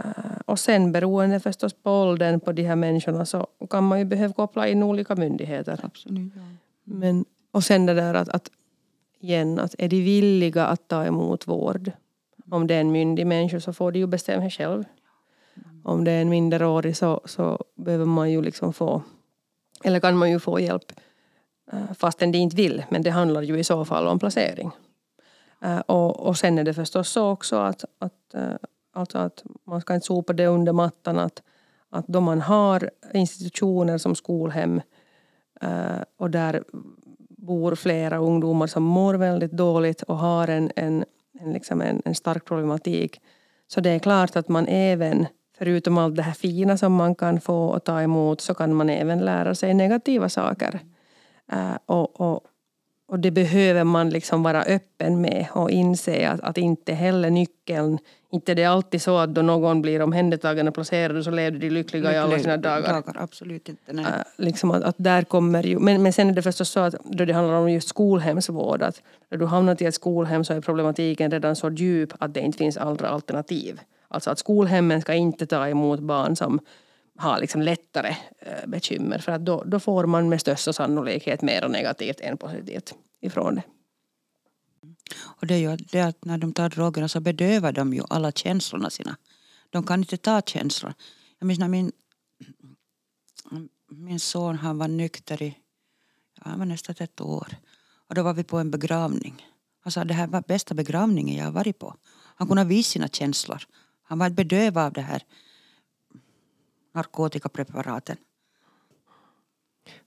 Uh, 0.05 0.39
och 0.45 0.59
sen 0.59 0.91
beroende 0.91 1.39
förstås 1.39 1.73
på 1.73 1.91
åldern 1.91 2.39
på 2.39 2.51
de 2.51 2.63
här 2.63 2.75
människorna 2.75 3.25
så 3.25 3.47
kan 3.69 3.83
man 3.83 3.99
ju 3.99 4.05
behöva 4.05 4.33
koppla 4.33 4.67
in 4.67 4.83
olika 4.83 5.15
myndigheter. 5.15 5.79
Absolut, 5.83 6.33
ja. 6.35 6.41
Men, 6.83 7.25
och 7.51 7.63
sen 7.63 7.85
det 7.85 7.93
där 7.93 8.13
att, 8.13 8.29
att 8.29 8.49
igen 9.21 9.59
att 9.59 9.75
är 9.77 9.87
de 9.87 10.01
villiga 10.01 10.65
att 10.65 10.87
ta 10.87 11.05
emot 11.05 11.47
vård. 11.47 11.91
Om 12.51 12.67
det 12.67 12.75
är 12.75 12.81
en 12.81 12.91
myndig 12.91 13.27
människa 13.27 13.59
så 13.59 13.73
får 13.73 13.91
de 13.91 13.99
ju 13.99 14.07
bestämma 14.07 14.49
själv. 14.49 14.83
Om 15.83 16.03
det 16.03 16.11
är 16.11 16.21
en 16.21 16.29
minderårig 16.29 16.97
så, 16.97 17.21
så 17.25 17.63
behöver 17.75 18.05
man 18.05 18.31
ju 18.31 18.41
liksom 18.41 18.73
få, 18.73 19.01
eller 19.83 19.99
kan 19.99 20.17
man 20.17 20.31
ju 20.31 20.39
få 20.39 20.59
hjälp 20.59 20.91
eh, 21.71 21.93
fastän 21.93 22.31
de 22.31 22.37
inte 22.37 22.55
vill. 22.55 22.83
Men 22.89 23.01
det 23.01 23.09
handlar 23.09 23.41
ju 23.41 23.59
i 23.59 23.63
så 23.63 23.85
fall 23.85 24.07
om 24.07 24.19
placering. 24.19 24.71
Eh, 25.61 25.79
och, 25.79 26.19
och 26.19 26.37
sen 26.37 26.57
är 26.57 26.63
det 26.63 26.73
förstås 26.73 27.09
så 27.09 27.29
också 27.29 27.55
att, 27.55 27.85
att, 27.99 28.33
eh, 28.33 28.55
alltså 28.93 29.17
att 29.17 29.43
man 29.63 29.81
ska 29.81 29.95
inte 29.95 30.07
sopa 30.07 30.33
det 30.33 30.47
under 30.47 30.73
mattan. 30.73 31.19
Att, 31.19 31.41
att 31.89 32.07
då 32.07 32.21
man 32.21 32.41
har 32.41 32.89
institutioner 33.13 33.97
som 33.97 34.15
skolhem 34.15 34.81
och 36.17 36.29
där 36.29 36.63
bor 37.41 37.75
flera 37.75 38.17
ungdomar 38.17 38.67
som 38.67 38.83
mår 38.83 39.13
väldigt 39.13 39.51
dåligt 39.51 40.01
och 40.01 40.17
har 40.17 40.47
en, 40.47 40.71
en, 40.75 41.05
en, 41.39 41.53
liksom 41.53 41.81
en, 41.81 42.01
en 42.05 42.15
stark 42.15 42.45
problematik. 42.45 43.21
Så 43.67 43.81
det 43.81 43.89
är 43.89 43.99
klart 43.99 44.35
att 44.35 44.47
man 44.47 44.67
även, 44.67 45.27
förutom 45.57 45.97
allt 45.97 46.15
det 46.15 46.21
här 46.21 46.33
fina 46.33 46.77
som 46.77 46.93
man 46.93 47.15
kan 47.15 47.41
få 47.41 47.67
och 47.67 47.83
ta 47.83 48.01
emot, 48.01 48.41
så 48.41 48.53
kan 48.53 48.73
man 48.73 48.89
även 48.89 49.19
lära 49.19 49.55
sig 49.55 49.73
negativa 49.73 50.29
saker. 50.29 50.79
Uh, 51.53 51.77
och, 51.85 52.21
och, 52.21 52.39
och 53.07 53.19
det 53.19 53.31
behöver 53.31 53.83
man 53.83 54.09
liksom 54.09 54.43
vara 54.43 54.63
öppen 54.63 55.21
med 55.21 55.47
och 55.51 55.71
inse 55.71 56.29
att, 56.29 56.41
att 56.41 56.57
inte 56.57 56.93
heller 56.93 57.29
nyckeln, 57.29 57.97
inte 58.31 58.53
det 58.53 58.63
är 58.63 58.69
alltid 58.69 59.01
så 59.01 59.17
att 59.17 59.35
då 59.35 59.41
någon 59.41 59.81
blir 59.81 60.01
omhändertagen 60.01 60.67
och 60.67 60.73
placerad 60.73 61.23
så 61.23 61.31
lever 61.31 61.59
de 61.59 61.69
lyckliga 61.69 62.03
Lycklig, 62.03 62.15
i 62.15 62.17
alla 62.17 62.39
sina 62.39 62.57
dagar. 62.57 62.93
dagar 62.93 63.15
absolut 63.15 63.69
inte. 63.69 63.93
Nej. 63.93 64.05
Äh, 64.05 64.11
liksom 64.37 64.71
att, 64.71 64.83
att, 64.83 64.95
där 64.97 65.23
kommer 65.23 65.63
ju, 65.63 65.79
men, 65.79 66.03
men 66.03 66.13
sen 66.13 66.29
är 66.29 66.33
det 66.33 66.41
förstås 66.41 66.69
så 66.69 66.79
att 66.79 66.95
då 67.03 67.25
det 67.25 67.33
handlar 67.33 67.55
om 67.55 67.71
just 67.71 67.87
skolhemsvård, 67.89 68.81
att 68.81 69.01
när 69.29 69.37
du 69.37 69.45
hamnat 69.45 69.81
i 69.81 69.85
ett 69.85 69.95
skolhem 69.95 70.43
så 70.43 70.53
är 70.53 70.61
problematiken 70.61 71.31
redan 71.31 71.55
så 71.55 71.69
djup 71.69 72.13
att 72.19 72.33
det 72.33 72.39
inte 72.39 72.57
finns 72.57 72.77
andra 72.77 73.09
alternativ. 73.09 73.79
Alltså 74.07 74.29
att 74.29 74.39
skolhemmen 74.39 75.01
ska 75.01 75.13
inte 75.13 75.45
ta 75.45 75.67
emot 75.67 75.99
barn 75.99 76.35
som 76.35 76.59
har 77.17 77.39
liksom 77.39 77.61
lättare 77.61 78.15
eh, 78.39 78.67
bekymmer 78.67 79.17
för 79.17 79.31
att 79.31 79.45
då, 79.45 79.63
då 79.65 79.79
får 79.79 80.05
man 80.05 80.29
med 80.29 80.41
största 80.41 80.73
sannolikhet 80.73 81.41
mer 81.41 81.67
negativt 81.67 82.19
än 82.19 82.37
positivt 82.37 82.93
ifrån 83.21 83.55
det. 83.55 83.63
Och 85.19 85.47
det 85.47 85.53
är 85.53 85.57
ju 85.59 85.75
det 85.75 86.01
att 86.01 86.25
när 86.25 86.37
de 86.37 86.53
tar 86.53 86.69
drogerna 86.69 87.07
så 87.07 87.19
bedövar 87.19 87.71
de 87.71 87.93
ju 87.93 88.03
alla 88.09 88.31
känslorna 88.31 88.89
sina. 88.89 89.17
De 89.69 89.85
kan 89.85 89.99
inte 89.99 90.17
ta 90.17 90.41
känslor. 90.41 90.93
Jag 91.39 91.47
minns 91.47 91.59
när 91.59 91.67
min, 91.67 91.91
min 93.89 94.19
son 94.19 94.57
han 94.57 94.77
var 94.77 94.87
nykter 94.87 95.41
i 95.41 95.57
ja, 96.35 96.41
han 96.49 96.59
var 96.59 96.65
nästan 96.65 96.95
ett 96.99 97.21
år. 97.21 97.47
Och 98.07 98.15
då 98.15 98.23
var 98.23 98.33
vi 98.33 98.43
på 98.43 98.57
en 98.57 98.71
begravning. 98.71 99.45
Han 99.79 99.91
sa 99.91 100.03
det 100.03 100.13
här 100.13 100.27
var 100.27 100.43
bästa 100.47 100.73
begravningen 100.73 101.35
jag 101.35 101.45
har 101.45 101.51
varit 101.51 101.79
på. 101.79 101.95
Han 102.35 102.47
kunde 102.47 102.63
visa 102.63 102.91
sina 102.91 103.07
känslor. 103.07 103.63
Han 104.03 104.19
var 104.19 104.29
bedövad 104.29 104.85
av 104.85 104.93
det 104.93 105.01
här 105.01 105.23
narkotikapreparaten. 106.93 108.17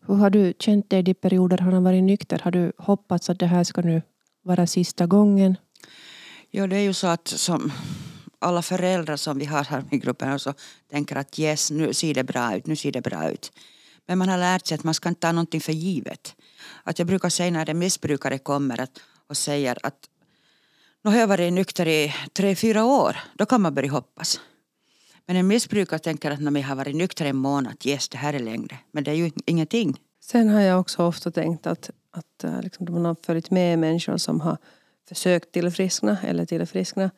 Hur 0.00 0.14
har 0.14 0.30
du 0.30 0.54
känt 0.58 0.90
dig 0.90 1.02
de 1.02 1.14
perioder 1.14 1.58
han 1.58 1.72
har 1.72 1.80
varit 1.80 2.04
nykter? 2.04 2.40
Har 2.44 2.50
du 2.50 2.72
hoppats 2.78 3.30
att 3.30 3.38
det 3.38 3.46
här 3.46 3.64
ska 3.64 3.80
nu 3.80 4.02
vara 4.44 4.66
sista 4.66 5.06
gången? 5.06 5.56
Ja, 6.50 6.66
det 6.66 6.76
är 6.76 6.80
ju 6.80 6.92
så 6.92 7.06
att 7.06 7.28
som 7.28 7.72
alla 8.38 8.62
föräldrar 8.62 9.16
som 9.16 9.38
vi 9.38 9.44
har 9.44 9.64
här 9.64 9.84
i 9.90 9.98
gruppen 9.98 10.32
alltså, 10.32 10.54
tänker 10.90 11.16
att 11.16 11.38
yes, 11.38 11.70
nu 11.70 11.94
ser 11.94 12.14
det 12.14 12.24
bra 12.24 12.56
ut, 12.56 12.66
nu 12.66 12.76
ser 12.76 12.92
det 12.92 13.00
bra 13.00 13.30
ut. 13.30 13.52
Men 14.06 14.18
man 14.18 14.28
har 14.28 14.38
lärt 14.38 14.66
sig 14.66 14.74
att 14.74 14.84
man 14.84 14.94
ska 14.94 15.08
inte 15.08 15.20
ta 15.20 15.32
någonting 15.32 15.60
för 15.60 15.72
givet. 15.72 16.36
Att 16.82 16.98
jag 16.98 17.06
brukar 17.06 17.28
säga 17.28 17.50
när 17.50 17.70
en 17.70 17.78
missbrukare 17.78 18.38
kommer 18.38 18.80
att, 18.80 19.00
och 19.28 19.36
säger 19.36 19.78
att 19.82 20.08
nu 21.04 21.10
har 21.10 21.18
jag 21.18 21.26
varit 21.26 21.52
nykter 21.52 21.88
i 21.88 22.14
tre, 22.32 22.54
fyra 22.54 22.84
år, 22.84 23.16
då 23.34 23.46
kan 23.46 23.62
man 23.62 23.74
börja 23.74 23.90
hoppas. 23.90 24.40
Men 25.26 25.36
en 25.36 25.46
missbrukare 25.46 25.98
tänker 25.98 26.30
att 26.30 26.40
när 26.40 26.60
jag 26.60 26.68
har 26.68 26.76
varit 26.76 26.96
nykter 26.96 27.24
en 27.24 27.36
månad, 27.36 27.76
yes 27.84 28.08
det 28.08 28.18
här 28.18 28.34
är 28.34 28.38
längre. 28.38 28.78
Men 28.92 29.04
det 29.04 29.10
är 29.10 29.14
ju 29.14 29.30
ingenting. 29.46 30.00
Sen 30.20 30.48
har 30.48 30.60
jag 30.60 30.80
också 30.80 31.02
ofta 31.02 31.30
tänkt 31.30 31.66
att, 31.66 31.90
att 32.14 32.44
eh, 32.44 32.60
liksom, 32.62 32.86
man 32.90 33.04
har 33.04 33.16
följt 33.22 33.50
med 33.50 33.78
människor 33.78 34.16
som 34.16 34.40
har 34.40 34.56
försökt 35.08 35.52
tillfriskna 35.52 36.18
eller 36.24 36.44
tillfriskna. 36.44 37.10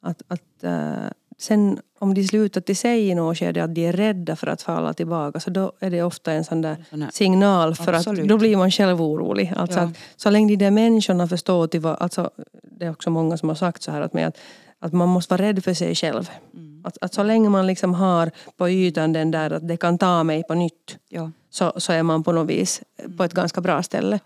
Att, 0.00 0.22
att 0.28 0.64
uh, 0.64 1.08
sen 1.38 1.80
om 1.98 2.14
de 2.14 2.24
slutar 2.24 2.60
till 2.60 2.76
sig 2.76 3.08
i 3.08 3.14
något 3.14 3.38
skede 3.38 3.64
att 3.64 3.74
de 3.74 3.86
är 3.86 3.92
rädda 3.92 4.36
för 4.36 4.46
att 4.46 4.62
falla 4.62 4.94
tillbaka 4.94 5.40
så 5.40 5.50
då 5.50 5.72
är 5.80 5.90
det 5.90 6.02
ofta 6.02 6.32
en 6.32 6.44
sån 6.44 6.62
där 6.62 6.84
signal 7.12 7.74
för 7.74 7.92
Absolut. 7.92 8.22
att 8.22 8.28
då 8.28 8.38
blir 8.38 8.56
man 8.56 8.70
själv 8.70 9.02
orolig. 9.02 9.52
Alltså 9.56 9.78
ja. 9.78 9.84
att, 9.84 9.96
så 10.16 10.30
länge 10.30 10.56
de 10.56 10.64
där 10.64 10.70
människorna 10.70 11.28
förstår 11.28 11.66
till 11.66 11.80
vad, 11.80 11.96
alltså, 12.00 12.30
det 12.62 12.86
är 12.86 12.90
också 12.90 13.10
många 13.10 13.36
som 13.36 13.48
har 13.48 13.56
sagt 13.56 13.82
så 13.82 13.90
här 13.90 14.00
att, 14.00 14.12
med 14.12 14.26
att, 14.26 14.38
att 14.78 14.92
man 14.92 15.08
måste 15.08 15.34
vara 15.34 15.42
rädd 15.42 15.64
för 15.64 15.74
sig 15.74 15.94
själv. 15.94 16.30
Mm. 16.54 16.82
Att, 16.84 16.98
att 17.00 17.14
så 17.14 17.22
länge 17.22 17.48
man 17.48 17.66
liksom 17.66 17.94
har 17.94 18.30
på 18.56 18.70
ytan 18.70 19.12
den 19.12 19.30
där 19.30 19.50
att 19.50 19.68
det 19.68 19.76
kan 19.76 19.98
ta 19.98 20.24
mig 20.24 20.42
på 20.42 20.54
nytt 20.54 20.98
ja. 21.08 21.30
så, 21.50 21.72
så 21.76 21.92
är 21.92 22.02
man 22.02 22.22
på 22.22 22.32
något 22.32 22.50
vis 22.50 22.82
på 23.16 23.24
ett 23.24 23.34
ganska 23.34 23.60
bra 23.60 23.82
ställe. 23.82 24.20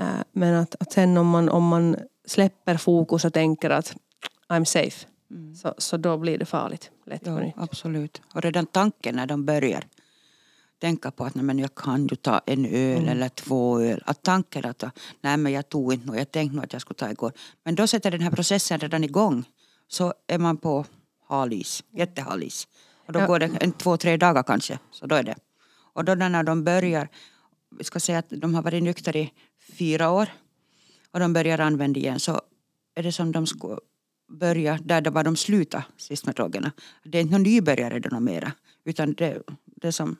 Uh, 0.00 0.22
men 0.32 0.54
att, 0.54 0.76
att 0.80 0.92
sen 0.92 1.16
om 1.16 1.28
man, 1.28 1.48
om 1.48 1.68
man 1.68 1.96
släpper 2.26 2.76
fokus 2.76 3.24
och 3.24 3.32
tänker 3.32 3.70
att 3.70 3.96
I'm 4.48 4.64
safe 4.64 5.06
Mm. 5.30 5.54
Så, 5.54 5.74
så 5.78 5.96
då 5.96 6.16
blir 6.16 6.38
det 6.38 6.44
farligt 6.44 6.90
lätt 7.06 7.22
ja, 7.24 7.52
Absolut. 7.56 8.22
Och 8.34 8.42
redan 8.42 8.66
tanken 8.66 9.16
när 9.16 9.26
de 9.26 9.44
börjar 9.44 9.84
tänka 10.80 11.10
på 11.10 11.24
att 11.24 11.34
nej, 11.34 11.44
men 11.44 11.58
jag 11.58 11.74
kan 11.74 12.06
ju 12.06 12.16
ta 12.16 12.40
en 12.46 12.66
öl 12.66 12.98
mm. 12.98 13.08
eller 13.08 13.28
två 13.28 13.80
öl. 13.80 14.02
Att 14.06 14.22
tanken 14.22 14.64
att 14.64 14.84
nej 15.20 15.36
men 15.36 15.52
jag 15.52 15.68
tog 15.68 15.92
inte 15.92 16.06
något, 16.06 16.16
jag 16.16 16.30
tänkte 16.30 16.56
nog 16.56 16.64
att 16.64 16.72
jag 16.72 16.82
skulle 16.82 16.98
ta 16.98 17.10
igår. 17.10 17.32
Men 17.64 17.74
då 17.74 17.86
sätter 17.86 18.10
den 18.10 18.20
här 18.20 18.30
processen 18.30 18.78
redan 18.78 19.04
igång. 19.04 19.44
Så 19.88 20.14
är 20.26 20.38
man 20.38 20.56
på 20.56 20.84
halis, 21.28 21.84
jättehalis. 21.90 22.68
Och 23.06 23.12
då 23.12 23.20
ja. 23.20 23.26
går 23.26 23.38
det 23.38 23.50
en, 23.60 23.72
två, 23.72 23.96
tre 23.96 24.16
dagar 24.16 24.42
kanske. 24.42 24.78
Så 24.90 25.06
då 25.06 25.14
är 25.14 25.22
det. 25.22 25.36
Och 25.92 26.04
då 26.04 26.14
när 26.14 26.42
de 26.42 26.64
börjar, 26.64 27.08
vi 27.78 27.84
ska 27.84 28.00
säga 28.00 28.18
att 28.18 28.30
de 28.30 28.54
har 28.54 28.62
varit 28.62 28.82
nykter 28.82 29.16
i 29.16 29.32
fyra 29.72 30.10
år 30.10 30.28
och 31.10 31.20
de 31.20 31.32
börjar 31.32 31.58
använda 31.58 32.00
igen 32.00 32.20
så 32.20 32.40
är 32.94 33.02
det 33.02 33.12
som 33.12 33.32
de 33.32 33.46
skulle 33.46 33.78
börja 34.28 34.78
där 34.84 35.00
det 35.00 35.10
var 35.10 35.24
de 35.24 35.36
slutade 35.36 35.84
sist 35.96 36.26
med 36.26 36.34
drogerna. 36.34 36.72
Det 37.04 37.18
är 37.18 37.22
inte 37.22 37.32
någon 37.32 37.42
nybörjare 37.42 37.98
då 37.98 38.20
mera. 38.20 38.52
Utan 38.84 39.12
det, 39.12 39.42
det 39.64 39.88
är 39.88 39.92
som 39.92 40.16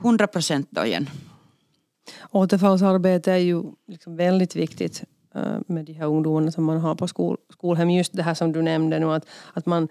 100 0.00 0.26
procent 0.26 0.68
då 0.70 0.84
igen. 0.84 1.10
Återfallsarbete 2.30 3.32
är 3.32 3.36
ju 3.36 3.62
liksom 3.86 4.16
väldigt 4.16 4.56
viktigt 4.56 5.04
eh, 5.34 5.58
med 5.66 5.84
de 5.84 5.92
här 5.92 6.06
ungdomarna 6.06 6.52
som 6.52 6.64
man 6.64 6.80
har 6.80 6.94
på 6.94 7.08
skol, 7.08 7.36
skolhem. 7.52 7.90
Just 7.90 8.12
det 8.12 8.22
här 8.22 8.34
som 8.34 8.52
du 8.52 8.62
nämnde 8.62 8.98
nu 8.98 9.12
att, 9.12 9.26
att, 9.52 9.66
man, 9.66 9.88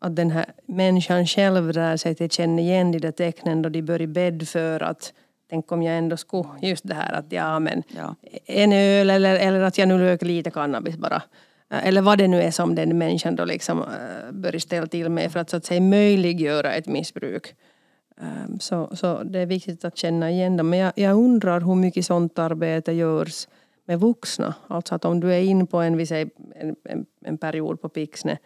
att 0.00 0.16
den 0.16 0.30
här 0.30 0.52
människan 0.66 1.26
själv 1.26 1.70
lär 1.70 1.96
sig 1.96 2.16
att 2.24 2.32
känna 2.32 2.60
igen 2.60 2.92
de 2.92 2.98
där 2.98 3.12
tecknen 3.12 3.62
då 3.62 3.68
de 3.68 3.82
börjar 3.82 4.06
bädd 4.06 4.48
för 4.48 4.82
att 4.82 5.12
tänk 5.54 5.72
om 5.72 5.82
jag 5.82 5.98
ändå 5.98 6.16
skulle, 6.16 6.48
just 6.62 6.88
det 6.88 6.94
här 6.94 7.12
att 7.12 7.32
ja 7.32 7.58
men 7.58 7.82
ja. 7.96 8.14
en 8.46 8.72
öl 8.72 9.10
eller, 9.10 9.36
eller 9.36 9.60
att 9.60 9.78
jag 9.78 9.88
nu 9.88 9.98
röker 9.98 10.26
lite 10.26 10.50
cannabis 10.50 10.96
bara. 10.96 11.22
Eh, 11.70 11.86
eller 11.86 12.02
vad 12.02 12.18
det 12.18 12.28
nu 12.28 12.42
är 12.42 12.50
som 12.50 12.74
den 12.74 12.98
människan 12.98 13.36
då 13.36 13.44
liksom 13.44 13.82
eh, 13.82 14.32
börjar 14.32 14.58
ställa 14.58 14.86
till 14.86 15.08
med 15.08 15.32
för 15.32 15.40
att 15.40 15.50
så 15.50 15.56
att 15.56 15.64
säga 15.64 15.80
möjliggöra 15.80 16.72
ett 16.72 16.86
missbruk. 16.86 17.54
Ehm, 18.20 18.60
så, 18.60 18.96
så 18.96 19.22
det 19.22 19.38
är 19.38 19.46
viktigt 19.46 19.84
att 19.84 19.96
känna 19.96 20.30
igen 20.30 20.56
dem. 20.56 20.70
Men 20.70 20.78
jag, 20.78 20.92
jag 20.96 21.16
undrar 21.16 21.60
hur 21.60 21.74
mycket 21.74 22.06
sånt 22.06 22.38
arbete 22.38 22.92
görs 22.92 23.48
med 23.86 24.00
vuxna. 24.00 24.54
Alltså 24.66 24.94
att 24.94 25.04
om 25.04 25.20
du 25.20 25.34
är 25.34 25.40
in 25.40 25.66
på 25.66 25.78
en, 25.78 25.96
vi 25.96 26.06
säger, 26.06 26.30
en, 26.54 26.76
en, 26.84 27.06
en 27.24 27.38
period 27.38 27.80
på 27.80 27.88
Pixne 27.88 28.38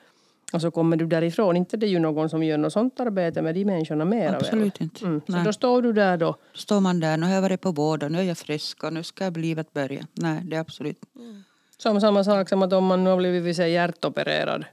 och 0.52 0.60
så 0.60 0.70
kommer 0.70 0.96
du 0.96 1.06
därifrån. 1.06 1.56
Inte 1.56 1.76
det 1.76 1.86
är 1.86 1.90
ju 1.90 1.98
någon 1.98 2.28
som 2.28 2.42
gör 2.42 2.58
något 2.58 2.72
sånt 2.72 3.00
arbete 3.00 3.42
med 3.42 3.54
de 3.54 3.64
människorna 3.64 4.04
mera 4.04 4.36
Absolut 4.36 4.80
inte. 4.80 5.04
Mm. 5.04 5.20
Så 5.26 5.38
då 5.44 5.52
står 5.52 5.82
du 5.82 5.92
där 5.92 6.16
då? 6.16 6.36
Då 6.52 6.58
står 6.58 6.80
man 6.80 7.00
där. 7.00 7.16
Nu 7.16 7.26
har 7.26 7.34
jag 7.34 7.42
varit 7.42 7.60
på 7.60 7.70
vård 7.70 8.02
och 8.02 8.12
nu 8.12 8.18
är 8.18 8.22
jag 8.22 8.38
frisk 8.38 8.84
och 8.84 8.92
nu 8.92 9.02
ska 9.02 9.28
livet 9.28 9.72
börja. 9.72 10.06
Nej, 10.14 10.40
det 10.44 10.56
är 10.56 10.60
absolut. 10.60 11.00
Mm. 11.16 11.44
Som 11.78 12.00
samma 12.00 12.24
sak 12.24 12.48
som 12.48 12.62
att 12.62 12.72
om 12.72 12.84
man 12.84 13.04
nu 13.04 13.10
har 13.10 13.16
blivit 13.16 13.56
sig 13.56 13.72
hjärtopererad. 13.72 14.64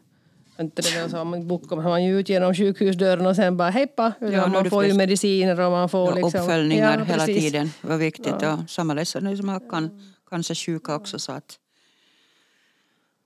Inte 0.60 0.82
det 0.82 1.02
väl 1.02 1.10
så 1.10 1.24
man 1.24 1.48
bokar 1.48 1.76
man 1.76 2.04
ju 2.04 2.20
ut 2.20 2.30
genom 2.30 2.56
sjukhusdörren 2.56 3.26
och 3.26 3.36
sen 3.36 3.58
bara 3.58 3.70
hejpa. 3.70 4.14
Ja, 4.20 4.48
man 4.48 4.70
får 4.70 4.86
ju 4.86 4.94
mediciner 4.94 5.60
och 5.60 5.72
man 5.72 5.90
får 5.90 6.10
ja, 6.10 6.16
liksom, 6.16 6.42
uppföljningar 6.42 6.98
ja, 6.98 7.04
hela 7.04 7.26
tiden. 7.26 7.72
Det 7.82 7.88
var 7.88 7.98
viktigt. 7.98 8.36
Ja. 8.42 8.54
Och 8.54 8.70
samma 8.70 8.94
läsare 8.94 9.38
som 9.38 9.50
har 9.50 9.70
kan, 9.70 10.14
cancersjuka 10.30 10.96
också 10.96 11.20
så 11.20 11.32
att, 11.32 11.60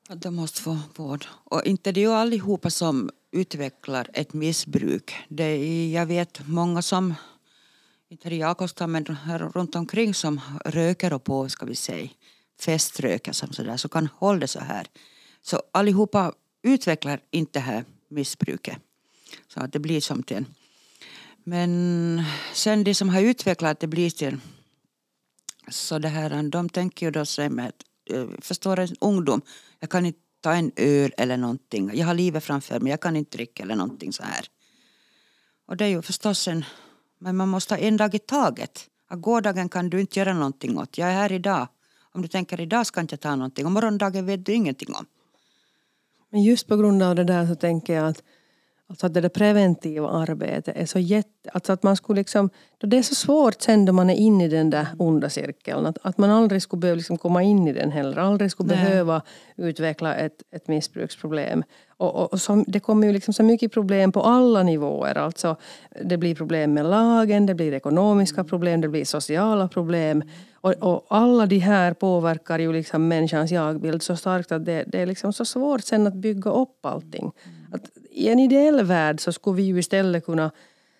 att 0.10 0.22
de 0.22 0.36
måste 0.36 0.62
få 0.62 0.78
vård. 0.95 1.26
Och 1.43 1.66
inte 1.66 1.91
det 1.91 1.99
är 1.99 2.01
ju 2.01 2.14
allihopa 2.14 2.70
som 2.70 3.10
utvecklar 3.32 4.07
ett 4.14 4.34
missbruk. 4.34 5.16
Det 5.28 5.43
är, 5.43 5.93
jag 5.93 6.05
vet 6.05 6.47
många 6.47 6.82
som, 6.82 7.14
inte 8.10 8.30
i 8.30 8.38
Jakobstad 8.38 8.88
men 8.88 9.05
runt 9.53 9.76
omkring 9.76 10.14
som 10.14 10.41
röker 10.66 11.14
och 11.14 11.24
på 11.24 11.49
ska 11.49 11.66
vi 11.66 11.76
säga 11.76 12.10
feströker 12.60 13.32
som 13.32 13.53
sådär 13.53 13.78
så 13.78 13.89
kan 13.89 14.10
hålla 14.16 14.39
det 14.39 14.47
så 14.47 14.60
här. 14.60 14.88
Så 15.41 15.62
allihopa 15.72 16.34
utvecklar 16.62 17.20
inte 17.32 17.60
det 17.60 17.64
här 17.64 17.86
missbruket. 18.07 18.78
Så 19.47 19.60
att 19.60 19.74
det 19.74 19.80
blir 19.80 20.01
som 20.01 20.24
till 20.24 20.38
en. 20.38 20.45
Men 21.43 22.24
sen 22.53 22.84
de 22.84 22.93
som 22.93 23.10
har 23.10 23.22
utvecklat 23.22 23.80
det 23.80 23.88
blir 23.88 24.10
till 24.10 24.38
så 25.68 25.99
det 25.99 26.10
här, 26.10 26.43
de 26.43 26.70
tänker 26.70 27.05
ju 27.05 27.12
då 27.12 27.26
sig 27.26 27.49
med 27.49 27.68
att 27.68 27.84
Eh, 28.10 28.28
förstår 28.41 28.80
en 28.80 28.95
ungdom, 29.01 29.41
jag 29.80 29.89
kan 29.89 30.05
inte 30.05 30.20
ta 30.41 30.53
en 30.53 30.72
öl 30.76 31.14
eller 31.18 31.38
någonting. 31.38 31.91
Jag 31.93 32.07
har 32.07 32.14
livet 32.14 32.43
framför 32.43 32.80
mig, 32.80 32.89
jag 32.89 33.01
kan 33.01 33.16
inte 33.16 33.38
dricka 33.38 33.64
eller 33.64 33.76
någonting 33.76 34.14
så 34.14 34.24
här. 34.24 34.45
Och 35.68 35.78
det 35.78 35.86
är 35.86 35.89
ju 35.89 36.01
förstås 36.01 36.47
en, 36.47 36.66
men 37.20 37.38
man 37.38 37.49
måste 37.49 37.74
ha 37.74 37.80
en 37.80 37.97
dag 37.97 38.16
i 38.16 38.20
taget. 38.20 38.89
Att 39.07 39.22
gårdagen 39.22 39.70
kan 39.70 39.89
du 39.89 39.99
inte 39.99 40.20
göra 40.20 40.34
någonting 40.34 40.78
åt. 40.78 40.97
Jag 40.97 41.10
är 41.10 41.14
här 41.14 41.32
idag. 41.32 41.68
Om 42.12 42.22
du 42.22 42.28
tänker 42.28 42.62
idag 42.62 42.86
ska 42.86 43.01
inte 43.01 43.14
jag 43.14 43.20
ta 43.20 43.36
någonting 43.36 43.66
och 43.66 43.72
morgondagen 43.72 44.26
vet 44.26 44.45
du 44.45 44.53
ingenting 44.53 44.95
om. 44.95 45.05
Men 46.32 46.43
just 46.43 46.68
på 46.68 46.78
grund 46.78 47.03
av 47.03 47.16
det 47.16 47.24
där 47.24 47.47
så 47.47 47.55
tänker 47.55 47.93
jag 47.93 48.07
att, 48.07 48.24
alltså 48.89 49.05
att 49.05 49.13
det 49.13 49.21
där 49.21 49.29
preventiva 49.29 50.09
arbetet 50.09 50.77
är 50.77 50.85
så 50.85 50.99
jätte... 50.99 51.29
Alltså 51.53 51.73
att 51.73 51.83
man 51.83 51.95
skulle 51.95 52.19
liksom, 52.19 52.49
det 52.77 52.97
är 52.97 53.01
så 53.01 53.15
svårt 53.15 53.61
sen 53.61 53.85
då 53.85 53.93
man 53.93 54.09
är 54.09 54.15
inne 54.15 54.45
i 54.45 54.47
den 54.47 54.69
där 54.69 54.87
onda 54.97 55.29
cirkeln. 55.29 55.85
Att, 55.85 55.97
att 56.01 56.17
man 56.17 56.29
aldrig 56.29 56.61
skulle 56.61 56.79
behöva 56.79 56.95
liksom 56.95 57.17
komma 57.17 57.43
in 57.43 57.67
i 57.67 57.73
den 57.73 57.91
heller. 57.91 58.17
Aldrig 58.17 58.51
skulle 58.51 58.75
Nej. 58.75 58.85
behöva 58.85 59.21
utveckla 59.55 60.15
ett, 60.15 60.43
ett 60.51 60.67
missbruksproblem. 60.67 61.63
Och, 61.97 62.15
och, 62.15 62.33
och 62.33 62.41
så, 62.41 62.63
det 62.67 62.79
kommer 62.79 63.07
ju 63.07 63.13
liksom 63.13 63.33
så 63.33 63.43
mycket 63.43 63.73
problem 63.73 64.11
på 64.11 64.21
alla 64.21 64.63
nivåer. 64.63 65.17
Alltså, 65.17 65.55
det 66.01 66.17
blir 66.17 66.35
problem 66.35 66.73
med 66.73 66.85
lagen, 66.85 67.45
det 67.45 67.55
blir 67.55 67.73
ekonomiska 67.73 68.43
problem, 68.43 68.81
det 68.81 68.87
blir 68.87 69.05
sociala 69.05 69.67
problem. 69.67 70.23
Och, 70.53 70.73
och, 70.73 71.05
alla 71.09 71.45
de 71.45 71.59
här 71.59 71.93
påverkar 71.93 72.59
ju 72.59 72.73
liksom 72.73 73.07
människans 73.07 73.51
jagbild 73.51 74.03
så 74.03 74.15
starkt 74.15 74.51
att 74.51 74.65
det, 74.65 74.83
det 74.87 75.01
är 75.01 75.05
liksom 75.05 75.33
så 75.33 75.45
svårt 75.45 75.83
sen 75.83 76.07
att 76.07 76.13
bygga 76.13 76.51
upp 76.51 76.85
allting. 76.85 77.31
I 78.10 78.30
en 78.30 78.39
ideell 78.39 78.84
värld 78.86 79.20
så 79.20 79.32
skulle 79.32 79.55
vi 79.55 79.64
ju 79.64 79.80
istället 79.80 80.26
kunna 80.26 80.51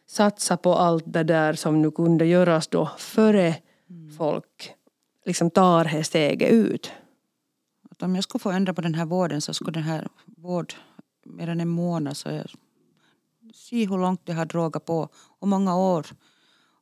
satsa 0.06 0.58
på 0.58 0.74
allt 0.74 1.04
det 1.08 1.24
där 1.24 1.54
som 1.54 1.82
nu 1.82 1.92
kunde 1.92 2.26
göras 2.26 2.68
då 2.68 2.90
före 2.98 3.56
folk 4.18 4.74
liksom 5.26 5.50
tar 5.50 5.86
det 5.86 6.04
steget 6.04 6.52
ut. 6.52 6.92
Att 7.92 8.04
om 8.04 8.16
jag 8.16 8.24
skulle 8.24 8.40
få 8.40 8.52
ändra 8.52 8.74
på 8.74 8.82
den 8.82 8.96
här 8.96 9.06
vården 9.06 9.42
så 9.42 9.54
skulle 9.54 9.72
den 9.72 9.84
här 9.84 10.08
vård 10.26 10.74
mer 11.26 11.48
än 11.48 11.60
en 11.60 11.70
månad 11.70 12.18
så 12.18 12.30
jag 12.30 12.46
se 13.54 13.86
hur 13.86 13.98
långt 13.98 14.26
det 14.26 14.34
har 14.34 14.46
dragit 14.46 14.86
på 14.86 15.10
och 15.40 15.48
många 15.48 15.78
år. 15.78 16.08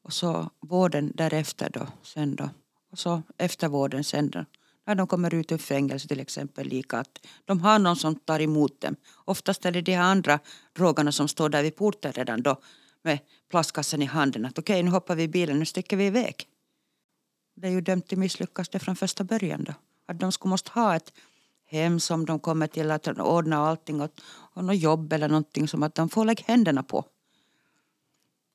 Och 0.01 0.13
så 0.13 0.49
vården 0.59 1.11
därefter 1.15 1.69
då, 1.69 1.87
sen 2.03 2.35
då. 2.35 2.49
Och 2.91 2.99
så 2.99 3.21
eftervården 3.37 4.03
sen 4.03 4.29
då, 4.29 4.45
när 4.87 4.95
de 4.95 5.07
kommer 5.07 5.33
ut 5.33 5.51
ur 5.51 5.57
fängelse 5.57 6.07
till 6.07 6.19
exempel 6.19 6.67
lika 6.67 6.97
att 6.97 7.27
de 7.45 7.61
har 7.61 7.79
någon 7.79 7.95
som 7.95 8.15
tar 8.15 8.39
emot 8.39 8.81
dem. 8.81 8.95
Oftast 9.25 9.65
är 9.65 9.71
det 9.71 9.81
de 9.81 9.95
andra 9.95 10.39
drogerna 10.73 11.11
som 11.11 11.27
står 11.27 11.49
där 11.49 11.63
vid 11.63 11.75
porten 11.75 12.11
redan 12.11 12.41
då 12.41 12.61
med 13.01 13.19
plastkassen 13.49 14.01
i 14.01 14.05
handen 14.05 14.45
att 14.45 14.59
okej 14.59 14.73
okay, 14.73 14.83
nu 14.83 14.91
hoppar 14.91 15.15
vi 15.15 15.23
i 15.23 15.27
bilen, 15.27 15.59
nu 15.59 15.65
sticker 15.65 15.97
vi 15.97 16.05
iväg. 16.05 16.35
Det 17.55 17.67
är 17.67 17.71
ju 17.71 17.81
dömt 17.81 18.07
till 18.07 18.17
misslyckas 18.17 18.69
det 18.69 18.79
från 18.79 18.95
första 18.95 19.23
början 19.23 19.63
då. 19.63 19.73
Att 20.05 20.19
de 20.19 20.31
skulle 20.31 20.49
måste 20.49 20.71
ha 20.71 20.95
ett 20.95 21.13
hem 21.65 21.99
som 21.99 22.25
de 22.25 22.39
kommer 22.39 22.67
till 22.67 22.91
att 22.91 23.07
ordna 23.07 23.57
allting 23.57 24.01
och, 24.01 24.11
och 24.53 24.65
något 24.65 24.77
jobb 24.77 25.13
eller 25.13 25.27
någonting 25.27 25.67
som 25.67 25.83
att 25.83 25.95
de 25.95 26.09
får 26.09 26.25
lägga 26.25 26.43
händerna 26.47 26.83
på. 26.83 27.05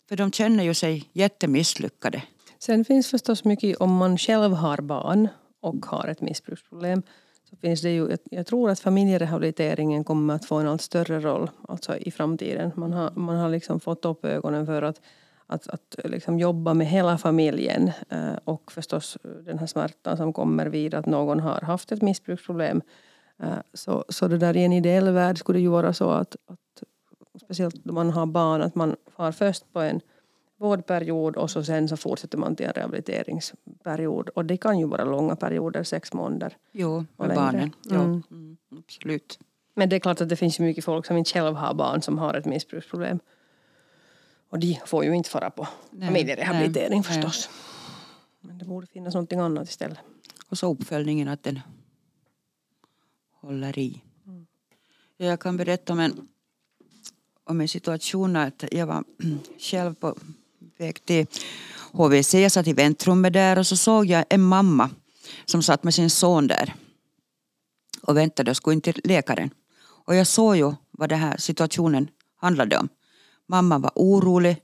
För 0.09 0.17
de 0.17 0.33
känner 0.33 0.65
ju 0.65 0.75
sig 0.75 1.11
jättemisslyckade. 1.13 2.23
Sen 2.59 2.85
finns 2.85 3.11
förstås 3.11 3.45
mycket 3.45 3.77
om 3.77 3.97
man 3.97 4.19
själv 4.19 4.53
har 4.53 4.81
barn 4.81 5.29
och 5.63 5.87
har 5.87 6.09
ett 6.09 6.21
missbruksproblem 6.21 7.03
så 7.51 7.57
finns 7.57 7.83
det 7.83 7.91
ju, 7.91 8.17
jag 8.31 8.47
tror 8.47 8.71
att 8.71 8.81
familjerehabiliteringen 8.81 10.05
kommer 10.05 10.35
att 10.35 10.45
få 10.45 10.57
en 10.57 10.69
allt 10.69 10.83
större 10.83 11.21
roll 11.21 11.51
alltså 11.69 11.97
i 11.97 12.11
framtiden. 12.11 12.73
Man 12.75 12.93
har, 12.93 13.11
man 13.11 13.37
har 13.37 13.49
liksom 13.49 13.81
fått 13.81 14.05
upp 14.05 14.25
ögonen 14.25 14.67
för 14.67 14.83
att, 14.83 15.01
att, 15.47 15.69
att 15.69 15.97
liksom 16.05 16.39
jobba 16.39 16.75
med 16.75 16.87
hela 16.87 17.19
familjen 17.19 17.91
eh, 18.09 18.35
och 18.45 18.73
förstås 18.73 19.19
den 19.45 19.59
här 19.59 19.67
smärtan 19.67 20.17
som 20.17 20.33
kommer 20.33 20.67
vid 20.67 20.95
att 20.95 21.07
någon 21.07 21.41
har 21.41 21.61
haft 21.61 21.93
ett 21.93 22.03
missbruksproblem. 22.03 22.83
Eh, 23.43 23.59
så, 23.75 24.05
så 24.09 24.29
det 24.29 24.39
där 24.39 24.57
i 24.57 24.65
en 24.65 24.73
ideell 24.73 25.11
värld 25.11 25.39
skulle 25.39 25.59
det 25.59 25.63
ju 25.63 25.69
vara 25.69 25.93
så 25.93 26.11
att, 26.11 26.37
att 26.47 26.83
speciellt 27.45 27.85
då 27.85 27.93
man 27.93 28.11
har 28.11 28.27
barn 28.27 28.63
att 28.63 28.75
man 28.75 28.97
far 29.17 29.33
först 29.33 29.73
på 29.73 29.81
en 29.81 30.01
vårdperiod 30.63 31.37
och 31.37 31.51
så 31.51 31.65
sen 31.65 31.89
så 31.89 31.97
fortsätter 31.97 32.39
man 32.39 32.57
till 32.57 32.67
en 32.67 32.73
rehabiliteringsperiod. 32.73 34.29
Och 34.29 34.45
det 34.45 34.57
kan 34.57 34.79
ju 34.79 34.87
vara 34.87 35.05
långa 35.05 35.37
perioder, 35.37 35.83
sex 35.83 36.13
månader. 36.13 36.57
Jo, 36.73 37.05
med 37.17 37.35
barnen. 37.35 37.71
Ja, 37.85 38.03
mm. 38.03 38.23
Mm, 38.31 38.57
absolut. 38.79 39.39
Men 39.75 39.89
det 39.89 39.97
är 39.97 40.01
klart 40.01 40.21
att 40.21 40.29
det 40.29 40.37
finns 40.37 40.61
ju 40.61 40.65
mycket 40.65 40.85
folk 40.85 41.07
som 41.07 41.17
inte 41.17 41.31
själv 41.31 41.57
har 41.57 41.75
barn 41.75 42.03
som 42.03 42.19
har 42.19 42.35
ett 42.35 42.45
missbruksproblem. 42.45 43.21
Och 44.49 44.59
de 44.59 44.79
får 44.87 45.05
ju 45.05 45.15
inte 45.15 45.31
fara 45.31 45.51
på 45.51 45.69
nej, 45.91 46.09
familjerehabilitering 46.09 47.01
nej, 47.01 47.03
förstås. 47.03 47.51
Nej. 47.51 48.49
Men 48.49 48.59
det 48.59 48.65
borde 48.65 48.87
finnas 48.87 49.15
någonting 49.15 49.39
annat 49.39 49.69
istället. 49.69 49.99
Och 50.49 50.59
så 50.59 50.73
uppföljningen 50.73 51.29
att 51.29 51.43
den 51.43 51.61
håller 53.41 53.79
i. 53.79 54.03
Mm. 54.27 54.47
Jag 55.17 55.41
kan 55.41 55.57
berätta 55.57 55.93
om 55.93 56.01
en, 56.01 56.29
om 57.45 57.61
en 57.61 57.69
situation 57.69 58.37
att 58.37 58.65
jag 58.73 58.87
var 58.87 59.05
själv 59.59 59.95
på 59.95 60.17
väg 60.83 61.05
till 61.05 61.27
HVC. 61.93 62.35
Jag 62.35 62.53
satt 62.53 62.67
i 62.67 62.73
väntrummet 62.73 63.33
där 63.33 63.59
och 63.59 63.67
så 63.67 63.77
såg 63.77 64.07
jag 64.07 64.25
en 64.31 64.43
mamma 64.43 64.91
som 65.45 65.63
satt 65.63 65.85
med 65.85 65.95
sin 65.95 66.11
son 66.11 66.47
där 66.47 66.75
och 68.03 68.17
väntade 68.17 68.51
och 68.51 68.57
skulle 68.57 68.75
in 68.75 68.81
till 68.81 69.01
läkaren. 69.05 69.51
Och 70.07 70.15
jag 70.15 70.27
såg 70.27 70.57
ju 70.57 70.73
vad 70.91 71.09
den 71.09 71.19
här 71.19 71.37
situationen 71.37 72.09
handlade 72.41 72.79
om. 72.79 72.89
Mamman 73.49 73.83
var 73.83 73.93
orolig, 73.95 74.57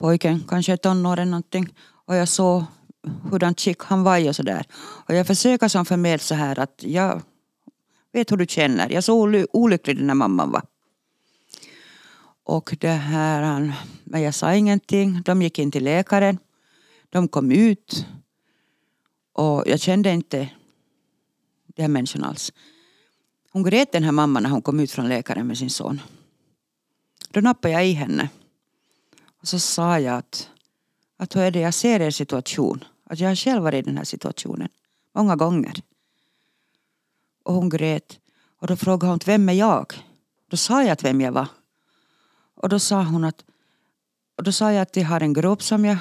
pojken 0.00 0.44
kanske 0.48 0.76
tonåren 0.76 1.30
någonting 1.30 1.74
och 2.06 2.16
jag 2.16 2.28
såg 2.28 2.64
hurdant 3.30 3.60
skick 3.60 3.82
han 3.82 4.02
var 4.02 4.28
och 4.28 4.36
sådär. 4.36 4.66
Och 5.08 5.14
jag 5.14 5.26
försöker 5.26 5.68
som 5.68 5.84
förmedla 5.84 6.18
så 6.18 6.34
här 6.34 6.58
att 6.58 6.82
jag 6.82 7.22
vet 8.12 8.32
hur 8.32 8.36
du 8.36 8.46
känner. 8.46 8.90
Jag 8.90 9.04
såg 9.04 9.44
olycklig 9.52 9.96
den 9.96 10.08
här 10.08 10.14
mamman 10.14 10.50
var. 10.50 10.62
Och 12.44 12.76
det 12.80 12.88
här, 12.88 13.72
men 14.04 14.22
jag 14.22 14.34
sa 14.34 14.54
ingenting. 14.54 15.22
De 15.22 15.42
gick 15.42 15.58
in 15.58 15.70
till 15.70 15.84
läkaren. 15.84 16.38
De 17.10 17.28
kom 17.28 17.52
ut. 17.52 18.06
Och 19.32 19.64
jag 19.66 19.80
kände 19.80 20.10
inte 20.10 20.48
de 21.66 21.82
här 21.82 21.88
människorna 21.88 22.26
alls. 22.26 22.52
Hon 23.52 23.62
grät 23.62 23.92
den 23.92 24.04
här 24.04 24.12
mamman 24.12 24.42
när 24.42 24.50
hon 24.50 24.62
kom 24.62 24.80
ut 24.80 24.90
från 24.90 25.08
läkaren 25.08 25.46
med 25.46 25.58
sin 25.58 25.70
son. 25.70 26.00
Då 27.30 27.40
nappade 27.40 27.74
jag 27.74 27.86
i 27.86 27.92
henne. 27.92 28.28
Och 29.40 29.48
så 29.48 29.58
sa 29.58 29.98
jag 29.98 30.16
att, 30.16 30.48
att 31.16 31.36
hur 31.36 31.42
är 31.42 31.50
det 31.50 31.60
jag 31.60 31.74
ser 31.74 32.00
er 32.00 32.10
situation. 32.10 32.84
Att 33.04 33.20
jag 33.20 33.28
har 33.28 33.36
själv 33.36 33.62
varit 33.62 33.86
i 33.86 33.88
den 33.88 33.96
här 33.96 34.04
situationen. 34.04 34.68
Många 35.14 35.36
gånger. 35.36 35.82
Och 37.44 37.54
hon 37.54 37.68
grät. 37.68 38.18
Och 38.58 38.66
då 38.66 38.76
frågade 38.76 39.12
hon 39.12 39.20
vem 39.26 39.48
är 39.48 39.52
jag? 39.52 39.94
Då 40.50 40.56
sa 40.56 40.82
jag 40.82 40.90
att 40.90 41.04
vem 41.04 41.20
jag 41.20 41.32
var. 41.32 41.46
Och 42.62 42.68
då 42.68 42.78
sa 42.78 43.02
hon 43.02 43.24
att 43.24 43.44
och 44.38 44.44
då 44.44 44.52
sa 44.52 44.72
jag 44.72 44.82
att 44.82 44.96
jag 44.96 45.04
har 45.04 45.20
en 45.20 45.32
grupp 45.32 45.62
som 45.62 45.84
jag 45.84 45.96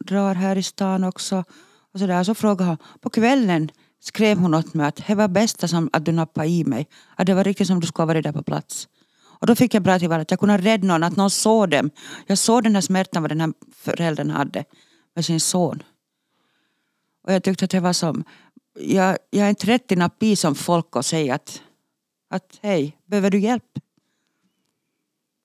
drar 0.00 0.34
här 0.34 0.56
i 0.56 0.62
stan 0.62 1.04
också. 1.04 1.44
Och 1.92 2.00
så, 2.00 2.06
där. 2.06 2.24
så 2.24 2.34
frågade 2.34 2.70
hon, 2.70 2.78
på 3.00 3.10
kvällen 3.10 3.70
skrev 4.00 4.38
hon 4.38 4.54
åt 4.54 4.74
mig 4.74 4.86
att 4.86 5.06
det 5.06 5.14
var 5.14 5.28
bästa 5.28 5.68
som 5.68 5.90
att 5.92 6.04
du 6.04 6.12
nappade 6.12 6.48
i 6.48 6.64
mig. 6.64 6.88
Att 7.16 7.26
det 7.26 7.34
var 7.34 7.44
riktigt 7.44 7.66
som 7.66 7.80
du 7.80 7.86
skulle 7.86 8.02
ha 8.02 8.06
varit 8.06 8.24
där 8.24 8.32
på 8.32 8.42
plats. 8.42 8.88
Och 9.40 9.46
då 9.46 9.54
fick 9.54 9.74
jag 9.74 9.82
bra 9.82 9.98
till 9.98 10.12
att 10.12 10.30
jag 10.30 10.40
kunde 10.40 10.58
rädda 10.58 10.86
någon, 10.86 11.02
att 11.02 11.16
någon 11.16 11.30
såg 11.30 11.68
dem. 11.70 11.90
Jag 12.26 12.38
såg 12.38 12.62
den 12.62 12.74
här 12.74 12.82
smärtan 12.82 13.22
vad 13.22 13.30
den 13.30 13.40
här 13.40 13.52
föräldern 13.72 14.30
hade 14.30 14.64
med 15.14 15.24
sin 15.24 15.40
son. 15.40 15.82
Och 17.24 17.32
jag 17.32 17.42
tyckte 17.42 17.64
att 17.64 17.70
det 17.70 17.80
var 17.80 17.92
som, 17.92 18.24
jag, 18.80 19.18
jag 19.30 19.46
är 19.46 19.50
inte 19.50 19.66
rätt 19.66 19.92
i 19.92 19.96
napi 19.96 20.36
som 20.36 20.54
folk 20.54 20.96
och 20.96 21.04
säga 21.04 21.34
att, 21.34 21.62
att 22.30 22.58
hej, 22.62 22.96
behöver 23.06 23.30
du 23.30 23.38
hjälp? 23.38 23.78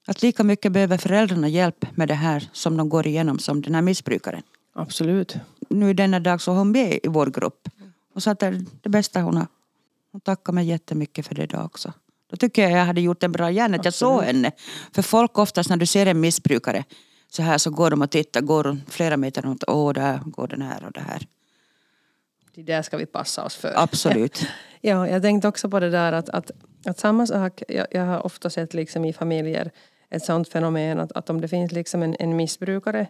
Att 0.08 0.22
lika 0.22 0.44
mycket 0.44 0.72
behöver 0.72 0.98
föräldrarna 0.98 1.48
hjälp 1.48 1.86
med 1.96 2.08
det 2.08 2.14
här 2.14 2.50
som 2.54 2.78
de 2.78 2.90
går 2.90 3.08
igenom 3.08 3.40
som 3.40 3.62
den 3.62 3.76
här 3.76 3.82
missbrukaren. 3.82 4.44
Absolut. 4.74 5.36
Nu 5.70 5.90
i 5.90 5.94
denna 5.94 6.20
dag 6.20 6.42
så 6.42 6.52
är 6.52 6.56
hon 6.56 6.72
med 6.72 7.00
i 7.04 7.08
vår 7.08 7.28
grupp. 7.28 7.68
Och 8.14 8.24
sa 8.24 8.32
att 8.32 8.40
det 8.40 8.46
är 8.46 8.66
det 8.82 8.90
bästa 8.90 9.22
hon 9.22 9.38
har. 9.38 9.48
Hon 10.12 10.22
tackar 10.22 10.54
mig 10.54 10.66
jättemycket 10.66 11.28
för 11.28 11.36
det 11.36 11.44
idag 11.44 11.66
också. 11.66 11.94
Då 12.30 12.38
tycker 12.38 12.62
jag 12.62 12.72
jag 12.72 12.86
hade 12.86 13.02
gjort 13.02 13.24
en 13.24 13.32
bra 13.32 13.50
gärning 13.52 13.80
att 13.80 13.86
jag 13.86 13.94
såg 13.94 14.24
henne. 14.24 14.52
För 14.92 15.02
folk 15.02 15.38
oftast 15.38 15.70
när 15.70 15.78
du 15.78 15.86
ser 15.86 16.06
en 16.06 16.20
missbrukare 16.20 16.84
så 17.30 17.42
här 17.42 17.58
så 17.58 17.70
går 17.70 17.90
de 17.90 18.02
och 18.02 18.12
tittar, 18.12 18.42
går 18.42 18.78
flera 18.88 19.18
meter 19.18 19.42
runt. 19.42 19.64
Åh, 19.68 19.94
där 19.94 20.20
går 20.26 20.48
den 20.48 20.62
här 20.62 20.86
och 20.86 20.92
det 20.92 21.02
här. 21.02 21.28
Det 22.56 22.64
där 22.64 22.82
ska 22.82 22.98
vi 22.98 23.06
passa 23.06 23.44
oss 23.44 23.56
för. 23.56 23.74
Absolut. 23.76 24.46
ja, 24.82 25.08
jag 25.08 25.22
tänkte 25.22 25.48
också 25.48 25.70
på 25.70 25.80
det 25.80 25.90
där 25.90 26.14
att, 26.14 26.30
att, 26.30 26.52
att 26.86 27.00
samma 27.00 27.28
sak, 27.28 27.64
jag, 27.68 27.88
jag 27.92 28.06
har 28.06 28.26
ofta 28.26 28.50
sett 28.50 28.74
liksom 28.74 29.06
i 29.06 29.14
familjer 29.14 29.72
ett 30.10 30.24
sånt 30.24 30.50
fenomen 30.50 31.00
att, 31.00 31.12
att 31.12 31.30
om 31.30 31.42
det 31.42 31.48
finns 31.48 31.72
liksom 31.72 32.04
en, 32.04 32.16
en 32.20 32.36
missbrukare 32.36 33.08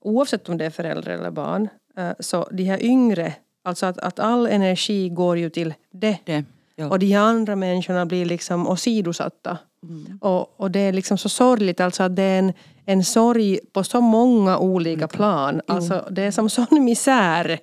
oavsett 0.00 0.48
om 0.48 0.58
det 0.58 0.64
är 0.64 0.70
förälder 0.70 1.10
eller 1.12 1.30
barn 1.30 1.68
eh, 1.96 2.10
så 2.18 2.48
de 2.52 2.64
här 2.64 2.82
yngre, 2.82 3.34
alltså 3.62 3.86
att, 3.86 3.98
att 3.98 4.18
all 4.18 4.46
energi 4.46 5.08
går 5.08 5.38
ju 5.38 5.50
till 5.50 5.74
det. 5.90 6.18
det 6.24 6.44
ja. 6.76 6.88
Och 6.88 6.98
de 6.98 7.06
här 7.06 7.20
andra 7.20 7.56
människorna 7.56 8.06
blir 8.06 8.24
liksom 8.24 8.68
åsidosatta. 8.68 9.58
Mm. 9.82 10.18
Och, 10.22 10.60
och 10.60 10.70
det 10.70 10.80
är 10.80 10.92
liksom 10.92 11.18
så 11.18 11.28
sorgligt, 11.28 11.80
alltså 11.80 12.02
att 12.02 12.16
det 12.16 12.22
är 12.22 12.38
en, 12.38 12.52
en 12.86 13.04
sorg 13.04 13.60
på 13.72 13.84
så 13.84 14.00
många 14.00 14.58
olika 14.58 15.08
plan. 15.08 15.60
Alltså 15.66 16.08
det 16.10 16.22
är 16.22 16.30
som 16.30 16.50
sån 16.50 16.84
misär. 16.84 17.58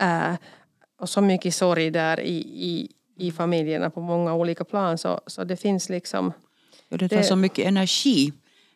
Äh, 0.00 0.34
och 1.00 1.08
så 1.08 1.20
mycket 1.20 1.54
sorg 1.54 1.90
där 1.90 2.20
i, 2.20 2.36
i, 2.38 2.88
i 3.20 3.32
familjerna 3.32 3.90
på 3.90 4.00
många 4.00 4.34
olika 4.34 4.64
plan. 4.64 4.98
Så, 4.98 5.20
så 5.26 5.44
det 5.44 5.56
finns 5.56 5.88
liksom 5.88 6.32
och 6.90 6.98
det 6.98 7.08
tar 7.08 7.16
det... 7.16 7.24
så 7.24 7.36
mycket 7.36 7.66
energi, 7.66 8.32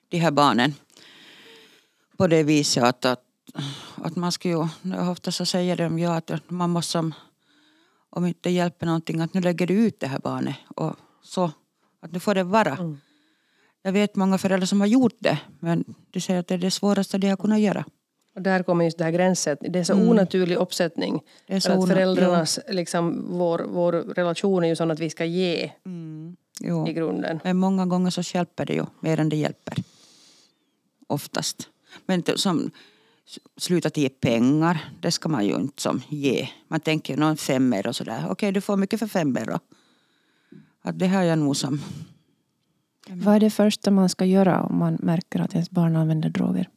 de 0.08 0.18
här 0.18 0.30
barnen. 0.30 0.74
På 2.16 2.26
det 2.26 2.42
viset 2.42 2.84
att, 2.84 3.04
att, 3.04 3.24
att 3.96 4.16
man 4.16 4.32
ska 4.32 4.48
ju, 4.48 4.68
ofta 5.10 5.32
så 5.32 5.46
säger 5.46 5.76
de 5.76 5.98
ju 5.98 6.06
att 6.06 6.30
man 6.50 6.70
måste, 6.70 7.12
om 8.10 8.26
inte 8.26 8.50
hjälper 8.50 8.86
någonting, 8.86 9.20
att 9.20 9.34
nu 9.34 9.40
lägger 9.40 9.66
du 9.66 9.74
ut 9.74 10.00
det 10.00 10.06
här 10.06 10.18
barnet. 10.18 10.56
Och 10.76 10.96
så, 11.22 11.50
att 12.00 12.12
nu 12.12 12.20
får 12.20 12.34
det 12.34 12.44
vara. 12.44 12.76
Mm. 12.76 13.00
Jag 13.82 13.92
vet 13.92 14.16
många 14.16 14.38
föräldrar 14.38 14.66
som 14.66 14.80
har 14.80 14.86
gjort 14.86 15.16
det, 15.18 15.38
men 15.60 15.84
de 16.10 16.20
säger 16.20 16.40
att 16.40 16.46
det 16.46 16.54
är 16.54 16.58
det 16.58 16.70
svåraste 16.70 17.18
de 17.18 17.28
har 17.28 17.36
kunnat 17.36 17.60
göra. 17.60 17.84
Och 18.34 18.42
där 18.42 18.62
kommer 18.62 18.84
just 18.84 18.98
det 18.98 19.04
här 19.04 19.10
gränsen. 19.10 19.56
Det 19.60 19.78
är 19.78 19.84
så 19.84 19.92
mm. 19.92 20.08
onaturlig 20.08 20.56
uppsättning. 20.56 21.22
Det 21.46 21.54
är 21.54 21.60
så 21.60 21.72
att 21.72 21.88
föräldrarnas, 21.88 22.60
liksom, 22.68 23.26
vår, 23.38 23.66
vår 23.68 23.92
relation 23.92 24.64
är 24.64 24.68
ju 24.68 24.76
sån 24.76 24.90
att 24.90 25.00
vi 25.00 25.10
ska 25.10 25.24
ge. 25.24 25.70
Mm 25.86 26.36
jo. 26.60 26.88
i 26.88 26.92
grunden. 26.92 27.40
Men 27.44 27.56
många 27.56 27.86
gånger 27.86 28.10
så 28.10 28.22
hjälper 28.36 28.66
det 28.66 28.72
ju 28.72 28.84
mer 29.00 29.20
än 29.20 29.28
det 29.28 29.36
hjälper. 29.36 29.74
Oftast. 31.06 31.68
Men 32.06 32.22
som 32.36 32.70
sluta 33.56 33.90
ge 33.94 34.08
pengar, 34.08 34.90
det 35.00 35.10
ska 35.10 35.28
man 35.28 35.46
ju 35.46 35.54
inte 35.54 35.82
som 35.82 36.02
ge. 36.08 36.48
Man 36.68 36.80
tänker 36.80 37.16
någon 37.16 37.36
femmer 37.36 37.86
och 37.86 37.96
sådär. 37.96 38.26
Okej, 38.30 38.52
du 38.52 38.60
får 38.60 38.76
mycket 38.76 39.00
för 39.00 39.06
femmer 39.06 39.46
då. 39.46 39.58
Att 40.82 40.98
det 40.98 41.08
har 41.08 41.22
jag 41.22 41.38
nog 41.38 41.56
som... 41.56 41.80
Vad 43.08 43.34
är 43.34 43.40
det 43.40 43.50
första 43.50 43.90
man 43.90 44.08
ska 44.08 44.24
göra 44.24 44.62
om 44.62 44.78
man 44.78 44.98
märker 45.00 45.40
att 45.40 45.52
ens 45.52 45.70
barn 45.70 45.96
använder 45.96 46.28
droger? 46.28 46.68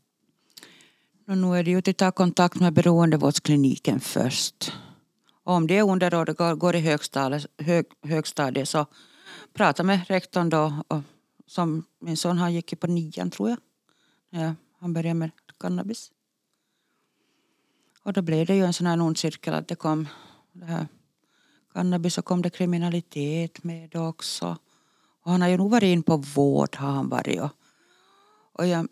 Nu 1.36 1.58
är 1.58 1.64
det 1.64 1.72
ju 1.72 1.78
att 1.78 1.98
ta 1.98 2.12
kontakt 2.12 2.60
med 2.60 2.74
beroendevårdskliniken 2.74 4.00
först. 4.00 4.74
Och 5.44 5.54
om 5.54 5.68
det 5.68 5.78
är 5.78 5.90
under 5.90 6.30
och 6.42 6.60
går 6.60 6.76
i 6.76 6.80
högstadiet, 6.80 7.46
hög, 7.58 7.86
högstadiet 8.04 8.70
så 8.70 8.86
prata 9.54 9.84
med 9.84 10.08
rektorn 10.08 10.50
då. 10.50 10.74
Och 10.88 11.02
som 11.48 11.84
min 12.00 12.18
son 12.18 12.38
han 12.38 12.54
gick 12.54 12.80
på 12.80 12.88
nian 12.88 13.32
tror 13.32 13.50
jag. 13.50 13.60
Ja, 14.30 14.56
han 14.80 14.94
började 14.94 15.14
med 15.14 15.32
cannabis. 15.60 16.12
Och 18.04 18.14
då 18.14 18.22
blev 18.22 18.46
det 18.46 18.56
ju 18.56 18.66
en 18.66 18.74
sån 18.74 18.88
här 18.88 19.02
ond 19.02 19.18
cirkel 19.18 19.54
att 19.54 19.68
det 19.68 19.76
kom 19.76 20.08
det 20.52 20.66
här 20.66 20.88
cannabis 21.74 22.14
så 22.14 22.22
kom 22.22 22.42
det 22.42 22.50
kriminalitet 22.50 23.64
med 23.64 23.96
också. 23.96 24.58
Och 25.24 25.32
han 25.32 25.42
har 25.42 25.50
ju 25.50 25.58
nog 25.58 25.72
varit 25.72 25.88
in 25.88 26.04
på 26.04 26.18
vård 26.18 26.76
har 26.76 26.92
han 26.92 27.10
varit. 27.10 27.42
Och, 27.42 27.52
och, 28.54 28.68
jag, 28.68 28.88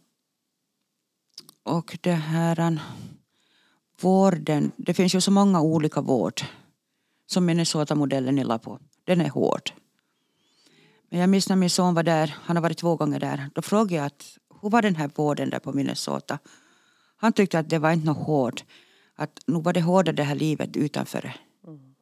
och 1.65 1.97
det 2.01 2.11
här 2.11 2.79
vården, 4.01 4.71
det 4.77 4.93
finns 4.93 5.15
ju 5.15 5.21
så 5.21 5.31
många 5.31 5.61
olika 5.61 6.01
vård 6.01 6.41
som 7.25 7.45
Minnesota-modellen 7.45 8.39
är 8.39 8.57
på. 8.57 8.79
Den 9.03 9.21
är 9.21 9.29
hård. 9.29 9.71
Men 11.09 11.19
jag 11.19 11.29
minns 11.29 11.49
när 11.49 11.55
min 11.55 11.69
son 11.69 11.93
var 11.93 12.03
där, 12.03 12.35
han 12.41 12.55
har 12.55 12.63
varit 12.63 12.77
två 12.77 12.95
gånger 12.95 13.19
där, 13.19 13.49
då 13.55 13.61
frågade 13.61 13.95
jag 13.95 14.05
att, 14.05 14.37
hur 14.61 14.69
var 14.69 14.81
den 14.81 14.95
här 14.95 15.11
vården 15.15 15.49
där 15.49 15.59
på 15.59 15.73
Minnesota? 15.73 16.39
Han 17.15 17.33
tyckte 17.33 17.59
att 17.59 17.69
det 17.69 17.79
var 17.79 17.91
inte 17.91 18.05
något 18.05 18.27
hårt. 18.27 18.63
Att 19.15 19.39
nu 19.47 19.61
var 19.61 19.73
det 19.73 19.81
hårda 19.81 20.11
det 20.11 20.23
här 20.23 20.35
livet 20.35 20.77
utanför. 20.77 21.33
Mm. 21.67 21.95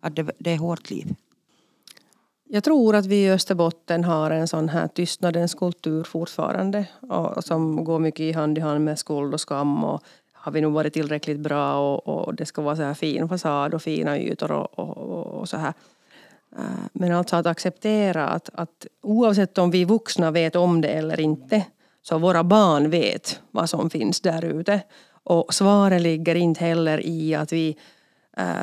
Att 0.00 0.16
det, 0.16 0.30
det 0.38 0.50
är 0.50 0.58
hårt 0.58 0.90
liv. 0.90 1.14
Jag 2.50 2.64
tror 2.64 2.96
att 2.96 3.06
vi 3.06 3.24
i 3.24 3.30
Österbotten 3.30 4.04
har 4.04 4.30
en 4.30 4.48
sån 4.48 4.68
här 4.68 4.88
tystnadens 4.88 5.54
kultur 5.54 6.04
fortfarande. 6.04 6.86
Och, 7.00 7.44
som 7.44 7.84
går 7.84 7.98
mycket 7.98 8.20
i 8.20 8.32
hand 8.32 8.58
i 8.58 8.60
hand 8.60 8.84
med 8.84 8.98
skuld 8.98 9.34
och 9.34 9.40
skam. 9.40 9.84
Och 9.84 10.02
har 10.32 10.52
vi 10.52 10.60
nog 10.60 10.72
varit 10.72 10.92
tillräckligt 10.92 11.40
bra 11.40 11.94
och, 11.96 12.08
och 12.08 12.34
det 12.34 12.46
ska 12.46 12.62
vara 12.62 12.76
så 12.76 12.82
här 12.82 12.94
fin 12.94 13.28
fasad 13.28 13.74
och 13.74 13.82
fina 13.82 14.18
ytor 14.18 14.52
och, 14.52 14.78
och, 14.78 15.26
och 15.26 15.48
så 15.48 15.56
här. 15.56 15.72
Eh, 16.56 16.64
men 16.92 17.12
alltså 17.12 17.36
att 17.36 17.46
acceptera 17.46 18.28
att, 18.28 18.50
att 18.52 18.86
oavsett 19.02 19.58
om 19.58 19.70
vi 19.70 19.84
vuxna 19.84 20.30
vet 20.30 20.56
om 20.56 20.80
det 20.80 20.88
eller 20.88 21.20
inte 21.20 21.64
så 22.02 22.18
våra 22.18 22.44
barn 22.44 22.90
vet 22.90 23.40
vad 23.50 23.70
som 23.70 23.90
finns 23.90 24.20
där 24.20 24.44
ute. 24.44 24.80
Och 25.24 25.54
svaret 25.54 26.02
ligger 26.02 26.34
inte 26.34 26.64
heller 26.64 27.06
i 27.06 27.34
att 27.34 27.52
vi 27.52 27.76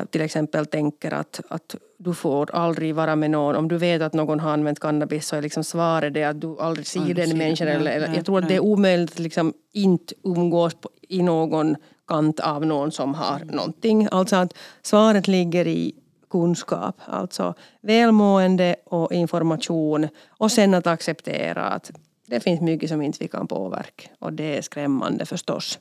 till 0.10 0.22
exempel 0.22 0.66
tänker 0.66 1.14
att, 1.14 1.42
att 1.48 1.76
du 1.98 2.14
får 2.14 2.56
aldrig 2.56 2.96
vara 2.96 3.16
med 3.16 3.32
någon. 3.32 3.56
Om 3.56 3.68
du 3.68 3.78
vet 3.78 4.02
att 4.02 4.14
någon 4.14 4.40
har 4.40 4.52
använt 4.52 4.80
cannabis 4.80 5.28
så 5.28 5.36
är 5.36 5.42
liksom 5.42 5.64
svaret 5.64 6.14
det 6.14 6.24
att 6.24 6.42
du 6.42 6.58
aldrig 6.60 6.88
ser 6.88 7.00
aldrig 7.00 7.16
den 7.16 7.38
människan. 7.38 7.68
Eller, 7.68 7.92
eller, 7.92 8.16
jag 8.16 8.26
tror 8.26 8.40
att 8.40 8.48
det 8.48 8.56
är 8.56 8.60
omöjligt 8.60 9.12
att 9.12 9.20
liksom 9.20 9.54
inte 9.74 10.14
umgås 10.24 10.74
på, 10.74 10.90
i 11.02 11.24
någon 11.24 11.76
kant 12.08 12.40
av 12.40 12.66
någon 12.66 12.92
som 12.92 13.14
har 13.14 13.36
mm. 13.36 13.56
någonting. 13.56 14.08
Alltså 14.12 14.36
att 14.36 14.54
svaret 14.82 15.28
ligger 15.28 15.68
i 15.68 15.96
kunskap, 16.30 16.96
alltså 17.06 17.54
välmående 17.82 18.76
och 18.86 19.14
information 19.14 20.08
och 20.28 20.52
sen 20.52 20.74
att 20.74 20.88
acceptera 20.88 21.62
att 21.64 21.92
det 22.28 22.40
finns 22.40 22.62
mycket 22.62 22.90
som 22.90 23.02
inte 23.02 23.18
vi 23.22 23.28
kan 23.28 23.48
påverka 23.48 24.10
och 24.20 24.34
det 24.34 24.58
är 24.58 24.62
skrämmande 24.62 25.26
förstås. 25.26 25.80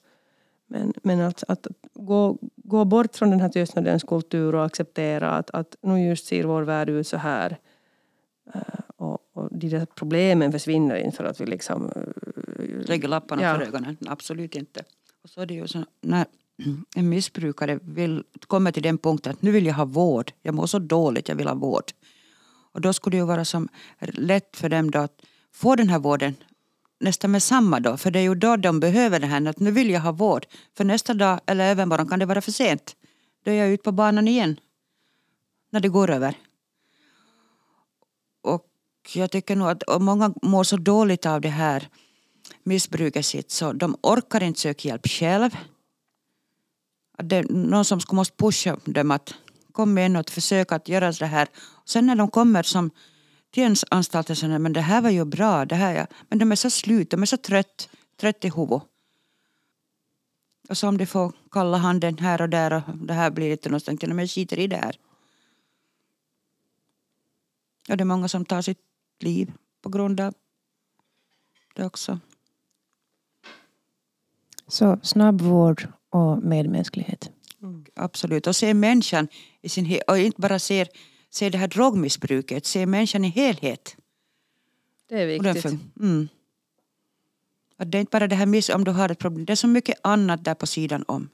Men, 0.74 0.92
men 1.02 1.20
att, 1.20 1.44
att 1.48 1.66
gå, 1.94 2.38
gå 2.56 2.84
bort 2.84 3.16
från 3.16 3.30
den 3.30 3.40
här 3.40 3.48
tystnadens 3.48 4.04
kultur 4.04 4.54
och 4.54 4.64
acceptera 4.64 5.30
att, 5.30 5.50
att 5.50 5.76
nu 5.80 6.08
just 6.08 6.26
ser 6.26 6.44
vår 6.44 6.62
värld 6.62 6.88
ut 6.88 7.06
så 7.06 7.16
här. 7.16 7.58
Eh, 8.54 8.60
och, 8.96 9.18
och 9.32 9.58
de 9.58 9.68
där 9.68 9.86
problemen 9.94 10.52
försvinner 10.52 10.96
inte 10.96 11.16
för 11.16 11.24
att 11.24 11.40
vi 11.40 11.46
liksom... 11.46 11.92
Eh, 11.96 12.88
Lägger 12.88 13.08
lapparna 13.08 13.42
ja. 13.42 13.54
för 13.54 13.62
ögonen. 13.62 13.96
Absolut 14.06 14.56
inte. 14.56 14.84
Och 15.22 15.30
så 15.30 15.40
är 15.40 15.46
det 15.46 15.54
ju 15.54 15.66
så 15.68 15.84
när 16.00 16.26
en 16.96 17.08
missbrukare 17.08 17.78
vill, 17.82 18.24
kommer 18.46 18.72
till 18.72 18.82
den 18.82 18.98
punkten 18.98 19.32
att 19.32 19.42
nu 19.42 19.50
vill 19.50 19.66
jag 19.66 19.74
ha 19.74 19.84
vård. 19.84 20.32
Jag 20.42 20.54
mår 20.54 20.66
så 20.66 20.78
dåligt, 20.78 21.28
jag 21.28 21.36
vill 21.36 21.48
ha 21.48 21.54
vård. 21.54 21.92
Och 22.72 22.80
då 22.80 22.92
skulle 22.92 23.16
det 23.16 23.20
ju 23.20 23.26
vara 23.26 23.44
som 23.44 23.68
lätt 24.00 24.56
för 24.56 24.68
dem 24.68 24.90
då 24.90 24.98
att 24.98 25.22
få 25.52 25.76
den 25.76 25.88
här 25.88 25.98
vården 25.98 26.34
nästan 27.04 27.30
med 27.30 27.42
samma 27.42 27.80
då. 27.80 27.96
För 27.96 28.10
det 28.10 28.18
är 28.18 28.22
ju 28.22 28.34
då 28.34 28.56
de 28.56 28.80
behöver 28.80 29.20
det 29.20 29.26
här. 29.26 29.46
Att 29.46 29.60
nu 29.60 29.70
vill 29.70 29.90
jag 29.90 30.00
ha 30.00 30.12
vård. 30.12 30.46
För 30.76 30.84
nästa 30.84 31.14
dag 31.14 31.40
eller 31.46 31.70
övermorgon 31.70 32.08
kan 32.08 32.18
det 32.18 32.26
vara 32.26 32.40
för 32.40 32.52
sent. 32.52 32.96
Då 33.44 33.50
är 33.50 33.54
jag 33.54 33.68
ute 33.68 33.82
på 33.82 33.92
banan 33.92 34.28
igen. 34.28 34.56
När 35.70 35.80
det 35.80 35.88
går 35.88 36.10
över. 36.10 36.34
Och 38.42 38.66
jag 39.14 39.30
tycker 39.30 39.56
nog 39.56 39.68
att 39.68 39.82
många 40.00 40.34
mår 40.42 40.64
så 40.64 40.76
dåligt 40.76 41.26
av 41.26 41.40
det 41.40 41.48
här 41.48 41.88
missbruket 42.62 43.26
sitt 43.26 43.50
så 43.50 43.72
de 43.72 43.96
orkar 44.02 44.42
inte 44.42 44.60
söka 44.60 44.88
hjälp 44.88 45.08
själv. 45.08 45.50
Att 47.18 47.28
det 47.28 47.36
är 47.36 47.44
någon 47.48 47.84
som 47.84 48.00
skulle 48.00 48.16
måste 48.16 48.36
pusha 48.36 48.76
dem 48.84 49.10
att 49.10 49.34
kom 49.72 49.98
igen 49.98 50.16
och 50.16 50.30
försök 50.30 50.72
att 50.72 50.88
göra 50.88 51.12
det 51.12 51.26
här. 51.26 51.48
Sen 51.84 52.06
när 52.06 52.16
de 52.16 52.30
kommer 52.30 52.62
som 52.62 52.90
till 53.54 53.76
anstalten 53.90 54.36
så 54.36 54.48
men 54.48 54.72
det 54.72 54.80
här 54.80 55.02
var 55.02 55.10
ju 55.10 55.24
bra, 55.24 55.64
det 55.64 55.74
här 55.74 55.94
ja. 55.94 56.06
men 56.28 56.38
de 56.38 56.52
är 56.52 56.56
så 56.56 56.70
slut, 56.70 57.10
de 57.10 57.22
är 57.22 57.26
så 57.26 57.36
trött, 57.36 57.88
trött 58.16 58.44
i 58.44 58.50
huvudet. 58.50 58.82
Och 60.68 60.78
så 60.78 60.88
om 60.88 60.98
de 60.98 61.06
får 61.06 61.32
kalla 61.50 61.76
handen 61.76 62.18
här 62.18 62.42
och 62.42 62.48
där 62.48 62.72
och 62.72 62.96
det 62.96 63.14
här 63.14 63.30
blir 63.30 63.50
inte 63.50 63.68
någonstans, 63.68 64.02
men 64.02 64.18
jag 64.18 64.30
skiter 64.30 64.58
i 64.58 64.66
det 64.66 64.76
här. 64.76 64.96
Och 67.88 67.96
det 67.96 68.02
är 68.02 68.04
många 68.04 68.28
som 68.28 68.44
tar 68.44 68.62
sitt 68.62 68.78
liv 69.20 69.52
på 69.82 69.88
grund 69.88 70.20
av 70.20 70.34
det 71.74 71.84
också. 71.84 72.20
Så 74.68 74.98
snabb 75.02 75.40
vård 75.40 75.88
och 76.10 76.42
medmänsklighet. 76.42 77.30
Mm. 77.62 77.84
Absolut, 77.94 78.46
och 78.46 78.56
se 78.56 78.74
människan 78.74 79.28
i 79.60 79.68
sin 79.68 80.00
och 80.06 80.18
inte 80.18 80.40
bara 80.40 80.58
ser 80.58 80.88
se 81.34 81.50
det 81.50 81.58
här 81.58 81.68
drogmissbruket, 81.68 82.66
se 82.66 82.86
människan 82.86 83.24
i 83.24 83.28
helhet. 83.28 83.96
Det 85.08 85.22
är 85.22 85.26
viktigt. 85.26 85.64
Mm. 86.00 86.28
Att 87.76 87.90
det 87.90 87.98
är 87.98 88.00
inte 88.00 88.10
bara 88.10 88.26
det 88.26 88.36
här 88.36 88.46
miss 88.46 88.68
om 88.68 88.84
du 88.84 88.90
har 88.90 89.08
ett 89.08 89.18
problem, 89.18 89.44
det 89.44 89.52
är 89.52 89.56
så 89.56 89.68
mycket 89.68 89.98
annat 90.02 90.44
där 90.44 90.54
på 90.54 90.66
sidan 90.66 91.04
om. 91.08 91.28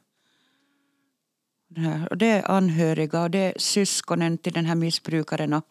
Det, 1.68 1.80
här, 1.80 2.08
och 2.10 2.16
det 2.16 2.26
är 2.26 2.50
anhöriga 2.50 3.22
och 3.22 3.30
det 3.30 3.38
är 3.38 3.54
syskonen 3.56 4.38
till 4.38 4.52
den 4.52 4.64
här 4.64 4.74
missbrukaren. 4.74 5.52
Och, 5.52 5.64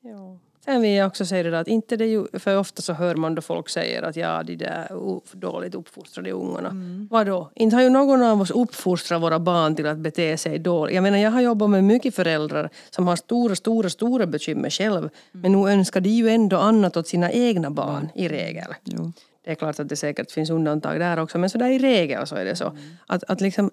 ja. 0.00 0.38
Sen 0.64 0.82
vill 0.82 0.90
jag 0.90 1.06
också 1.06 1.26
säga 1.26 1.50
det 1.50 1.58
att 1.58 1.68
inte 1.68 1.96
det 1.96 2.06
ju, 2.06 2.26
för 2.32 2.58
ofta 2.58 2.82
så 2.82 2.92
hör 2.92 3.14
man 3.14 3.34
då 3.34 3.42
folk 3.42 3.68
säger 3.68 4.02
att 4.02 4.16
ja, 4.16 4.42
de 4.42 4.56
där 4.56 4.88
dåligt 5.36 5.74
uppfostrade 5.74 6.30
ungarna. 6.32 6.68
Mm. 6.68 7.08
Vadå? 7.10 7.50
Inte 7.54 7.76
har 7.76 7.82
ju 7.82 7.90
någon 7.90 8.22
av 8.22 8.40
oss 8.40 8.50
uppfostrat 8.50 9.22
våra 9.22 9.38
barn 9.38 9.76
till 9.76 9.86
att 9.86 9.98
bete 9.98 10.36
sig 10.36 10.58
dåligt. 10.58 10.94
Jag 10.94 11.02
menar, 11.02 11.18
jag 11.18 11.30
har 11.30 11.40
jobbat 11.40 11.70
med 11.70 11.84
mycket 11.84 12.14
föräldrar 12.14 12.70
som 12.90 13.08
har 13.08 13.16
stora, 13.16 13.56
stora, 13.56 13.90
stora 13.90 14.26
bekymmer 14.26 14.70
själv. 14.70 14.98
Mm. 14.98 15.10
Men 15.32 15.52
nu 15.52 15.70
önskar 15.70 16.00
de 16.00 16.08
ju 16.08 16.28
ändå 16.28 16.56
annat 16.56 16.96
åt 16.96 17.08
sina 17.08 17.32
egna 17.32 17.70
barn 17.70 18.08
i 18.14 18.28
regel. 18.28 18.74
Jo. 18.84 19.12
Det 19.44 19.50
är 19.50 19.54
klart 19.54 19.80
att 19.80 19.88
det 19.88 19.96
säkert 19.96 20.30
finns 20.30 20.50
undantag 20.50 21.00
där 21.00 21.18
också, 21.18 21.38
men 21.38 21.50
så 21.50 21.58
där 21.58 21.70
i 21.70 21.78
regel 21.78 22.26
så 22.26 22.36
är 22.36 22.44
det 22.44 22.56
så. 22.56 22.68
Mm. 22.68 22.82
Att, 23.06 23.24
att 23.28 23.40
liksom 23.40 23.70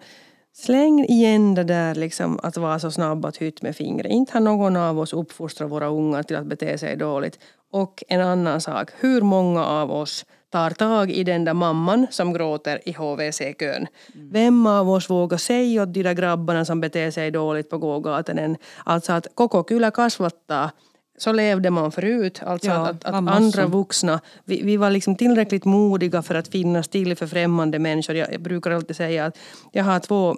Släng 0.60 1.05
igen 1.05 1.55
det 1.55 1.64
där 1.64 1.95
liksom, 1.95 2.39
att 2.43 2.58
vara 2.58 2.80
så 2.80 2.91
snabb 2.91 3.26
att 3.26 3.38
hytta 3.38 3.68
med 3.68 3.76
fingret. 3.76 4.12
Inte 4.12 4.34
har 4.34 4.39
någon 4.39 4.76
av 4.76 4.99
oss 4.99 5.14
uppfostrat 5.14 5.72
våra 5.72 5.88
ungar 5.88 6.24
till 6.24 6.36
att 6.36 6.45
bete 6.45 6.78
sig 6.78 6.95
dåligt. 6.95 7.39
Och 7.72 8.03
en 8.08 8.22
annan 8.22 8.62
sak, 8.62 8.91
hur 8.99 9.22
många 9.22 9.66
av 9.66 9.91
oss 9.91 10.26
tar 10.51 10.70
tag 10.70 11.12
i 11.12 11.24
den 11.24 11.45
där 11.45 11.53
mamman 11.53 12.08
som 12.12 12.34
gråter 12.34 12.80
i 12.86 12.91
HVC-kön. 12.91 13.88
Mm. 14.16 14.30
Vem 14.32 14.68
av 14.68 14.89
oss 14.89 15.10
vågar 15.10 15.38
säga 15.38 15.84
åt 15.84 15.93
de 15.93 16.03
där 16.03 16.14
grabbarna 16.14 16.66
som 16.66 16.82
beter 16.82 17.12
sig 17.12 17.32
dåligt 17.32 17.70
på 17.70 17.78
gågatan 17.78 18.58
alltså 18.86 19.14
att 19.14 19.28
koko 19.36 19.64
kyllä 19.64 19.91
kasvattaa 19.91 20.72
så 21.18 21.32
levde 21.32 21.70
man 21.70 21.91
förut. 21.91 22.41
Alltså 22.45 22.70
ja, 22.70 22.88
att, 22.88 23.05
att, 23.05 23.14
att 23.14 23.30
andra 23.30 23.66
vuxna, 23.66 24.20
vi, 24.45 24.62
vi, 24.64 24.78
var 24.78 24.89
liksom 24.89 25.16
tillräckligt 25.16 25.66
modiga 25.66 26.22
för 26.22 26.36
att 26.36 26.47
finnas 26.47 26.88
till 26.88 27.16
för 27.16 27.28
främmande 27.28 27.80
människor. 27.80 28.16
Jag, 28.16 28.34
jag 28.34 28.41
brukar 28.41 28.72
alltid 28.72 28.95
säga 28.95 29.26
att 29.26 29.38
jag 29.72 29.84
har 29.84 29.99
två 29.99 30.36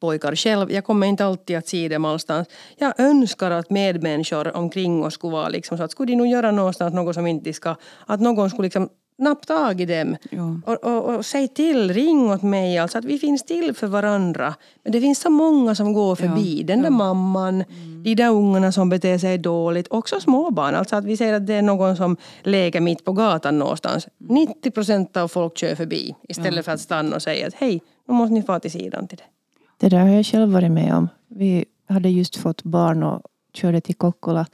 pojkar 0.00 0.36
själv. 0.36 0.72
Jag 0.72 0.84
kommer 0.84 1.06
inte 1.06 1.24
alltid 1.24 1.56
att 1.56 1.68
se 1.68 1.88
dem 1.88 2.04
allstans. 2.04 2.48
Jag 2.78 3.00
önskar 3.00 3.50
att 3.50 3.70
medmänniskor 3.70 4.56
omkring 4.56 5.04
oss 5.04 5.14
skulle 5.14 5.32
vara 5.32 5.48
liksom 5.48 5.78
så 5.78 5.84
att 5.84 5.90
skulle 5.90 6.12
de 6.12 6.16
nog 6.16 6.26
göra 6.26 6.50
någonstans 6.50 6.94
något 6.94 7.14
som 7.14 7.26
inte 7.26 7.52
ska, 7.52 7.76
att 8.06 8.20
någon 8.20 8.50
skulle 8.50 8.66
liksom 8.66 8.88
napp 9.18 9.46
tag 9.46 9.80
i 9.80 9.86
dem 9.86 10.16
ja. 10.30 10.60
och, 10.66 10.84
och, 10.84 11.14
och 11.14 11.26
säg 11.26 11.48
till, 11.48 11.92
ring 11.92 12.30
åt 12.30 12.42
mig. 12.42 12.78
Alltså 12.78 12.98
att 12.98 13.04
vi 13.04 13.18
finns 13.18 13.44
till 13.44 13.74
för 13.74 13.86
varandra. 13.86 14.54
Men 14.82 14.92
det 14.92 15.00
finns 15.00 15.20
så 15.20 15.30
många 15.30 15.74
som 15.74 15.92
går 15.92 16.16
förbi. 16.16 16.60
Ja. 16.60 16.66
Den 16.66 16.78
där 16.78 16.90
ja. 16.90 16.90
mamman, 16.90 17.54
mm. 17.54 18.02
de 18.02 18.14
där 18.14 18.30
ungarna 18.30 18.72
som 18.72 18.88
beter 18.88 19.18
sig 19.18 19.38
dåligt. 19.38 19.88
Också 19.90 20.20
småbarn. 20.20 20.74
Alltså 20.74 20.96
att 20.96 21.04
vi 21.04 21.16
säger 21.16 21.34
att 21.34 21.46
det 21.46 21.54
är 21.54 21.62
någon 21.62 21.96
som 21.96 22.16
leker 22.42 22.80
mitt 22.80 23.04
på 23.04 23.12
gatan 23.12 23.58
någonstans. 23.58 24.08
90 24.18 24.54
mm. 24.62 24.72
procent 24.72 25.16
av 25.16 25.28
folk 25.28 25.58
kör 25.58 25.74
förbi 25.74 26.14
istället 26.28 26.64
för 26.64 26.72
att 26.72 26.80
stanna 26.80 27.16
och 27.16 27.22
säga 27.22 27.46
att 27.46 27.54
hej, 27.54 27.82
nu 28.08 28.14
måste 28.14 28.34
ni 28.34 28.42
få 28.42 28.58
till 28.58 28.72
sidan 28.72 29.08
till 29.08 29.18
det. 29.18 29.35
Det 29.76 29.88
där 29.88 30.00
har 30.00 30.08
jag 30.08 30.26
själv 30.26 30.52
varit 30.52 30.72
med 30.72 30.94
om. 30.94 31.08
Vi 31.28 31.64
hade 31.88 32.08
just 32.08 32.36
fått 32.36 32.62
barn 32.62 33.02
och 33.02 33.22
körde 33.52 33.80
till 33.80 33.94
Kokkola. 33.94 34.46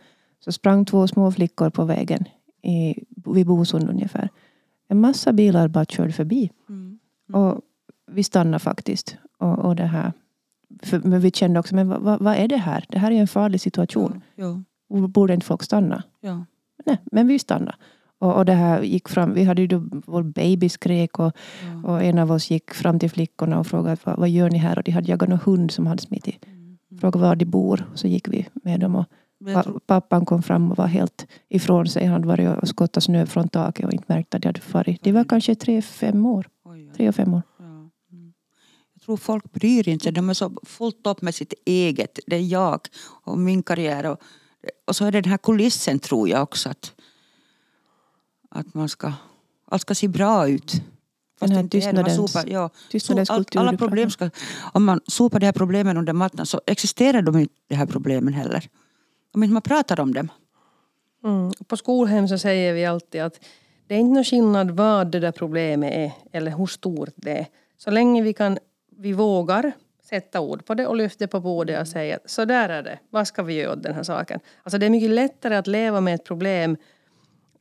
Så 0.45 0.53
sprang 0.53 0.85
två 0.85 1.09
små 1.09 1.33
flickor 1.33 1.71
på 1.71 1.85
vägen 1.85 2.25
i, 2.63 3.05
vid 3.27 3.47
Bosund 3.47 3.91
ungefär 3.91 4.29
en 4.93 5.01
massa 5.01 5.33
bilar 5.33 5.69
bara 5.69 5.85
körde 5.85 6.13
förbi. 6.13 6.51
Mm. 6.69 6.99
Mm. 7.29 7.41
Och 7.41 7.61
vi 8.07 8.25
stannade 8.25 8.59
faktiskt. 8.59 9.17
Och, 9.39 9.59
och 9.59 9.77
det 9.77 9.87
här. 9.87 10.13
För, 10.83 11.01
men 11.01 11.21
vi 11.21 11.31
kände 11.31 11.61
också, 11.61 11.75
men 11.75 11.89
vad, 11.89 12.23
vad, 12.23 12.37
är 12.37 12.49
det 12.49 12.57
här? 12.57 12.85
Det 12.89 12.99
här 12.99 13.11
är 13.11 13.21
en 13.21 13.29
farlig 13.29 13.61
situation. 13.61 14.21
Ja, 14.35 14.63
ja. 14.89 15.07
Borde 15.09 15.35
inte 15.35 15.47
folk 15.47 15.63
stanna? 15.63 16.03
Ja. 16.21 16.45
Nej, 16.87 16.99
men 17.13 17.27
vi 17.27 17.39
stannade. 17.39 17.75
Och, 18.23 18.37
och 18.37 18.45
det 18.45 18.53
här 18.53 18.83
gick 18.83 19.09
fram, 19.09 19.35
vi 19.35 19.45
hade 19.45 19.63
ju 19.63 19.67
då 19.69 19.83
vår 20.07 20.23
baby 20.23 20.69
skrek 20.69 21.19
och, 21.19 21.33
ja. 21.85 21.91
och 21.91 22.03
en 22.03 22.19
av 22.19 22.33
oss 22.33 22.51
gick 22.51 22.75
fram 22.75 22.99
till 22.99 23.11
flickorna 23.11 23.59
och 23.59 23.67
frågade 23.67 23.97
vad, 24.05 24.19
vad 24.19 24.29
gör 24.31 24.51
ni 24.51 24.59
här? 24.59 24.79
Och 24.79 24.85
de 24.85 24.91
hade 24.93 25.11
jagat 25.11 25.29
någon 25.29 25.39
hund 25.45 25.71
som 25.71 25.87
hade 25.87 26.03
smittit. 26.03 26.47
Mm. 26.47 26.79
Frågade 27.01 27.27
var 27.27 27.37
de 27.37 27.45
bor. 27.45 27.91
Så 27.95 28.07
gick 28.09 28.29
vi 28.29 28.49
med 28.53 28.81
dem. 28.81 28.95
Och 28.97 29.07
pa- 29.55 29.81
pappan 29.87 30.25
kom 30.27 30.43
fram 30.43 30.71
och 30.71 30.77
var 30.79 30.87
helt 30.87 31.27
ifrån 31.49 31.87
sig. 31.87 32.05
Han 32.05 32.13
hade 32.13 32.27
varit 32.27 32.63
och 32.63 32.69
skottat 32.69 33.05
snö 33.05 33.27
från 33.27 33.49
taket 33.49 33.87
och 33.87 33.93
inte 33.93 34.05
märkt 34.09 34.35
att 34.35 34.43
de 34.43 34.49
hade 34.49 34.61
farit. 34.61 35.03
De 35.03 35.13
var 35.13 35.25
kanske 35.25 35.55
tre, 35.55 35.83
fem 35.83 36.27
år. 36.27 36.49
oj, 36.65 36.91
Tre 36.97 37.09
och 37.09 37.15
fem 37.15 37.35
år. 37.35 37.43
ja. 37.59 37.65
Mm. 37.65 38.33
Jag 38.95 39.03
tror 39.03 39.17
folk 39.17 39.53
bryr 39.53 39.89
inte 39.89 40.03
sig. 40.03 40.13
De 40.13 40.31
är 40.31 40.35
så 40.35 40.53
fullt 40.63 41.07
upp 41.07 41.23
med 41.23 41.35
sitt 41.35 41.55
eget. 41.67 42.19
Det 42.27 42.37
är 42.37 42.41
jag 42.53 42.81
och 43.25 43.39
min 43.39 43.63
karriär. 43.63 44.07
Och, 44.07 44.19
och 44.87 44.97
så 44.97 45.05
är 45.05 45.13
det 45.13 45.21
den 45.21 45.31
här 45.31 45.39
kulissen 45.39 45.99
tror 45.99 46.29
jag 46.29 46.43
också. 46.43 46.69
Att, 46.69 46.95
att 48.55 48.75
man 48.75 48.89
ska, 48.89 49.13
allt 49.67 49.83
ska 49.83 49.95
se 49.95 50.09
bra 50.09 50.49
ut. 50.49 50.73
Fast 51.41 51.53
här 51.53 51.63
tystnadens- 51.63 52.17
sopar- 52.17 52.49
ja, 52.49 52.71
tystnadens 52.91 53.31
allt- 53.31 53.51
kultur 53.51 53.61
alla 53.61 53.79
problem 53.79 54.11
ska, 54.11 54.31
om 54.73 54.85
man 54.85 55.01
sopar 55.07 55.41
de 55.41 55.47
här 55.47 55.53
problemen 55.53 55.97
under 55.97 56.13
mattan 56.13 56.47
så 56.47 56.61
existerar 56.67 57.23
de 57.23 57.39
inte 57.39 57.55
de 57.69 57.75
här 57.75 57.87
problemen 57.87 58.35
heller. 58.35 58.69
Om 59.35 59.43
inte 59.43 59.53
man 59.53 59.63
pratar 59.63 60.01
om 60.01 60.15
dem. 60.15 60.29
Mm. 61.25 61.53
På 61.67 61.77
skolhem 61.77 62.29
så 62.29 62.39
säger 62.39 62.73
vi 62.75 62.85
alltid 62.85 63.23
att 63.23 63.41
det 63.87 63.95
är 63.95 63.99
inte 63.99 64.15
någon 64.15 64.25
skillnad 64.25 64.71
vad 64.71 65.11
det 65.11 65.21
där 65.21 65.33
problemet 65.33 65.93
är 65.95 66.13
eller 66.33 66.51
hur 66.51 66.67
stort 66.67 67.13
det 67.17 67.39
är. 67.39 67.47
Så 67.79 67.91
länge 67.91 68.23
vi, 68.23 68.33
kan, 68.33 68.59
vi 68.99 69.13
vågar 69.13 69.73
sätta 70.09 70.41
ord 70.41 70.65
på 70.67 70.75
det 70.75 70.87
och 70.87 70.97
lyfta 70.97 71.29
på 71.29 71.41
bordet 71.41 71.81
och 71.81 71.89
säga 71.89 72.19
så 72.27 72.45
där 72.45 72.69
är 72.69 72.83
det, 72.83 72.99
vad 73.11 73.27
ska 73.29 73.43
vi 73.43 73.55
göra 73.55 73.73
åt 73.73 73.83
den 73.83 73.95
här 73.95 74.03
saken? 74.03 74.41
Alltså 74.63 74.79
det 74.79 74.87
är 74.87 74.91
mycket 74.91 75.11
lättare 75.11 75.55
att 75.57 75.67
leva 75.67 76.01
med 76.01 76.15
ett 76.15 76.25
problem 76.25 76.77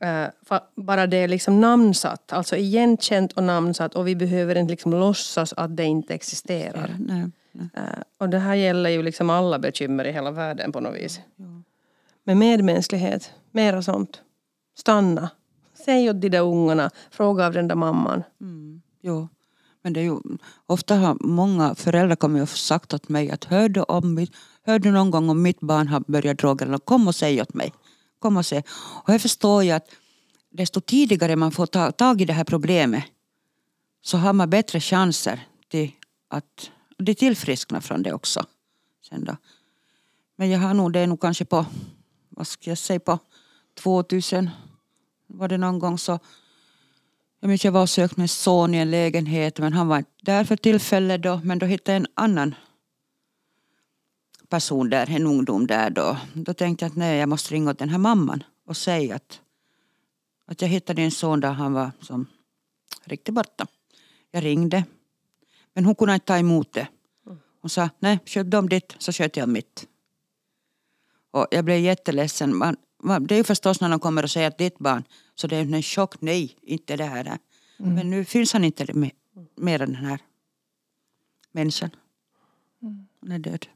eh, 0.02 0.58
bara 0.74 1.06
det 1.06 1.16
är 1.16 1.28
liksom 1.28 1.60
namnsatt, 1.60 2.32
alltså 2.32 2.56
igenkänt 2.56 3.32
och 3.32 3.42
namnsatt 3.42 3.94
och 3.94 4.08
vi 4.08 4.16
behöver 4.16 4.58
inte 4.58 4.70
liksom 4.70 4.92
låtsas 4.92 5.54
att 5.56 5.76
det 5.76 5.84
inte 5.84 6.14
existerar. 6.14 6.96
Nej, 6.98 7.30
nej. 7.52 7.68
Eh, 7.74 8.02
Och 8.18 8.28
det 8.28 8.38
här 8.38 8.54
gäller 8.54 8.90
ju 8.90 9.02
liksom 9.02 9.30
alla 9.30 9.58
bekymmer 9.58 10.04
i 10.04 10.12
hela 10.12 10.30
världen 10.30 10.72
på 10.72 10.80
något 10.80 10.96
vis. 10.96 11.20
Med 12.24 12.36
medmänsklighet, 12.36 13.30
mera 13.50 13.82
sånt. 13.82 14.20
Stanna. 14.78 15.30
Säg 15.84 16.10
åt 16.10 16.20
de 16.20 16.28
där 16.28 16.40
ungarna, 16.40 16.90
fråga 17.10 17.46
av 17.46 17.52
den 17.52 17.68
där 17.68 17.74
mamman. 17.74 18.22
Mm, 18.40 18.82
jo. 19.00 19.28
Men 19.82 19.92
det 19.92 20.00
är 20.00 20.04
ju, 20.04 20.20
ofta 20.66 20.94
har 20.96 21.16
många 21.20 21.74
föräldrar 21.74 22.16
kommit 22.16 22.42
och 22.42 22.48
sagt 22.48 22.94
åt 22.94 23.08
mig 23.08 23.30
att 23.30 23.44
hör 23.44 23.68
du, 23.68 23.80
om 23.82 24.14
mitt, 24.14 24.32
hör 24.66 24.78
du 24.78 24.90
någon 24.90 25.10
gång 25.10 25.30
om 25.30 25.42
mitt 25.42 25.60
barn 25.60 25.88
har 25.88 26.00
börjat 26.06 26.38
droga, 26.38 26.66
eller 26.66 26.78
kom 26.78 27.08
och 27.08 27.14
säg 27.14 27.42
åt 27.42 27.54
mig 27.54 27.72
komma 28.22 28.42
och. 28.42 28.62
Och 29.04 29.14
jag 29.14 29.22
förstår 29.22 29.64
ju 29.64 29.70
att 29.70 29.88
desto 30.50 30.80
tidigare 30.80 31.36
man 31.36 31.52
får 31.52 31.66
ta 31.66 31.92
tag 31.92 32.20
i 32.20 32.24
det 32.24 32.32
här 32.32 32.44
problemet 32.44 33.04
så 34.02 34.18
har 34.18 34.32
man 34.32 34.50
bättre 34.50 34.80
chanser 34.80 35.46
till 35.68 35.92
att 36.28 36.70
de 36.98 37.14
tillfrisknar 37.14 37.80
från 37.80 38.02
det 38.02 38.12
också. 38.12 38.46
Sen 39.08 39.24
då. 39.24 39.36
Men 40.36 40.50
jag 40.50 40.58
har 40.58 40.74
nog, 40.74 40.92
det 40.92 41.00
är 41.00 41.06
nog 41.06 41.20
kanske 41.20 41.44
på, 41.44 41.66
vad 42.28 42.46
ska 42.46 42.70
jag 42.70 42.78
säga, 42.78 43.00
på 43.00 43.18
2000 43.74 44.50
var 45.26 45.48
det 45.48 45.58
någon 45.58 45.78
gång 45.78 45.98
så 45.98 46.18
jag 47.40 47.48
minns 47.48 47.64
jag 47.64 47.72
var 47.72 47.82
och 47.82 47.90
sökte 47.90 48.20
min 48.20 48.28
son 48.28 48.74
i 48.74 48.78
en 48.78 48.90
lägenhet 48.90 49.58
men 49.58 49.72
han 49.72 49.88
var 49.88 49.98
inte 49.98 50.10
där 50.22 50.44
för 50.44 50.56
tillfället 50.56 51.22
då. 51.22 51.40
Men 51.44 51.58
då 51.58 51.66
hittade 51.66 51.92
jag 51.92 52.00
en 52.00 52.06
annan 52.14 52.54
person 54.52 54.90
där, 54.90 55.10
en 55.10 55.26
ungdom 55.26 55.66
där 55.66 55.90
då. 55.90 56.16
Då 56.34 56.54
tänkte 56.54 56.84
jag 56.84 56.90
att 56.90 56.96
nej, 56.96 57.18
jag 57.18 57.28
måste 57.28 57.54
ringa 57.54 57.70
åt 57.70 57.78
den 57.78 57.88
här 57.88 57.98
mamman 57.98 58.44
och 58.66 58.76
säga 58.76 59.16
att, 59.16 59.40
att 60.46 60.62
jag 60.62 60.68
hittade 60.68 61.02
en 61.02 61.10
son 61.10 61.40
där 61.40 61.52
han 61.52 61.72
var 61.72 61.90
som 62.00 62.26
riktigt 63.04 63.34
borta. 63.34 63.66
Jag 64.30 64.44
ringde. 64.44 64.84
Men 65.74 65.84
hon 65.84 65.94
kunde 65.94 66.14
inte 66.14 66.26
ta 66.26 66.38
emot 66.38 66.72
det. 66.72 66.88
Hon 67.60 67.70
sa 67.70 67.90
nej, 67.98 68.18
sköt 68.26 68.50
dem 68.50 68.68
ditt 68.68 68.94
så 68.98 69.12
sköt 69.12 69.36
jag 69.36 69.48
mitt. 69.48 69.86
Och 71.30 71.46
jag 71.50 71.64
blev 71.64 71.78
jätteledsen. 71.78 72.56
Man, 72.56 72.76
man, 73.02 73.26
det 73.26 73.34
är 73.34 73.38
ju 73.38 73.44
förstås 73.44 73.80
när 73.80 73.88
de 73.88 74.00
kommer 74.00 74.22
och 74.22 74.30
säger 74.30 74.48
att 74.48 74.58
ditt 74.58 74.78
barn, 74.78 75.04
så 75.34 75.46
det 75.46 75.56
är 75.56 75.74
en 75.74 75.82
chock. 75.82 76.20
Nej, 76.20 76.56
inte 76.62 76.96
det 76.96 77.04
här. 77.04 77.38
Men 77.76 78.10
nu 78.10 78.24
finns 78.24 78.52
han 78.52 78.64
inte 78.64 78.94
med, 78.94 79.10
mer 79.56 79.82
än 79.82 79.92
den 79.92 80.04
här 80.04 80.18
människan. 81.52 81.90
Hon 83.20 83.32
är 83.32 83.38
död. 83.38 83.66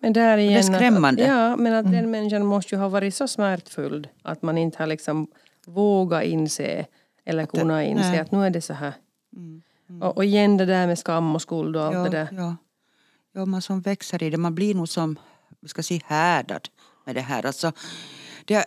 Men 0.00 0.12
där 0.12 0.38
igen, 0.38 0.58
är 0.58 0.62
skrämmande. 0.62 1.22
Att, 1.22 1.28
ja, 1.28 1.56
men 1.56 1.74
att 1.74 1.92
den 1.92 2.10
människan 2.10 2.46
måste 2.46 2.74
ju 2.74 2.80
ha 2.80 2.88
varit 2.88 3.14
så 3.14 3.28
smärtfull 3.28 4.08
att 4.22 4.42
man 4.42 4.58
inte 4.58 4.78
har 4.78 4.86
liksom 4.86 5.26
vågat 5.66 6.24
inse 6.24 6.86
eller 7.24 7.46
kunna 7.46 7.84
inse 7.84 8.10
nej. 8.10 8.18
att 8.18 8.32
nu 8.32 8.46
är 8.46 8.50
det 8.50 8.60
så 8.60 8.74
här. 8.74 8.92
Mm. 9.36 9.62
Och, 10.02 10.16
och 10.16 10.24
igen 10.24 10.56
det 10.56 10.66
där 10.66 10.86
med 10.86 10.98
skam 10.98 11.34
och 11.34 11.42
skuld 11.42 11.76
och 11.76 11.84
allt 11.84 11.94
Ja, 11.94 12.02
det 12.02 12.10
där. 12.10 12.28
ja. 12.32 12.56
ja, 13.32 13.44
man 13.46 13.62
som 13.62 13.80
växer 13.80 14.22
i 14.22 14.30
det, 14.30 14.36
man 14.36 14.54
blir 14.54 14.74
nog 14.74 14.88
som, 14.88 15.18
vi 15.60 15.68
ska 15.68 15.82
säga 15.82 16.00
härdad 16.06 16.68
med 17.04 17.14
det 17.14 17.20
här. 17.20 17.46
Alltså, 17.46 17.72
det 18.44 18.64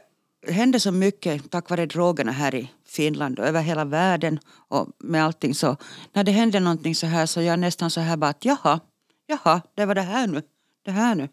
händer 0.48 0.80
så 0.80 0.92
mycket 0.92 1.52
tack 1.52 1.70
vare 1.70 1.86
drogerna 1.86 2.32
här 2.32 2.56
i 2.56 2.72
Finland 2.86 3.40
och 3.40 3.46
över 3.46 3.62
hela 3.62 3.86
världen 3.86 4.40
och 4.68 4.88
med 5.00 5.24
allting 5.24 5.56
så 5.56 5.78
när 6.14 6.24
det 6.24 6.32
händer 6.32 6.60
någonting 6.60 6.96
så 6.96 7.08
här 7.08 7.26
så 7.26 7.42
jag 7.42 7.54
är 7.54 7.58
nästan 7.58 7.92
så 7.92 8.02
här 8.02 8.18
bara 8.18 8.30
att 8.30 8.46
jaha, 8.46 8.80
jaha, 9.28 9.62
det 9.76 9.86
var 9.86 9.96
det 9.96 10.02
här 10.02 10.28
nu, 10.28 10.42
det 10.88 10.94
här 10.94 11.16
nu. 11.16 11.30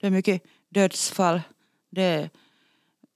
Det 0.00 0.06
är 0.06 0.10
mycket 0.10 0.42
dödsfall, 0.68 1.40
det 1.90 2.02
är 2.02 2.30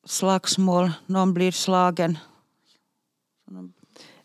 slagsmål, 0.04 0.90
någon 1.06 1.34
blir 1.34 1.52
slagen. 1.52 2.18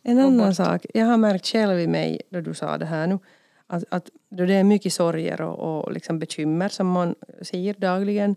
En 0.04 0.20
annan 0.20 0.56
sak, 0.56 0.86
jag 0.94 1.06
har 1.06 1.18
märkt 1.18 1.48
själv 1.48 1.80
i 1.80 1.88
mig 1.88 2.22
då 2.30 2.42
du 2.42 2.54
sa 2.54 2.78
det 2.78 2.86
här 2.86 3.08
nu, 3.08 3.20
att, 3.68 3.84
att 3.90 4.10
då 4.30 4.46
det 4.46 4.54
är 4.54 4.64
mycket 4.64 4.94
sorger 4.94 5.42
och, 5.42 5.84
och 5.84 5.94
liksom 5.94 6.20
bekymmer 6.20 6.70
som 6.70 6.88
man 6.88 7.16
ser 7.42 7.74
dagligen, 7.74 8.36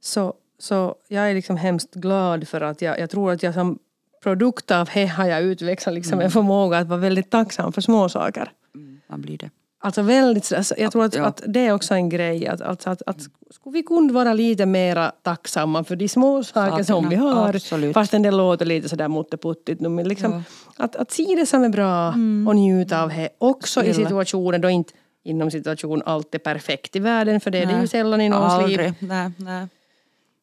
så, 0.00 0.34
så 0.58 0.94
jag 1.08 1.30
är 1.30 1.34
liksom 1.34 1.56
hemskt 1.56 1.94
glad 1.94 2.48
för 2.48 2.60
att 2.60 2.82
jag, 2.82 2.98
jag 2.98 3.10
tror 3.10 3.32
att 3.32 3.42
jag 3.42 3.54
som 3.54 3.78
produkt 4.22 4.70
av 4.70 4.88
det 4.94 5.06
har 5.06 5.26
jag 5.26 5.42
utvecklat 5.42 5.94
liksom 5.94 6.20
en 6.20 6.30
förmåga 6.30 6.78
att 6.78 6.88
vara 6.88 7.00
väldigt 7.00 7.30
tacksam 7.30 7.72
för 7.72 7.80
små 7.80 8.08
saker. 8.08 8.52
Mm, 8.74 9.00
man 9.06 9.20
blir 9.20 9.38
det. 9.38 9.50
Alltså 9.84 10.02
väldigt, 10.02 10.52
alltså 10.52 10.74
jag 10.78 10.92
tror 10.92 11.04
att, 11.04 11.14
Ja. 11.14 11.24
att 11.24 11.42
det 11.46 11.60
är 11.66 11.72
också 11.72 11.94
en 11.94 12.08
grej. 12.08 12.46
Att, 12.48 12.60
alltså 12.60 12.90
att, 12.90 13.02
att 13.06 13.20
skulle 13.50 13.74
vi 13.74 13.82
kunna 13.82 14.12
vara 14.12 14.32
lite 14.32 14.66
mera 14.66 15.12
tacksamma 15.22 15.84
för 15.84 15.96
de 15.96 16.08
små 16.08 16.44
saker 16.44 16.82
som 16.84 17.08
vi 17.08 17.16
har. 17.16 17.54
absolut. 17.54 17.94
Fastän 17.94 18.22
det 18.22 18.30
låter 18.30 18.64
lite 18.64 18.88
sådär 18.88 19.08
mutteputtigt 19.08 19.80
nu. 19.80 19.88
Men 19.88 20.08
liksom, 20.08 20.42
att, 20.76 20.96
att 20.96 21.10
se 21.10 21.34
det 21.36 21.46
som 21.46 21.62
är 21.64 21.68
bra 21.68 22.08
och 22.48 22.56
njuta 22.56 23.02
av 23.02 23.08
det. 23.08 23.28
Också 23.38 23.80
i 23.84 23.94
Snälla. 23.94 24.08
situationer 24.08 24.58
då 24.58 24.68
inte 24.70 24.92
inom 25.22 25.50
situation 25.50 26.02
allt 26.06 26.34
är 26.34 26.38
perfekt 26.38 26.96
i 26.96 26.98
världen. 26.98 27.40
För 27.40 27.50
det 27.50 27.58
är 27.58 27.66
det 27.66 27.80
ju 27.80 27.86
sällan 27.86 28.20
i 28.20 28.28
någons 28.28 28.68
liv. 28.68 28.94
Nej, 28.98 29.30
nej. 29.38 29.68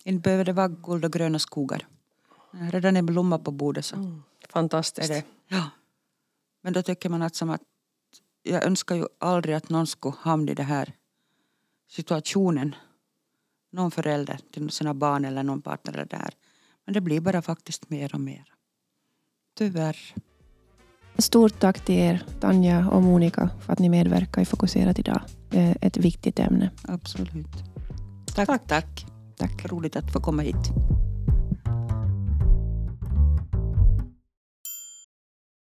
Inte 0.04 0.22
behöver 0.22 0.46
det 0.46 0.54
vara 0.54 0.68
guld 0.68 1.06
och 1.06 1.12
gröna 1.14 1.40
skogar. 1.40 1.88
Redan 2.72 2.98
en 2.98 3.06
blomma 3.06 3.38
på 3.40 3.52
bordet 3.52 3.86
så 3.86 3.96
Mm. 3.96 4.24
är 4.44 4.48
Fantastiskt. 4.52 5.10
det. 5.10 5.24
Ja. 5.48 5.64
Men 6.64 6.74
då 6.74 6.82
tycker 6.82 7.10
man 7.10 7.22
att, 7.22 7.36
som 7.36 7.50
att 7.50 7.62
jag 8.44 8.64
önskar 8.64 8.96
ju 8.96 9.06
aldrig 9.20 9.56
att 9.56 9.70
någon 9.70 9.88
skulle 9.88 10.16
hamna 10.20 10.52
i 10.52 10.56
den 10.56 10.66
här 10.66 10.94
situationen. 11.90 12.76
Någon 13.72 13.92
förälder 13.92 14.40
till 14.54 14.70
sina 14.70 14.94
barn 14.94 15.26
eller 15.26 15.44
någon 15.44 15.62
partner 15.62 15.98
är 15.98 16.06
där. 16.06 16.34
Men 16.86 16.94
det 16.94 17.02
blir 17.02 17.22
bara 17.22 17.42
faktiskt 17.42 17.90
mer 17.90 18.16
och 18.16 18.22
mer. 18.22 18.44
Tyvärr. 19.58 19.98
Stort 21.18 21.60
tack 21.60 21.86
till 21.86 21.96
er, 21.96 22.26
Tanja 22.40 22.90
och 22.90 23.04
Monica, 23.04 23.50
för 23.60 23.74
att 23.74 23.80
ni 23.80 23.90
medverkar 23.90 24.42
i 24.42 24.46
Fokuserat 24.46 25.00
idag. 25.00 25.22
Det 25.50 25.60
är 25.60 25.78
ett 25.82 25.98
viktigt 25.98 26.40
ämne. 26.40 26.72
Absolut. 26.84 27.48
Tack, 28.36 28.48
Tack. 28.48 28.68
tack. 28.68 29.06
Tack. 29.38 29.66
Roligt 29.66 29.96
att 29.96 30.14
få 30.14 30.20
komma 30.20 30.42
hit. 30.42 30.72